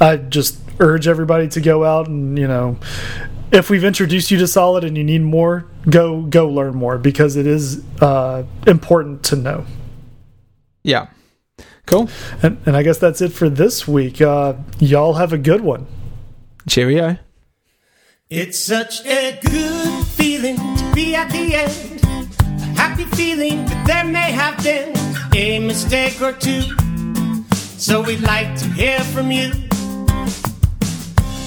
I 0.00 0.16
just 0.16 0.60
urge 0.80 1.08
everybody 1.08 1.48
to 1.48 1.60
go 1.60 1.84
out 1.84 2.06
and 2.06 2.38
you 2.38 2.46
know, 2.46 2.78
if 3.50 3.70
we've 3.70 3.84
introduced 3.84 4.30
you 4.30 4.38
to 4.38 4.46
Solid 4.46 4.84
and 4.84 4.96
you 4.96 5.04
need 5.04 5.22
more, 5.22 5.66
go 5.88 6.22
go 6.22 6.48
learn 6.48 6.76
more 6.76 6.98
because 6.98 7.36
it 7.36 7.46
is 7.46 7.82
uh, 8.00 8.44
important 8.66 9.22
to 9.24 9.36
know. 9.36 9.66
Yeah, 10.84 11.08
cool. 11.86 12.08
And, 12.42 12.58
and 12.64 12.76
I 12.76 12.82
guess 12.82 12.98
that's 12.98 13.20
it 13.20 13.32
for 13.32 13.48
this 13.48 13.88
week. 13.88 14.20
Uh, 14.20 14.54
y'all 14.78 15.14
have 15.14 15.32
a 15.32 15.38
good 15.38 15.62
one. 15.62 15.86
Cheerio. 16.68 17.18
It's 18.30 18.58
such 18.58 19.04
a 19.06 19.38
good 19.42 20.06
feeling 20.06 20.56
to 20.56 20.92
be 20.94 21.14
at 21.14 21.30
the 21.30 21.54
end. 21.54 22.04
A 22.04 22.64
happy 22.78 23.04
feeling 23.04 23.64
that 23.64 23.86
there 23.86 24.04
may 24.04 24.32
have 24.32 24.62
been 24.62 24.94
a 25.34 25.58
mistake 25.60 26.20
or 26.20 26.32
two. 26.32 26.62
So 27.54 28.02
we'd 28.02 28.20
like 28.20 28.54
to 28.58 28.66
hear 28.66 29.00
from 29.00 29.30
you. 29.30 29.50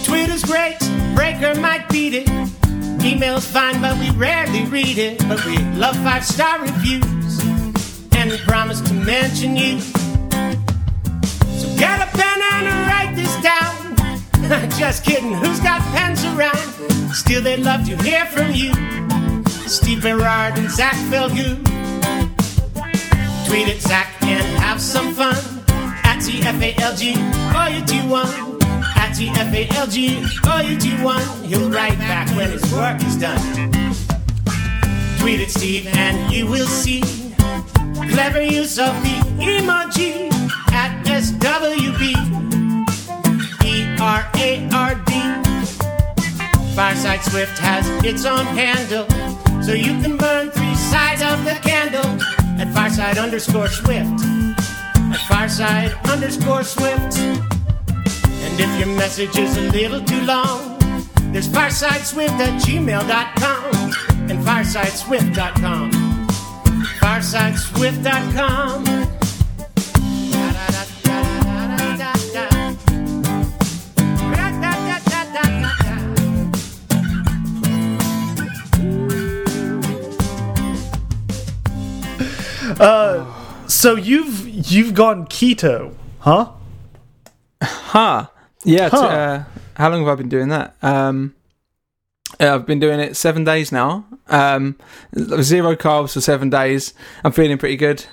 Twitter's 0.03 0.43
great, 0.43 0.79
Breaker 1.15 1.53
might 1.59 1.87
beat 1.89 2.13
it. 2.13 2.29
Email's 3.03 3.45
fine, 3.45 3.81
but 3.81 3.97
we 3.99 4.09
rarely 4.11 4.65
read 4.65 4.97
it. 4.97 5.19
But 5.27 5.45
we 5.45 5.57
love 5.75 5.95
five 5.97 6.25
star 6.25 6.61
reviews, 6.61 7.39
and 8.13 8.31
we 8.31 8.37
promise 8.39 8.81
to 8.81 8.93
mention 8.93 9.55
you. 9.55 9.79
So 9.79 11.67
get 11.77 12.01
a 12.01 12.09
pen 12.17 12.41
and 12.41 12.87
write 12.87 13.15
this 13.15 13.35
down. 13.43 13.90
Just 14.77 15.05
kidding, 15.05 15.33
who's 15.33 15.59
got 15.59 15.81
pens 15.93 16.25
around? 16.25 16.57
Still, 17.13 17.41
they'd 17.41 17.59
love 17.59 17.85
to 17.85 17.95
hear 18.03 18.25
from 18.25 18.51
you. 18.51 18.73
Steve 19.67 20.01
Berard 20.01 20.57
and 20.57 20.69
Zach 20.69 20.95
Falgout. 21.09 21.57
Tweet 23.47 23.67
at 23.67 23.79
Zach 23.81 24.21
and 24.23 24.43
have 24.57 24.81
some 24.81 25.13
fun. 25.13 25.35
At 26.03 26.19
TFALG, 26.19 27.15
or 27.53 27.69
you 27.69 27.85
do 27.85 28.09
one. 28.09 28.27
At 28.97 29.13
TFALG, 29.15 29.95
or 30.49 30.69
you 30.69 30.77
do 30.77 31.03
one. 31.03 31.25
He'll 31.45 31.69
write 31.69 31.99
back 31.99 32.27
when 32.35 32.49
his 32.49 32.73
work 32.73 33.01
is 33.03 33.17
done. 33.17 33.39
Tweet 35.19 35.39
at 35.39 35.51
Steve 35.51 35.87
and 35.87 36.33
you 36.33 36.47
will 36.47 36.65
see 36.65 37.01
clever 38.09 38.41
use 38.41 38.79
of 38.79 38.93
the 39.03 39.15
emoji 39.39 40.31
at 40.71 41.05
SWB. 41.05 42.60
R 44.01 44.27
A 44.37 44.67
R 44.73 44.95
D. 44.95 45.11
Fireside 46.75 47.21
Swift 47.21 47.59
has 47.59 47.87
its 48.03 48.25
own 48.25 48.47
handle, 48.47 49.07
so 49.61 49.73
you 49.73 49.93
can 50.01 50.17
burn 50.17 50.49
three 50.49 50.73
sides 50.73 51.21
of 51.21 51.45
the 51.45 51.53
candle 51.61 52.07
at 52.59 52.73
Fireside 52.73 53.19
underscore 53.19 53.67
Swift. 53.67 54.19
At 55.13 55.19
Fireside 55.29 55.93
underscore 56.09 56.63
Swift. 56.63 57.19
And 57.19 58.59
if 58.59 58.79
your 58.79 58.87
message 58.97 59.37
is 59.37 59.55
a 59.57 59.69
little 59.69 60.03
too 60.03 60.21
long, 60.21 60.79
there's 61.31 61.47
firesideswift 61.47 62.39
at 62.39 62.59
gmail.com 62.63 63.91
and 64.31 64.43
firesideswift.com. 64.43 65.91
Firesideswift.com. 66.99 69.20
So 83.67 83.95
you've 83.95 84.47
you've 84.71 84.93
gone 84.93 85.25
keto, 85.27 85.95
huh? 86.19 86.51
Huh. 87.61 88.27
Yeah. 88.65 88.89
Huh. 88.89 89.05
uh, 89.05 89.43
how 89.75 89.89
long 89.89 89.99
have 89.99 90.09
I 90.09 90.15
been 90.15 90.29
doing 90.29 90.49
that? 90.49 90.75
Um, 90.81 91.33
uh, 92.39 92.55
I've 92.55 92.65
been 92.65 92.79
doing 92.79 92.99
it 92.99 93.15
seven 93.15 93.43
days 93.43 93.71
now. 93.71 94.05
Um, 94.27 94.77
zero 95.41 95.75
carbs 95.75 96.13
for 96.13 96.21
seven 96.21 96.49
days. 96.49 96.93
I'm 97.23 97.31
feeling 97.31 97.57
pretty 97.57 97.77
good. 97.77 98.05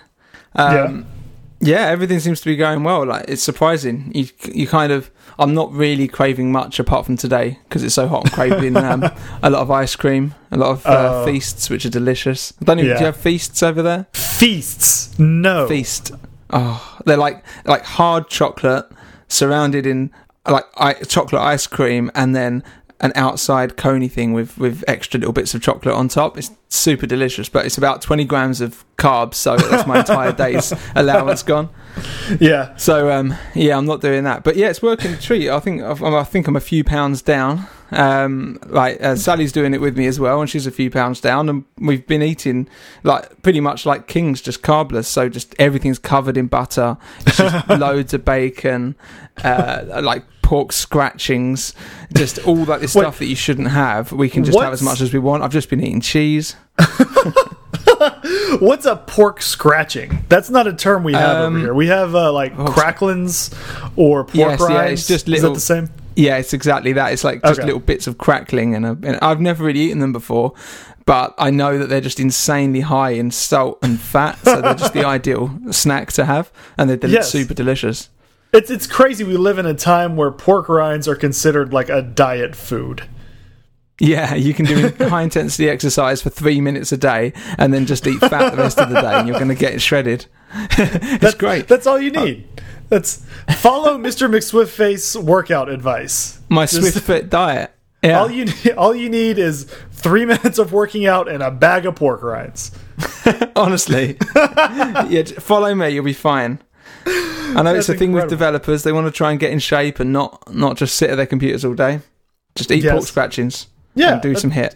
Um, 0.54 0.74
yeah. 0.74 1.17
Everything 1.60 2.20
seems 2.20 2.40
to 2.40 2.46
be 2.46 2.56
going 2.56 2.84
well. 2.84 3.04
Like 3.04 3.24
it's 3.28 3.42
surprising. 3.42 4.12
You 4.14 4.26
you 4.52 4.66
kind 4.66 4.92
of. 4.92 5.10
I'm 5.40 5.54
not 5.54 5.72
really 5.72 6.08
craving 6.08 6.50
much 6.50 6.80
apart 6.80 7.06
from 7.06 7.16
today 7.16 7.58
because 7.68 7.84
it's 7.84 7.94
so 7.94 8.08
hot. 8.08 8.24
I'm 8.26 8.32
craving 8.32 8.76
um, 8.76 9.04
a 9.42 9.50
lot 9.50 9.62
of 9.62 9.70
ice 9.70 9.94
cream, 9.94 10.34
a 10.50 10.56
lot 10.56 10.70
of 10.70 10.84
uh, 10.86 11.22
Oh. 11.22 11.24
feasts, 11.24 11.70
which 11.70 11.86
are 11.86 11.90
delicious. 11.90 12.52
I 12.60 12.64
don't 12.64 12.78
even. 12.80 12.94
Do 12.94 13.00
you 13.00 13.06
have 13.06 13.16
feasts 13.16 13.62
over 13.62 13.80
there? 13.80 14.06
Feasts, 14.14 15.16
no. 15.18 15.68
feast. 15.68 16.10
Oh, 16.50 16.98
they're 17.06 17.16
like 17.16 17.44
like 17.66 17.84
hard 17.84 18.28
chocolate 18.28 18.86
surrounded 19.28 19.86
in 19.86 20.10
like 20.48 20.64
I, 20.76 20.94
chocolate 20.94 21.42
ice 21.42 21.66
cream, 21.66 22.10
and 22.16 22.34
then 22.34 22.64
an 23.00 23.12
outside 23.14 23.76
coney 23.76 24.08
thing 24.08 24.32
with 24.32 24.58
with 24.58 24.82
extra 24.88 25.18
little 25.20 25.32
bits 25.32 25.54
of 25.54 25.62
chocolate 25.62 25.94
on 25.94 26.08
top. 26.08 26.36
It's 26.36 26.50
super 26.68 27.06
delicious, 27.06 27.48
but 27.48 27.64
it's 27.64 27.78
about 27.78 28.02
twenty 28.02 28.24
grams 28.24 28.60
of 28.60 28.84
carbs, 28.96 29.34
so 29.34 29.56
that's 29.56 29.86
my 29.86 30.00
entire 30.00 30.32
day's 30.32 30.72
allowance 30.96 31.42
gone. 31.42 31.68
Yeah, 32.40 32.76
So 32.76 33.10
um, 33.10 33.34
yeah, 33.54 33.76
I'm 33.76 33.86
not 33.86 34.00
doing 34.00 34.24
that, 34.24 34.44
but 34.44 34.56
yeah, 34.56 34.68
it's 34.70 34.82
working 34.82 35.12
a 35.14 35.16
treat. 35.16 35.48
I 35.50 35.60
think 35.60 35.82
I've- 35.82 36.04
I 36.04 36.24
think 36.24 36.46
I'm 36.48 36.56
a 36.56 36.60
few 36.60 36.84
pounds 36.84 37.22
down. 37.22 37.66
Um, 37.90 38.58
like 38.66 39.02
uh, 39.02 39.16
Sally's 39.16 39.50
doing 39.50 39.72
it 39.72 39.80
with 39.80 39.96
me 39.96 40.06
as 40.06 40.20
well, 40.20 40.40
and 40.40 40.50
she's 40.50 40.66
a 40.66 40.70
few 40.70 40.90
pounds 40.90 41.20
down, 41.20 41.48
and 41.48 41.64
we've 41.78 42.06
been 42.06 42.22
eating 42.22 42.68
like 43.02 43.42
pretty 43.42 43.60
much 43.60 43.86
like 43.86 44.06
kings, 44.06 44.42
just 44.42 44.62
carbless. 44.62 45.06
So 45.08 45.28
just 45.28 45.54
everything's 45.58 45.98
covered 45.98 46.36
in 46.36 46.48
butter. 46.48 46.98
It's 47.26 47.38
just 47.38 47.68
loads 47.68 48.12
of 48.12 48.24
bacon, 48.26 48.94
uh, 49.42 50.00
like 50.02 50.24
pork 50.48 50.72
scratchings, 50.72 51.74
just 52.14 52.38
all 52.46 52.64
that 52.64 52.80
this 52.80 52.94
Wait. 52.94 53.02
stuff 53.02 53.18
that 53.18 53.26
you 53.26 53.36
shouldn't 53.36 53.68
have. 53.68 54.12
We 54.12 54.30
can 54.30 54.44
just 54.44 54.58
have 54.58 54.72
as 54.72 54.80
much 54.80 55.02
as 55.02 55.12
we 55.12 55.18
want. 55.18 55.42
I've 55.42 55.52
just 55.52 55.68
been 55.68 55.82
eating 55.82 56.00
cheese. 56.00 56.56
What's 58.60 58.86
a 58.86 58.96
pork 58.96 59.42
scratching? 59.42 60.24
That's 60.30 60.48
not 60.48 60.66
a 60.66 60.72
term 60.72 61.04
we 61.04 61.12
have 61.12 61.36
Um, 61.44 61.54
over 61.56 61.58
here. 61.64 61.74
We 61.74 61.88
have 61.88 62.14
uh, 62.14 62.32
like 62.32 62.54
cracklins 62.56 63.52
or 63.96 64.24
pork 64.24 64.34
Yes, 64.34 64.60
yeah, 64.70 64.82
it's 64.84 65.06
just 65.06 65.26
Is 65.28 65.32
little- 65.34 65.50
that 65.50 65.54
the 65.56 65.60
same? 65.60 65.90
Yeah, 66.16 66.38
it's 66.38 66.52
exactly 66.54 66.94
that. 66.94 67.12
It's 67.12 67.22
like 67.24 67.42
just 67.42 67.60
Okay. 67.60 67.66
little 67.66 67.80
bits 67.80 68.06
of 68.06 68.16
crackling, 68.18 68.74
and, 68.74 68.84
a, 68.86 68.90
and 69.04 69.18
I've 69.22 69.40
never 69.40 69.62
really 69.64 69.80
eaten 69.80 70.00
them 70.00 70.12
before, 70.12 70.52
but 71.04 71.32
I 71.38 71.50
know 71.50 71.78
that 71.78 71.88
they're 71.90 72.00
just 72.00 72.18
insanely 72.18 72.80
high 72.80 73.10
in 73.10 73.30
salt 73.30 73.78
and 73.82 74.00
fat, 74.00 74.36
so 74.44 74.60
they're 74.60 74.74
just 74.74 74.94
the 74.94 75.04
ideal 75.16 75.56
snack 75.70 76.10
to 76.14 76.24
have, 76.24 76.50
and 76.78 76.88
they're 76.90 76.96
del- 76.96 77.10
Yes. 77.10 77.30
super 77.30 77.54
delicious. 77.54 78.08
It's 78.52 78.70
it's 78.70 78.86
crazy. 78.86 79.24
We 79.24 79.36
live 79.36 79.58
in 79.58 79.66
a 79.66 79.74
time 79.74 80.16
where 80.16 80.30
pork 80.30 80.68
rinds 80.68 81.06
are 81.06 81.14
considered 81.16 81.72
like 81.72 81.88
a 81.88 82.00
diet 82.02 82.56
food. 82.56 83.02
Yeah, 84.00 84.34
you 84.34 84.54
can 84.54 84.64
do 84.64 84.88
high 85.08 85.22
intensity 85.22 85.68
exercise 85.68 86.22
for 86.22 86.30
three 86.30 86.60
minutes 86.60 86.92
a 86.92 86.96
day, 86.96 87.32
and 87.58 87.74
then 87.74 87.84
just 87.84 88.06
eat 88.06 88.20
fat 88.20 88.50
the 88.50 88.56
rest 88.56 88.78
of 88.78 88.88
the 88.90 89.00
day, 89.00 89.14
and 89.14 89.26
you're 89.28 89.38
going 89.38 89.48
to 89.48 89.54
get 89.56 89.80
shredded. 89.82 90.26
it's 90.54 91.18
That- 91.20 91.36
great. 91.38 91.68
That's 91.68 91.86
all 91.86 92.00
you 92.00 92.12
uh, 92.14 92.24
need. 92.24 92.48
That's 92.88 93.22
follow 93.56 93.98
Mr. 93.98 94.30
McSwiftface 94.30 95.22
workout 95.22 95.68
advice. 95.68 96.40
My 96.48 96.64
Just- 96.64 96.80
Swift 96.80 97.00
Fit 97.00 97.28
diet. 97.28 97.72
Yeah. 98.02 98.20
All 98.20 98.30
you 98.30 98.46
all 98.76 98.94
you 98.94 99.10
need 99.10 99.38
is 99.38 99.64
three 99.90 100.24
minutes 100.32 100.58
of 100.58 100.72
working 100.72 101.04
out 101.04 101.28
and 101.28 101.42
a 101.42 101.50
bag 101.50 101.84
of 101.84 101.96
pork 101.96 102.22
rinds. 102.22 102.70
Honestly, 103.56 104.16
yeah, 104.36 105.22
follow 105.40 105.74
me. 105.74 105.88
You'll 105.90 106.04
be 106.04 106.12
fine. 106.12 106.60
I 107.56 107.62
know 107.62 107.74
it's 107.74 107.88
a 107.88 107.94
thing 107.94 108.12
with 108.12 108.24
incredible. 108.24 108.28
developers. 108.30 108.82
They 108.82 108.92
want 108.92 109.06
to 109.06 109.10
try 109.10 109.30
and 109.30 109.40
get 109.40 109.50
in 109.50 109.58
shape 109.58 110.00
and 110.00 110.12
not 110.12 110.52
not 110.54 110.76
just 110.76 110.96
sit 110.96 111.10
at 111.10 111.16
their 111.16 111.26
computers 111.26 111.64
all 111.64 111.74
day. 111.74 112.00
Just 112.54 112.70
eat 112.70 112.84
pork 112.88 113.04
scratchings 113.04 113.68
Yeah, 113.94 114.14
and 114.14 114.22
do 114.22 114.34
some 114.34 114.50
HIIT. 114.50 114.74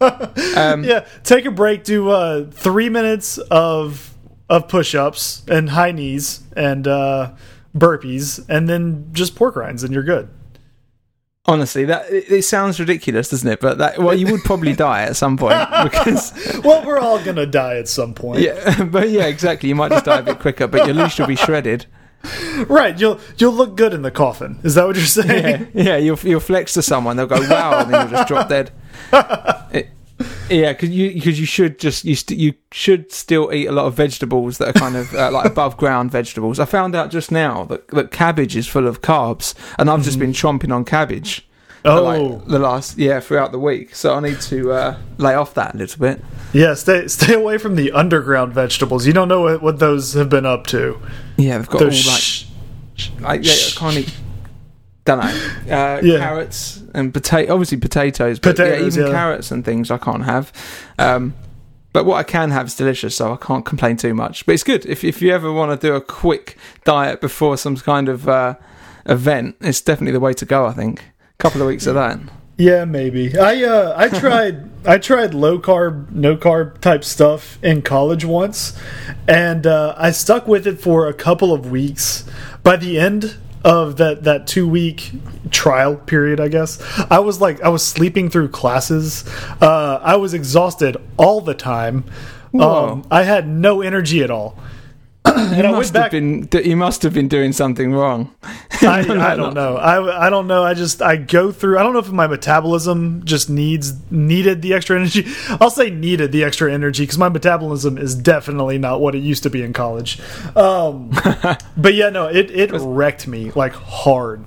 um, 0.56 0.84
Yeah, 0.84 1.06
take 1.24 1.44
a 1.44 1.50
break. 1.50 1.84
Do 1.84 2.10
uh, 2.10 2.46
three 2.50 2.88
minutes 2.88 3.38
of 3.38 4.14
of 4.48 4.68
push 4.68 4.94
ups 4.94 5.42
and 5.48 5.70
high 5.70 5.92
knees 5.92 6.40
and 6.56 6.86
uh, 6.86 7.32
burpees, 7.76 8.44
and 8.48 8.68
then 8.68 9.08
just 9.12 9.34
pork 9.36 9.56
rinds, 9.56 9.82
and 9.84 9.92
you're 9.92 10.02
good. 10.02 10.28
Honestly, 11.48 11.84
that 11.86 12.08
it, 12.12 12.30
it 12.30 12.42
sounds 12.42 12.78
ridiculous, 12.78 13.30
doesn't 13.30 13.48
it? 13.50 13.58
But 13.58 13.78
that 13.78 13.98
well, 13.98 14.14
you 14.14 14.30
would 14.30 14.42
probably 14.44 14.72
die 14.88 15.02
at 15.02 15.16
some 15.16 15.36
point 15.36 15.58
because 15.82 16.32
Well, 16.64 16.84
we're 16.86 16.98
all 16.98 17.18
gonna 17.24 17.46
die 17.46 17.78
at 17.78 17.88
some 17.88 18.14
point, 18.14 18.40
yeah, 18.40 18.84
but 18.90 19.08
yeah, 19.10 19.24
exactly. 19.26 19.68
You 19.70 19.74
might 19.74 19.90
just 19.90 20.04
die 20.04 20.18
a 20.18 20.22
bit 20.22 20.38
quicker, 20.38 20.66
but 20.66 20.88
at 20.88 20.94
least 20.94 21.18
you'll 21.18 21.26
be 21.26 21.36
shredded. 21.36 21.86
right? 22.68 22.98
You'll 23.00 23.18
you'll 23.38 23.52
look 23.54 23.76
good 23.76 23.94
in 23.94 24.02
the 24.02 24.10
coffin. 24.10 24.60
Is 24.62 24.74
that 24.74 24.86
what 24.86 24.96
you're 24.96 25.06
saying? 25.06 25.68
Yeah, 25.72 25.82
yeah, 25.82 25.96
you'll 25.96 26.18
you'll 26.22 26.40
flex 26.40 26.74
to 26.74 26.82
someone, 26.82 27.16
they'll 27.16 27.26
go 27.26 27.40
wow, 27.48 27.80
and 27.80 27.92
then 27.94 28.02
you'll 28.08 28.18
just 28.18 28.28
drop 28.28 28.48
dead. 28.48 28.70
It- 29.72 29.88
yeah, 30.50 30.72
because 30.72 30.90
you 30.90 31.12
because 31.12 31.38
you 31.38 31.46
should 31.46 31.78
just 31.78 32.04
you 32.04 32.14
st- 32.14 32.38
you 32.38 32.54
should 32.72 33.12
still 33.12 33.52
eat 33.52 33.66
a 33.66 33.72
lot 33.72 33.86
of 33.86 33.94
vegetables 33.94 34.58
that 34.58 34.68
are 34.68 34.78
kind 34.78 34.96
of 34.96 35.14
uh, 35.14 35.30
like 35.30 35.46
above 35.46 35.76
ground 35.76 36.10
vegetables. 36.10 36.58
I 36.58 36.64
found 36.64 36.94
out 36.94 37.10
just 37.10 37.30
now 37.30 37.64
that, 37.64 37.88
that 37.88 38.10
cabbage 38.10 38.56
is 38.56 38.66
full 38.66 38.86
of 38.86 39.00
carbs, 39.00 39.54
and 39.78 39.90
I've 39.90 40.02
just 40.02 40.18
been 40.18 40.32
chomping 40.32 40.74
on 40.74 40.84
cabbage. 40.84 41.44
Oh, 41.84 42.02
like, 42.02 42.46
the 42.46 42.58
last 42.58 42.98
yeah 42.98 43.20
throughout 43.20 43.52
the 43.52 43.58
week, 43.58 43.94
so 43.94 44.14
I 44.14 44.20
need 44.20 44.40
to 44.42 44.72
uh, 44.72 44.98
lay 45.16 45.34
off 45.34 45.54
that 45.54 45.74
a 45.74 45.78
little 45.78 46.00
bit. 46.00 46.24
yeah. 46.52 46.74
Stay 46.74 47.06
stay 47.08 47.34
away 47.34 47.56
from 47.58 47.76
the 47.76 47.92
underground 47.92 48.52
vegetables. 48.52 49.06
You 49.06 49.12
don't 49.12 49.28
know 49.28 49.42
what, 49.42 49.62
what 49.62 49.78
those 49.78 50.14
have 50.14 50.28
been 50.28 50.44
up 50.44 50.66
to. 50.68 51.00
Yeah, 51.36 51.58
they've 51.58 51.68
got 51.68 51.78
Those 51.78 52.06
all 52.06 52.12
like 52.12 52.20
sh- 52.20 53.10
I, 53.24 53.34
yeah, 53.34 53.52
I 53.52 53.70
can't 53.76 53.96
eat. 53.96 54.14
Don't 55.08 55.20
know. 55.20 55.74
Uh, 55.74 56.00
Yeah. 56.02 56.18
Carrots 56.18 56.82
and 56.92 57.14
potato, 57.14 57.54
obviously 57.54 57.78
potatoes, 57.78 58.38
but 58.38 58.58
yeah, 58.58 58.78
even 58.78 59.06
yeah. 59.06 59.10
carrots 59.10 59.50
and 59.50 59.64
things 59.64 59.90
I 59.90 59.96
can't 59.96 60.24
have. 60.24 60.52
Um, 60.98 61.32
but 61.94 62.04
what 62.04 62.16
I 62.18 62.24
can 62.24 62.50
have 62.50 62.66
is 62.66 62.74
delicious, 62.74 63.16
so 63.16 63.32
I 63.32 63.36
can't 63.36 63.64
complain 63.64 63.96
too 63.96 64.12
much. 64.12 64.44
But 64.44 64.52
it's 64.52 64.62
good 64.62 64.84
if 64.84 65.04
if 65.04 65.22
you 65.22 65.32
ever 65.32 65.50
want 65.50 65.80
to 65.80 65.86
do 65.86 65.94
a 65.94 66.02
quick 66.02 66.58
diet 66.84 67.22
before 67.22 67.56
some 67.56 67.74
kind 67.78 68.10
of 68.10 68.28
uh, 68.28 68.56
event. 69.06 69.56
It's 69.62 69.80
definitely 69.80 70.12
the 70.12 70.20
way 70.20 70.34
to 70.34 70.44
go. 70.44 70.66
I 70.66 70.74
think. 70.74 71.00
A 71.00 71.42
couple 71.42 71.62
of 71.62 71.68
weeks 71.68 71.86
of 71.86 71.94
that. 71.94 72.18
Yeah, 72.58 72.84
maybe. 72.84 73.34
I 73.38 73.64
uh 73.64 73.94
I 73.96 74.08
tried 74.20 74.68
I 74.84 74.98
tried 74.98 75.32
low 75.32 75.58
carb, 75.58 76.10
no 76.10 76.36
carb 76.36 76.82
type 76.82 77.02
stuff 77.02 77.58
in 77.64 77.80
college 77.80 78.26
once, 78.26 78.78
and 79.26 79.66
uh, 79.66 79.94
I 79.96 80.10
stuck 80.10 80.46
with 80.46 80.66
it 80.66 80.78
for 80.82 81.08
a 81.08 81.14
couple 81.14 81.50
of 81.54 81.70
weeks. 81.70 82.24
By 82.62 82.76
the 82.76 82.98
end 83.00 83.38
of 83.68 83.98
that 83.98 84.24
that 84.24 84.46
two 84.46 84.66
week 84.66 85.12
trial 85.50 85.94
period, 85.94 86.40
I 86.40 86.48
guess 86.48 86.80
I 87.10 87.18
was 87.18 87.40
like 87.40 87.60
I 87.60 87.68
was 87.68 87.86
sleeping 87.86 88.30
through 88.30 88.48
classes. 88.48 89.24
Uh, 89.60 90.00
I 90.02 90.16
was 90.16 90.32
exhausted 90.32 90.96
all 91.18 91.42
the 91.42 91.54
time. 91.54 92.04
Um, 92.58 93.06
I 93.10 93.24
had 93.24 93.46
no 93.46 93.82
energy 93.82 94.22
at 94.22 94.30
all. 94.30 94.58
And 95.24 95.56
You 95.56 95.62
I 95.64 95.66
went 95.66 95.76
must 95.76 95.92
back. 95.92 96.02
have 96.04 96.10
been. 96.12 96.48
You 96.64 96.76
must 96.76 97.02
have 97.02 97.12
been 97.14 97.28
doing 97.28 97.52
something 97.52 97.92
wrong. 97.92 98.34
I, 98.82 99.00
I 99.00 99.34
don't 99.36 99.54
know. 99.54 99.76
I 99.76 100.26
I 100.26 100.30
don't 100.30 100.46
know. 100.46 100.64
I 100.64 100.74
just 100.74 101.02
I 101.02 101.16
go 101.16 101.52
through. 101.52 101.78
I 101.78 101.82
don't 101.82 101.92
know 101.92 101.98
if 101.98 102.10
my 102.10 102.26
metabolism 102.26 103.24
just 103.24 103.50
needs 103.50 103.94
needed 104.10 104.62
the 104.62 104.74
extra 104.74 104.96
energy. 104.98 105.26
I'll 105.60 105.70
say 105.70 105.90
needed 105.90 106.32
the 106.32 106.44
extra 106.44 106.72
energy 106.72 107.02
because 107.02 107.18
my 107.18 107.28
metabolism 107.28 107.98
is 107.98 108.14
definitely 108.14 108.78
not 108.78 109.00
what 109.00 109.14
it 109.14 109.22
used 109.22 109.42
to 109.42 109.50
be 109.50 109.62
in 109.62 109.72
college. 109.72 110.20
Um, 110.56 111.10
but 111.76 111.94
yeah, 111.94 112.10
no, 112.10 112.28
it 112.28 112.50
it 112.50 112.70
wrecked 112.72 113.26
me 113.26 113.50
like 113.52 113.72
hard. 113.74 114.44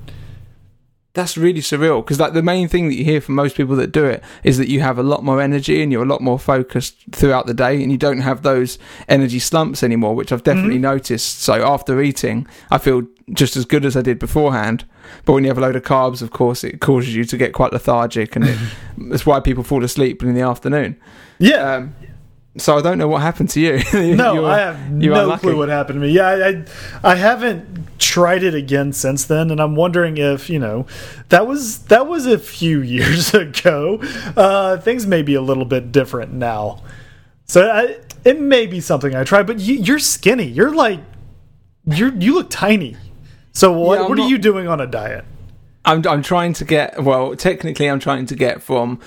That's 1.13 1.37
really 1.37 1.59
surreal 1.59 2.03
because 2.03 2.19
like 2.19 2.33
the 2.33 2.41
main 2.41 2.69
thing 2.69 2.87
that 2.87 2.95
you 2.95 3.03
hear 3.03 3.19
from 3.19 3.35
most 3.35 3.57
people 3.57 3.75
that 3.75 3.91
do 3.91 4.05
it 4.05 4.23
is 4.43 4.57
that 4.57 4.69
you 4.69 4.79
have 4.79 4.97
a 4.97 5.03
lot 5.03 5.25
more 5.25 5.41
energy 5.41 5.83
and 5.83 5.91
you're 5.91 6.03
a 6.03 6.07
lot 6.07 6.21
more 6.21 6.39
focused 6.39 7.03
throughout 7.11 7.47
the 7.47 7.53
day 7.53 7.83
and 7.83 7.91
you 7.91 7.97
don't 7.97 8.21
have 8.21 8.43
those 8.43 8.79
energy 9.09 9.39
slumps 9.39 9.83
anymore, 9.83 10.15
which 10.15 10.31
I've 10.31 10.43
definitely 10.43 10.77
noticed. 10.77 11.41
So 11.41 11.67
after 11.67 12.01
eating, 12.01 12.47
I 12.69 12.77
feel 12.77 13.03
just 13.33 13.57
as 13.57 13.65
good 13.65 13.83
as 13.83 13.97
I 13.97 14.01
did 14.01 14.19
beforehand. 14.19 14.85
But 15.25 15.33
when 15.33 15.43
you 15.43 15.49
have 15.49 15.57
a 15.57 15.61
load 15.61 15.75
of 15.75 15.83
carbs, 15.83 16.21
of 16.21 16.31
course, 16.31 16.63
it 16.63 16.79
causes 16.79 17.13
you 17.13 17.25
to 17.25 17.37
get 17.37 17.53
quite 17.53 17.73
lethargic, 17.73 18.35
and 18.35 18.47
it, 18.47 18.57
that's 19.09 19.25
why 19.25 19.39
people 19.39 19.63
fall 19.63 19.83
asleep 19.83 20.23
in 20.23 20.33
the 20.33 20.41
afternoon. 20.41 20.97
Yeah. 21.39 21.75
Um, 21.75 21.95
so 22.57 22.77
I 22.77 22.81
don't 22.81 22.97
know 22.97 23.07
what 23.07 23.21
happened 23.21 23.49
to 23.51 23.59
you. 23.61 23.77
no, 24.15 24.33
You're- 24.33 24.45
I 24.45 24.57
have 24.59 24.91
no 24.91 25.37
clue 25.37 25.57
what 25.57 25.69
happened 25.69 26.01
to 26.01 26.07
me. 26.07 26.13
Yeah, 26.13 26.27
I, 26.27 26.47
I 26.49 26.65
I 27.11 27.15
haven't 27.15 27.97
tried 27.97 28.43
it 28.43 28.53
again 28.53 28.91
since 28.93 29.25
then, 29.25 29.51
and 29.51 29.59
I'm 29.61 29.75
wondering 29.75 30.17
if 30.17 30.49
you 30.49 30.59
know 30.59 30.85
that 31.29 31.47
was 31.47 31.79
that 31.85 32.07
was 32.07 32.25
a 32.25 32.37
few 32.37 32.81
years 32.97 33.33
ago. 33.33 33.99
Uh, 34.35 34.77
things 34.77 35.07
may 35.07 35.21
be 35.21 35.33
a 35.35 35.41
little 35.41 35.65
bit 35.65 35.91
different 35.91 36.33
now, 36.33 36.83
so 37.45 37.69
I, 37.69 37.99
it 38.25 38.39
may 38.39 38.65
be 38.67 38.81
something 38.81 39.15
I 39.15 39.23
try. 39.23 39.43
But 39.43 39.59
you, 39.59 39.75
you're 39.75 39.99
skinny. 39.99 40.45
You're 40.47 40.75
like 40.75 40.99
you're 41.85 42.13
you 42.13 42.35
look 42.35 42.49
tiny. 42.49 42.97
So 43.53 43.71
what 43.71 43.99
Yeah, 43.99 44.07
what 44.07 44.19
are 44.19 44.27
you 44.27 44.37
doing 44.37 44.67
on 44.67 44.79
a 44.81 44.87
diet? 44.87 45.25
I'm 45.85 46.05
I'm 46.07 46.21
trying 46.21 46.53
to 46.53 46.65
get 46.65 47.01
well. 47.03 47.35
Technically, 47.35 47.89
I'm 47.89 47.99
trying 47.99 48.25
to 48.27 48.35
get 48.35 48.61
from 48.61 48.99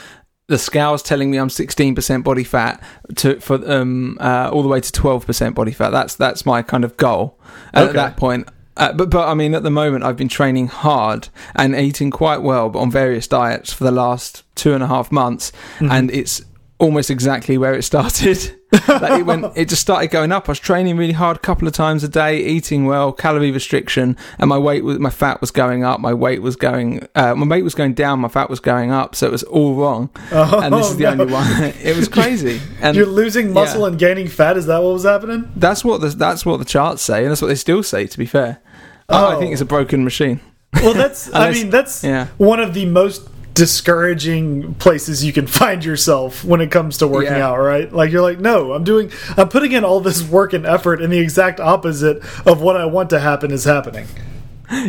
the 0.47 0.59
scales 0.59 1.03
telling 1.03 1.31
me 1.31 1.39
I'm 1.39 1.49
16% 1.49 2.23
body 2.23 2.45
fat 2.45 2.83
to 3.17 3.41
for 3.41 3.57
um 3.71 4.19
uh, 4.21 4.51
all 4.53 4.63
the 4.63 4.69
way 4.69 4.81
to 4.81 4.93
12% 4.93 5.55
body 5.55 5.73
fat. 5.73 5.91
That's 5.91 6.15
that's 6.17 6.45
my 6.45 6.63
kind 6.63 6.85
of 6.85 6.97
goal 6.97 7.39
at 7.73 7.85
Okay. 7.85 7.93
that 7.95 8.17
point. 8.17 8.49
Uh, 8.77 8.93
but 8.93 9.09
but 9.09 9.29
I 9.29 9.35
mean, 9.35 9.55
at 9.55 9.63
the 9.63 9.71
moment, 9.71 10.03
I've 10.05 10.17
been 10.17 10.29
training 10.29 10.67
hard 10.67 11.29
and 11.55 11.77
eating 11.77 12.11
quite 12.11 12.43
well, 12.43 12.69
but 12.69 12.81
on 12.81 12.91
various 12.91 13.29
diets 13.29 13.73
for 13.73 13.85
the 13.85 13.93
last 13.93 14.43
two 14.57 14.75
and 14.75 14.83
a 14.83 14.89
half 14.89 15.13
months, 15.13 15.53
and 15.79 16.11
it's 16.11 16.43
almost 16.85 17.11
exactly 17.11 17.57
where 17.59 17.75
it 17.75 17.83
started. 17.83 18.39
like 18.89 19.21
it 19.21 19.27
went, 19.27 19.57
it 19.57 19.69
just 19.69 19.81
started 19.83 20.09
going 20.11 20.33
up. 20.33 20.49
I 20.49 20.53
was 20.53 20.59
training 20.59 20.97
really 20.97 21.13
hard, 21.13 21.37
a 21.37 21.41
couple 21.41 21.67
of 21.69 21.75
times 21.75 22.05
a 22.05 22.09
day, 22.09 22.39
eating 22.45 22.85
well, 22.87 23.13
calorie 23.13 23.51
restriction, 23.53 24.17
and 24.39 24.49
my 24.49 24.59
weight 24.59 24.85
was, 24.85 24.99
my 24.99 25.11
fat 25.11 25.41
was 25.41 25.51
going 25.51 25.85
up, 25.85 26.01
my 26.01 26.13
weight 26.13 26.43
was 26.43 26.57
going, 26.57 27.07
uh, 27.15 27.35
my 27.35 27.47
weight 27.47 27.63
was 27.63 27.75
going 27.75 27.95
down, 27.95 28.21
my 28.21 28.29
fat 28.29 28.51
was 28.51 28.61
going 28.61 28.91
up, 28.91 29.15
so 29.15 29.27
it 29.27 29.33
was 29.33 29.43
all 29.45 29.75
wrong. 29.75 30.11
and 30.31 30.75
this 30.75 30.91
is 30.91 30.97
the 30.97 31.07
Oh, 31.07 31.15
no. 31.15 31.23
only 31.23 31.33
one. 31.33 31.63
it 31.83 31.97
was 31.97 32.09
crazy. 32.09 32.61
And 32.81 32.97
You're 32.97 33.07
losing 33.07 33.53
muscle 33.53 33.83
yeah. 33.83 33.87
and 33.89 33.99
gaining 33.99 34.29
fat. 34.29 34.57
Is 34.57 34.67
that 34.67 34.83
what 34.83 34.93
was 34.93 35.05
happening? 35.05 35.51
that's 35.57 35.85
what 35.85 36.01
the 36.01 36.09
that's 36.09 36.45
what 36.45 36.59
the 36.59 36.65
charts 36.65 37.03
say, 37.03 37.23
and 37.23 37.31
that's 37.31 37.41
what 37.43 37.49
they 37.49 37.55
still 37.55 37.83
say. 37.83 38.07
To 38.07 38.19
be 38.19 38.27
fair, 38.27 38.61
I- 39.09 39.15
I 39.17 39.35
Oh. 39.35 39.39
think 39.39 39.53
it's 39.53 39.61
a 39.61 39.67
broken 39.67 40.05
machine. 40.05 40.41
Well, 40.75 40.95
that's. 40.95 41.33
I 41.33 41.51
mean, 41.57 41.71
that's 41.71 42.03
yeah. 42.03 42.27
one 42.39 42.59
of 42.61 42.75
the 42.75 42.87
most 42.87 43.29
discouraging 43.55 44.75
places 44.75 45.25
you 45.25 45.33
can 45.33 45.47
find 45.61 45.85
yourself 45.85 46.45
when 46.45 46.61
it 46.61 46.71
comes 46.71 46.99
to 46.99 47.09
working 47.09 47.33
Yeah. 47.33 47.49
out. 47.49 47.59
Right? 47.59 47.93
Like 47.93 48.11
you're 48.11 48.23
like, 48.23 48.41
no, 48.41 48.73
I'm 48.73 48.85
doing. 48.85 49.11
I'm 49.37 49.49
putting 49.49 49.73
in 49.73 49.85
all 49.85 50.01
this 50.01 50.23
work 50.29 50.53
and 50.53 50.67
effort, 50.67 51.01
and 51.03 51.13
the 51.13 51.19
exact 51.19 51.61
opposite 51.61 52.19
of 52.47 52.61
what 52.61 52.77
I 52.77 52.85
want 52.87 53.11
to 53.11 53.21
happen 53.21 53.51
is 53.51 53.65
happening. 53.65 54.07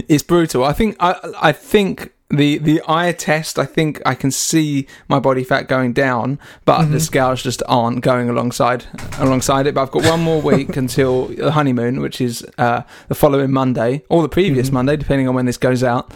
it's 0.07 0.23
brutal. 0.23 0.63
I 0.63 0.73
think 0.73 0.95
I 0.99 1.15
I 1.41 1.51
think 1.51 2.11
the 2.29 2.57
the 2.57 2.81
eye 2.87 3.11
test. 3.11 3.59
I 3.59 3.65
think 3.65 4.01
I 4.05 4.15
can 4.15 4.31
see 4.31 4.87
my 5.07 5.19
body 5.19 5.43
fat 5.43 5.67
going 5.67 5.93
down, 5.93 6.39
but 6.65 6.79
Mm-hmm. 6.81 6.91
the 6.93 6.99
scales 6.99 7.43
just 7.43 7.61
aren't 7.67 8.01
going 8.01 8.29
alongside 8.29 8.85
alongside 9.19 9.67
it. 9.67 9.75
But 9.75 9.83
I've 9.83 9.91
got 9.91 10.05
one 10.05 10.21
more 10.21 10.41
week 10.41 10.75
until 10.83 11.27
the 11.27 11.51
honeymoon, 11.51 12.01
which 12.01 12.19
is 12.21 12.45
uh, 12.57 12.81
the 13.09 13.15
following 13.15 13.51
Monday 13.51 14.03
or 14.09 14.21
the 14.21 14.29
previous 14.29 14.67
Mm-hmm. 14.67 14.73
Monday, 14.75 14.95
depending 14.97 15.27
on 15.27 15.35
when 15.35 15.45
this 15.45 15.57
goes 15.57 15.83
out, 15.83 16.11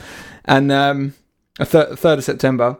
and 0.45 0.71
um, 0.71 0.99
a 0.99 1.09
thir- 1.09 1.18
third 1.65 2.17
of 2.19 2.23
September. 2.23 2.77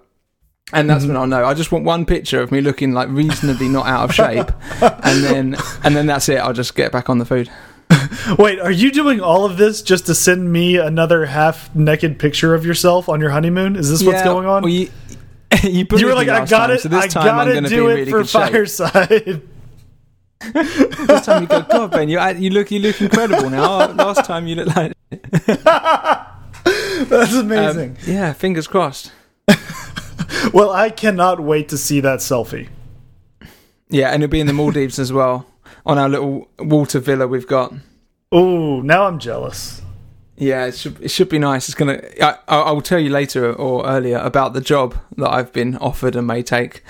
And 0.72 0.88
that's 0.88 1.04
Mm-hmm. 1.04 1.14
when 1.14 1.18
I'll 1.22 1.28
know. 1.28 1.46
I 1.46 1.56
just 1.56 1.72
want 1.72 1.84
one 1.84 2.06
picture 2.06 2.42
of 2.42 2.52
me 2.52 2.62
looking 2.62 2.94
like 2.94 3.10
reasonably 3.10 3.68
not 3.68 3.88
out 3.88 4.04
of 4.08 4.14
shape, 4.14 4.52
and 4.82 5.24
then 5.24 5.58
and 5.84 5.96
then 5.96 6.06
that's 6.06 6.30
it. 6.30 6.36
I'll 6.38 6.54
just 6.54 6.76
get 6.76 6.92
back 6.92 7.10
on 7.10 7.18
the 7.18 7.26
food. 7.26 7.50
Wait, 8.38 8.60
are 8.60 8.70
you 8.70 8.92
doing 8.92 9.20
all 9.20 9.46
of 9.46 9.58
this 9.58 9.82
just 9.82 10.06
to 10.06 10.14
send 10.14 10.52
me 10.54 10.78
another 10.78 11.26
half 11.26 11.74
naked 11.74 12.20
picture 12.20 12.54
of 12.54 12.66
yourself 12.68 13.10
on 13.10 13.20
your 13.20 13.32
honeymoon? 13.32 13.76
Is 13.76 13.90
this 13.90 14.04
what's 14.04 14.22
going 14.22 14.46
on? 14.46 14.62
Well, 14.62 14.72
you, 14.72 14.92
you, 15.64 15.88
you 15.98 16.06
were 16.06 16.14
like, 16.14 16.30
I 16.30 16.46
got 16.46 16.50
time, 16.50 16.72
it. 16.72 16.82
So 16.82 16.90
this 16.90 17.06
I 17.06 17.08
time 17.08 17.24
I'm 17.24 17.48
gotta 17.48 17.52
going 17.54 17.64
to 17.64 17.70
do 17.70 17.88
it 17.88 17.94
really 17.96 18.12
for 18.12 18.24
fireside. 18.24 19.42
This 20.54 21.26
time 21.26 21.42
you 21.42 21.48
go, 21.50 21.62
God, 21.64 21.92
Ben, 21.92 22.10
you 22.10 22.20
you 22.38 22.52
look 22.52 22.70
you 22.70 22.78
look 22.80 23.02
incredible 23.02 23.50
now. 23.50 23.92
Last 23.92 24.24
time 24.26 24.46
you 24.46 24.56
looked 24.56 24.76
like 24.76 24.94
That's 27.10 27.34
um, 27.34 27.52
amazing. 27.52 27.98
yeah. 28.06 28.34
Fingers 28.34 28.68
crossed. 28.68 29.12
well, 30.54 30.72
I 30.72 30.90
cannot 30.90 31.40
wait 31.40 31.70
to 31.70 31.78
see 31.78 32.02
that 32.02 32.20
selfie. 32.20 32.68
Yeah, 33.90 34.10
and 34.10 34.22
it'll 34.22 34.32
be 34.32 34.40
in 34.40 34.48
the 34.48 34.54
Maldives 34.54 35.00
as 35.00 35.12
well 35.12 35.48
on 35.86 35.98
our 35.98 36.10
little 36.10 36.50
water 36.60 37.00
villa 37.00 37.28
we've 37.28 37.48
got. 37.48 37.74
Oh, 38.32 38.82
now 38.82 39.08
I'm 39.08 39.18
jealous. 39.18 39.82
Yeah, 40.36 40.66
it 40.66 40.76
should 40.76 41.02
it 41.02 41.10
should 41.10 41.30
be 41.30 41.40
nice. 41.40 41.68
It's 41.68 41.76
gonna. 41.76 42.02
I, 42.22 42.38
I 42.48 42.72
will 42.72 42.82
tell 42.82 43.00
you 43.00 43.10
later 43.10 43.54
or 43.54 43.86
earlier 43.86 44.18
about 44.18 44.54
the 44.54 44.62
job 44.62 44.98
that 45.18 45.30
I've 45.30 45.52
been 45.52 45.76
offered 45.78 46.16
and 46.16 46.28
may 46.28 46.44
take. 46.44 46.84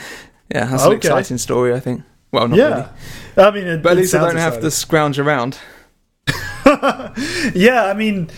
Yeah, 0.53 0.65
that's 0.65 0.85
an 0.85 0.93
exciting 0.93 1.37
story. 1.37 1.73
I 1.73 1.79
think. 1.79 2.03
Well, 2.31 2.47
not 2.47 2.57
yeah, 2.57 2.89
really, 3.35 3.47
I 3.47 3.51
mean, 3.51 3.67
it, 3.67 3.83
but 3.83 3.91
at 3.93 3.97
least 3.97 4.13
I 4.13 4.19
don't 4.19 4.35
have 4.35 4.61
to 4.61 4.69
scrounge 4.69 5.17
around. 5.19 5.57
Yeah, 7.55 7.85
I 7.85 7.93
mean, 7.93 8.29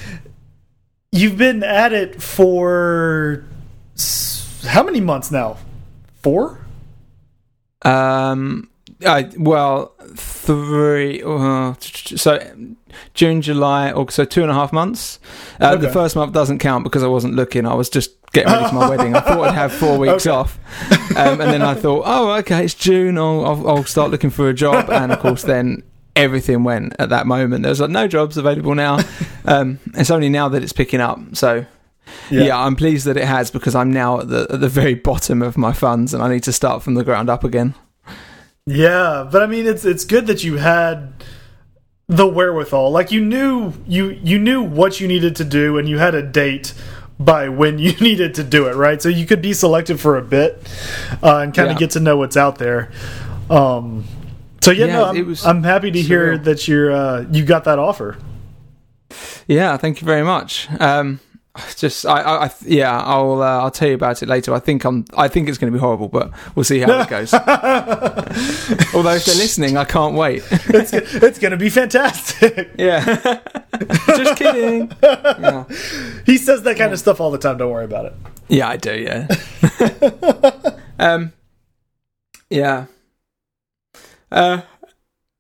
you've 1.12 1.38
been 1.38 1.64
at 1.64 1.94
it 1.94 2.22
for 2.22 3.46
how 4.66 4.84
many 4.84 5.02
months 5.02 5.32
now? 5.32 5.58
Four. 6.24 6.60
Um, 7.84 8.70
I 9.06 9.30
well 9.38 9.94
three. 10.16 11.22
Uh, 11.24 11.74
so 11.80 12.40
June, 13.14 13.42
July, 13.42 13.92
or 13.92 14.10
so 14.12 14.24
two 14.26 14.42
and 14.44 14.52
a 14.52 14.54
half 14.54 14.72
months. 14.72 15.20
Uh, 15.60 15.76
The 15.76 15.90
first 15.92 16.16
month 16.16 16.34
doesn't 16.34 16.60
count 16.60 16.84
because 16.84 17.04
I 17.04 17.08
wasn't 17.08 17.36
looking. 17.36 17.66
I 17.66 17.74
was 17.74 17.90
just 17.90 18.12
getting 18.34 18.54
ready 18.54 18.68
for 18.70 18.76
my 18.76 18.90
wedding. 18.90 19.16
I 19.16 19.22
thought 19.22 19.40
I'd 19.50 19.56
have 19.56 19.74
four 19.74 19.98
weeks 20.06 20.28
Okay. 20.28 20.30
off, 20.30 20.60
um, 21.18 21.42
and 21.42 21.52
then 21.52 21.62
I 21.62 21.74
thought, 21.74 22.04
oh, 22.06 22.32
okay, 22.40 22.64
it's 22.64 22.74
June. 22.76 23.18
I'll, 23.18 23.46
I'll, 23.46 23.68
I'll 23.70 23.84
start 23.84 24.12
looking 24.12 24.30
for 24.30 24.48
a 24.50 24.54
job, 24.54 24.90
and 24.90 25.12
of 25.12 25.20
course 25.20 25.42
then. 25.44 25.84
Everything 26.22 26.64
went 26.64 26.94
at 27.00 27.10
that 27.10 27.26
moment. 27.28 27.64
There 27.64 27.70
was 27.70 27.80
like 27.82 27.90
no 27.90 28.08
jobs 28.08 28.38
available 28.38 28.76
now. 28.76 29.00
Um, 29.44 29.80
it's 29.96 30.12
only 30.12 30.30
now 30.30 30.50
that 30.50 30.62
it's 30.62 30.72
picking 30.72 31.02
up. 31.02 31.18
So 31.34 31.66
yeah. 32.30 32.56
I'm 32.56 32.76
pleased 32.76 33.08
that 33.08 33.18
it 33.18 33.26
has 33.26 33.50
because 33.50 33.74
I'm 33.74 33.92
now 33.92 34.20
at 34.20 34.30
the 34.30 34.46
at 34.52 34.60
the 34.60 34.70
very 34.70 34.94
bottom 34.94 35.42
of 35.42 35.58
my 35.58 35.74
funds 35.74 36.14
and 36.14 36.22
I 36.22 36.30
need 36.30 36.44
to 36.44 36.54
start 36.54 36.84
from 36.84 36.94
the 36.94 37.04
ground 37.04 37.28
up 37.28 37.44
again. 37.44 37.74
Yeah, 38.68 39.28
but 39.32 39.42
I 39.42 39.48
mean, 39.48 39.66
it's 39.66 39.84
it's 39.84 40.06
good 40.06 40.28
that 40.28 40.44
you 40.44 40.58
had 40.58 41.12
the 42.08 42.28
wherewithal. 42.28 42.92
Like 42.92 43.12
you 43.12 43.20
knew 43.20 43.74
you 43.88 44.12
you 44.24 44.38
knew 44.38 44.62
what 44.62 45.00
you 45.00 45.08
needed 45.08 45.36
to 45.38 45.44
do, 45.44 45.80
and 45.80 45.90
you 45.90 45.98
had 45.98 46.14
a 46.14 46.22
date 46.22 46.76
by 47.20 47.50
when 47.50 47.80
you 47.86 47.94
needed 47.94 48.36
to 48.36 48.44
do 48.44 48.68
it, 48.68 48.76
right? 48.76 49.02
So 49.02 49.10
you 49.10 49.26
could 49.26 49.42
be 49.42 49.54
selective 49.54 50.00
for 50.00 50.18
a 50.18 50.22
bit 50.22 50.62
uh, 51.24 51.38
and 51.38 51.52
kind 51.52 51.70
of 51.70 51.76
Yeah. 51.76 51.80
get 51.80 51.92
to 51.92 52.00
know 52.00 52.16
what's 52.18 52.38
out 52.38 52.60
there. 52.60 52.92
Um, 53.50 54.06
so 54.64 54.72
yeah, 54.72 54.86
Yeah, 54.86 54.94
no, 54.94 55.06
I'm, 55.06 55.28
was 55.28 55.46
I'm 55.46 55.64
happy 55.64 55.92
to 55.92 56.02
hear 56.02 56.38
that 56.38 56.68
you're 56.68 56.92
uh, 56.92 57.26
you 57.32 57.44
got 57.46 57.64
that 57.66 57.80
offer. 57.80 58.18
Yeah, 59.48 59.76
thank 59.78 60.02
you 60.02 60.06
very 60.06 60.24
much. 60.24 60.68
Um, 60.80 61.20
just 61.76 62.06
I, 62.06 62.22
I, 62.22 62.46
I 62.46 62.52
yeah, 62.66 62.98
I'll 63.02 63.42
uh, 63.42 63.60
I'll 63.60 63.72
tell 63.72 63.90
you 63.90 63.96
about 63.96 64.24
it 64.24 64.30
later. 64.30 64.54
I 64.54 64.60
think 64.60 64.86
I'm 64.86 65.04
I 65.18 65.28
think 65.28 65.50
it's 65.50 65.58
going 65.58 65.72
to 65.72 65.76
be 65.78 65.82
horrible, 65.82 66.08
but 66.08 66.32
we'll 66.56 66.64
see 66.64 66.80
how 66.80 67.02
it 67.02 67.10
goes. 67.10 67.34
Although 67.34 69.16
if 69.16 69.26
they're 69.26 69.36
listening, 69.36 69.76
I 69.76 69.84
can't 69.84 70.16
wait. 70.16 70.44
It's 70.50 70.94
it's 70.94 71.40
gonna 71.40 71.58
be 71.58 71.70
fantastic. 71.70 72.72
yeah, 72.78 73.04
just 74.08 74.38
kidding. 74.38 74.92
Yeah. 75.04 75.66
he 76.26 76.38
says 76.38 76.64
that 76.64 76.78
kind 76.78 76.94
of 76.94 77.00
stuff 77.00 77.20
all 77.20 77.32
the 77.32 77.38
time. 77.38 77.58
Don't 77.58 77.72
worry 77.72 77.86
about 77.86 78.06
it. 78.06 78.14
yeah, 78.48 78.70
I 78.70 78.78
do. 78.78 78.98
Yeah. 78.98 79.28
um. 81.00 81.34
Yeah. 82.50 82.86
Uh. 84.32 84.62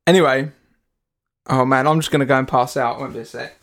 Anyway. 0.07 0.51
Oh 1.47 1.65
man, 1.65 1.87
I'm 1.87 1.99
just 1.99 2.11
to 2.19 2.25
go 2.25 2.37
and 2.37 2.47
pass 2.47 2.77
out. 2.77 2.99
Won't 2.99 3.13
be 3.13 3.19
a 3.19 3.25
sec. 3.25 3.57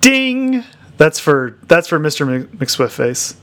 Ding. 0.00 0.64
That's 0.96 1.18
for 1.18 1.58
that's 1.64 1.88
for 1.88 1.98
Mr. 1.98 2.26
Mc- 2.26 2.50
McSwiftface. 2.58 3.36